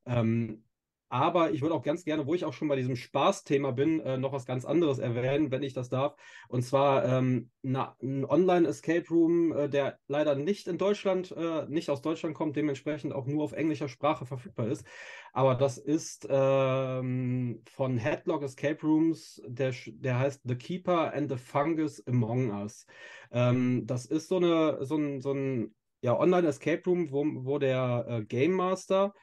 Ähm, 0.06 0.66
aber 1.14 1.52
ich 1.52 1.62
würde 1.62 1.76
auch 1.76 1.84
ganz 1.84 2.06
gerne, 2.06 2.26
wo 2.26 2.34
ich 2.34 2.44
auch 2.44 2.54
schon 2.54 2.68
bei 2.68 2.76
diesem 2.76 2.96
Spaßthema 2.96 3.70
bin, 3.70 4.00
äh, 4.00 4.18
noch 4.18 4.34
was 4.34 4.48
ganz 4.48 4.66
anderes 4.66 4.98
erwähnen, 4.98 5.52
wenn 5.52 5.62
ich 5.62 5.74
das 5.74 5.88
darf. 5.88 6.16
Und 6.48 6.64
zwar 6.64 7.06
ähm, 7.06 7.52
na, 7.62 7.96
ein 8.02 8.26
Online-Escape 8.26 9.08
Room, 9.12 9.52
äh, 9.52 9.70
der 9.70 10.00
leider 10.08 10.34
nicht 10.34 10.68
in 10.68 10.80
Deutschland, 10.80 11.32
äh, 11.38 11.68
nicht 11.68 11.92
aus 11.92 12.02
Deutschland 12.02 12.34
kommt, 12.34 12.56
dementsprechend 12.56 13.14
auch 13.14 13.28
nur 13.28 13.44
auf 13.44 13.52
englischer 13.52 13.90
Sprache 13.90 14.26
verfügbar 14.26 14.70
ist. 14.70 14.88
Aber 15.34 15.54
das 15.54 15.78
ist 15.78 16.28
ähm, 16.32 17.62
von 17.70 18.00
Headlock 18.00 18.42
Escape 18.42 18.82
Rooms, 18.82 19.40
der, 19.46 19.72
der 19.86 20.18
heißt 20.18 20.42
The 20.46 20.56
Keeper 20.56 21.14
and 21.14 21.30
the 21.30 21.38
Fungus 21.38 22.02
Among 22.08 22.50
Us. 22.60 22.88
Ähm, 23.32 23.86
das 23.86 24.08
ist 24.08 24.30
so, 24.30 24.38
eine, 24.38 24.84
so 24.84 24.96
ein, 24.96 25.22
so 25.22 25.32
ein 25.32 25.76
ja, 26.02 26.18
Online-Escape 26.18 26.82
Room, 26.88 27.12
wo, 27.12 27.24
wo 27.46 27.60
der 27.60 28.04
äh, 28.10 28.26
Game 28.26 28.54
Master 28.54 29.14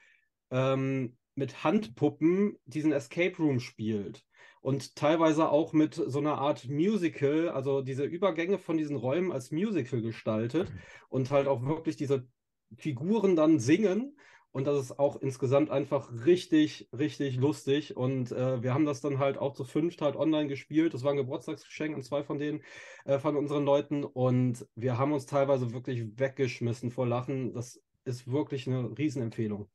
ähm, 0.53 1.17
mit 1.35 1.65
Handpuppen 1.65 2.57
diesen 2.65 2.93
Escape 2.93 3.37
Room 3.39 3.61
spielt. 3.61 4.25
Und 4.61 4.95
teilweise 4.95 5.49
auch 5.49 5.73
mit 5.73 5.95
so 5.95 6.19
einer 6.19 6.39
Art 6.39 6.69
Musical, 6.69 7.49
also 7.49 7.81
diese 7.81 8.05
Übergänge 8.05 8.59
von 8.59 8.77
diesen 8.77 8.97
Räumen 8.97 9.33
als 9.33 9.51
Musical 9.51 10.03
gestaltet 10.03 10.71
und 11.09 11.31
halt 11.31 11.47
auch 11.47 11.65
wirklich 11.65 11.97
diese 11.97 12.29
Figuren 12.77 13.37
dann 13.37 13.59
singen. 13.59 14.17
Und 14.53 14.67
das 14.67 14.81
ist 14.81 14.99
auch 14.99 15.23
insgesamt 15.23 15.71
einfach 15.71 16.11
richtig, 16.27 16.89
richtig 16.93 17.37
lustig. 17.37 17.97
Und 17.97 18.33
äh, 18.33 18.63
wir 18.63 18.75
haben 18.75 18.85
das 18.85 19.01
dann 19.01 19.19
halt 19.19 19.39
auch 19.39 19.55
zu 19.55 19.65
fünft 19.65 20.03
halt 20.03 20.17
online 20.17 20.49
gespielt. 20.49 20.93
Das 20.93 21.05
war 21.05 21.13
ein 21.13 21.17
Geburtstagsgeschenk 21.17 21.95
an 21.95 22.03
zwei 22.03 22.25
von 22.25 22.39
denen, 22.39 22.63
äh, 23.05 23.19
von 23.21 23.37
unseren 23.37 23.65
Leuten. 23.65 24.03
Und 24.05 24.67
wir 24.75 24.99
haben 24.99 25.13
uns 25.13 25.27
teilweise 25.27 25.73
wirklich 25.73 26.19
weggeschmissen 26.19 26.91
vor 26.91 27.07
Lachen. 27.07 27.55
Das 27.55 27.81
ist 28.05 28.31
wirklich 28.31 28.67
eine 28.67 28.99
Riesenempfehlung. 28.99 29.71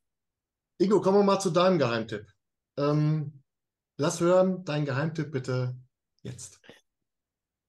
Ingo, 0.78 1.02
kommen 1.02 1.20
wir 1.20 1.24
mal 1.24 1.40
zu 1.40 1.52
deinem 1.52 1.80
Geheimtipp. 1.80 2.28
Ähm, 2.78 3.42
lass 3.98 4.20
hören, 4.20 4.66
dein 4.66 4.86
Geheimtipp 4.86 5.32
bitte 5.32 5.76
jetzt. 6.22 6.60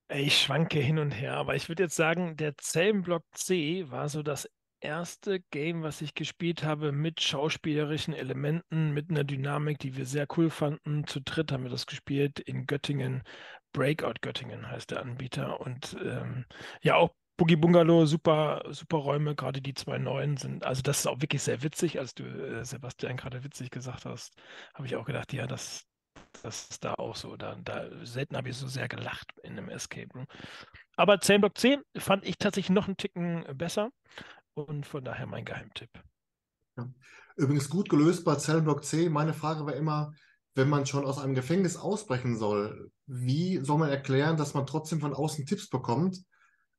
Ich 0.08 0.40
schwanke 0.40 0.78
hin 0.78 0.98
und 0.98 1.10
her, 1.10 1.34
aber 1.34 1.56
ich 1.56 1.68
würde 1.68 1.84
jetzt 1.84 1.96
sagen, 1.96 2.36
der 2.36 2.56
Zellenblock 2.56 3.24
C 3.32 3.90
war 3.90 4.08
so 4.08 4.22
das 4.22 4.48
erste 4.80 5.40
Game, 5.50 5.82
was 5.82 6.00
ich 6.00 6.14
gespielt 6.14 6.62
habe 6.62 6.92
mit 6.92 7.20
schauspielerischen 7.20 8.14
Elementen, 8.14 8.92
mit 8.92 9.10
einer 9.10 9.24
Dynamik, 9.24 9.78
die 9.78 9.96
wir 9.96 10.06
sehr 10.06 10.26
cool 10.36 10.50
fanden. 10.50 11.06
Zu 11.06 11.20
dritt 11.20 11.50
haben 11.50 11.64
wir 11.64 11.70
das 11.70 11.86
gespielt 11.86 12.38
in 12.40 12.66
Göttingen. 12.66 13.22
Breakout 13.72 14.20
Göttingen 14.20 14.70
heißt 14.70 14.90
der 14.90 15.02
Anbieter. 15.02 15.60
Und 15.60 15.96
ähm, 16.04 16.44
ja, 16.82 16.96
auch 16.96 17.14
Boogie 17.36 17.56
Bungalow, 17.56 18.06
super, 18.06 18.62
super 18.70 18.98
Räume, 18.98 19.34
gerade 19.34 19.60
die 19.60 19.74
zwei 19.74 19.98
neuen 19.98 20.36
sind. 20.36 20.64
Also, 20.64 20.82
das 20.82 21.00
ist 21.00 21.06
auch 21.06 21.20
wirklich 21.20 21.42
sehr 21.42 21.62
witzig, 21.62 21.98
als 21.98 22.14
du, 22.14 22.24
äh, 22.24 22.64
Sebastian, 22.64 23.16
gerade 23.16 23.44
witzig 23.44 23.70
gesagt 23.70 24.06
hast, 24.06 24.34
habe 24.74 24.86
ich 24.86 24.96
auch 24.96 25.04
gedacht, 25.04 25.32
ja, 25.32 25.46
das, 25.46 25.84
das 26.42 26.68
ist 26.70 26.84
da 26.84 26.94
auch 26.94 27.14
so. 27.14 27.36
Da, 27.36 27.56
da 27.62 27.88
selten 28.04 28.36
habe 28.36 28.48
ich 28.48 28.56
so 28.56 28.68
sehr 28.68 28.88
gelacht 28.88 29.32
in 29.42 29.52
einem 29.52 29.68
Escape 29.68 30.08
Room. 30.14 30.26
Aber 30.96 31.20
10 31.20 31.40
Block 31.40 31.58
10 31.58 31.82
fand 31.96 32.24
ich 32.24 32.38
tatsächlich 32.38 32.74
noch 32.74 32.86
einen 32.86 32.96
Ticken 32.96 33.44
besser 33.54 33.90
und 34.54 34.86
von 34.86 35.04
daher 35.04 35.26
mein 35.26 35.44
Geheimtipp. 35.44 35.90
Ja. 36.78 36.88
Übrigens 37.36 37.68
gut 37.68 37.90
gelöst 37.90 38.24
bei 38.24 38.36
Zellenblock 38.36 38.84
C. 38.84 39.10
Meine 39.10 39.34
Frage 39.34 39.66
war 39.66 39.74
immer, 39.74 40.12
wenn 40.54 40.70
man 40.70 40.86
schon 40.86 41.04
aus 41.04 41.18
einem 41.18 41.34
Gefängnis 41.34 41.76
ausbrechen 41.76 42.38
soll, 42.38 42.90
wie 43.06 43.58
soll 43.58 43.78
man 43.78 43.90
erklären, 43.90 44.38
dass 44.38 44.54
man 44.54 44.66
trotzdem 44.66 45.00
von 45.00 45.12
außen 45.12 45.44
Tipps 45.44 45.68
bekommt? 45.68 46.24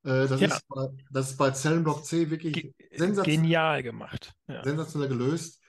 Äh, 0.03 0.27
das, 0.27 0.39
ja. 0.39 0.47
ist 0.47 0.67
bei, 0.67 0.87
das 1.11 1.31
ist 1.31 1.37
bei 1.37 1.51
Zellenblock 1.51 2.05
C 2.05 2.29
wirklich 2.29 2.53
Ge 2.53 2.73
sensationell, 2.91 3.41
genial 3.41 3.83
gemacht. 3.83 4.33
Ja. 4.47 4.63
Sensationell 4.63 5.09
gelöst. 5.09 5.61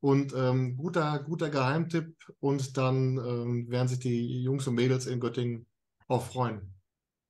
Und 0.00 0.34
ähm, 0.34 0.76
guter, 0.76 1.18
guter 1.20 1.50
Geheimtipp. 1.50 2.14
Und 2.40 2.76
dann 2.76 3.16
ähm, 3.18 3.70
werden 3.70 3.88
sich 3.88 3.98
die 3.98 4.42
Jungs 4.42 4.66
und 4.66 4.74
Mädels 4.74 5.06
in 5.06 5.20
Göttingen 5.20 5.66
auch 6.08 6.24
freuen. 6.24 6.74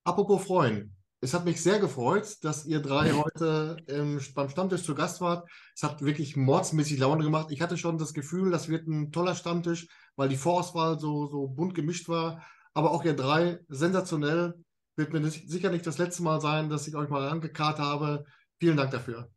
Apropos 0.05 0.44
freuen. 0.44 0.94
Es 1.20 1.34
hat 1.34 1.44
mich 1.44 1.61
sehr 1.61 1.80
gefreut, 1.80 2.36
dass 2.42 2.64
ihr 2.64 2.80
drei 2.80 3.12
heute 3.24 3.76
ähm, 3.88 4.20
beim 4.34 4.49
Stammtisch 4.49 4.84
zu 4.84 4.94
Gast 4.94 5.20
wart. 5.20 5.49
Es 5.74 5.82
hat 5.82 6.03
wirklich 6.03 6.36
mordsmäßig 6.36 6.99
Laune 6.99 7.24
gemacht. 7.24 7.49
Ich 7.51 7.61
hatte 7.61 7.76
schon 7.76 7.99
das 7.99 8.14
Gefühl, 8.14 8.51
das 8.51 8.68
wird 8.68 8.86
ein 8.86 9.11
toller 9.11 9.34
Stammtisch, 9.34 9.88
weil 10.16 10.28
die 10.28 10.36
Vorauswahl 10.36 10.99
so, 10.99 11.26
so 11.26 11.49
bunt 11.49 11.74
gemischt 11.74 12.09
war. 12.09 12.42
Aber 12.72 12.92
auch 12.92 13.05
ihr 13.05 13.14
drei 13.14 13.59
sensationell 13.68 14.55
wird 14.99 15.12
mir 15.12 15.20
nicht, 15.20 15.49
sicher 15.49 15.70
nicht 15.70 15.86
das 15.86 15.99
letzte 15.99 16.22
Mal 16.22 16.40
sein, 16.40 16.68
dass 16.68 16.86
ich 16.86 16.96
euch 16.96 17.09
mal 17.09 17.28
angekarrt 17.28 17.78
habe. 17.78 18.26
Vielen 18.59 18.76
Dank 18.76 18.90
dafür. 18.90 19.30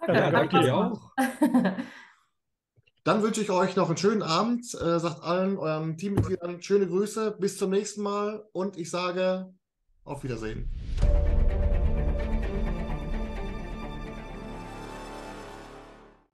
Danke, 0.00 0.20
ja, 0.20 0.30
danke 0.30 0.60
dir 0.60 0.76
auch. 0.76 1.12
Dann 3.04 3.22
wünsche 3.22 3.40
ich 3.40 3.50
euch 3.50 3.76
noch 3.76 3.88
einen 3.88 3.96
schönen 3.96 4.22
Abend. 4.22 4.66
Äh, 4.74 4.98
sagt 5.00 5.22
allen 5.22 5.56
euren 5.56 5.96
Teammitgliedern 5.96 6.62
schöne 6.62 6.86
Grüße. 6.86 7.36
Bis 7.38 7.56
zum 7.56 7.70
nächsten 7.70 8.02
Mal 8.02 8.44
und 8.52 8.76
ich 8.76 8.90
sage 8.90 9.54
auf 10.04 10.22
Wiedersehen. 10.22 10.68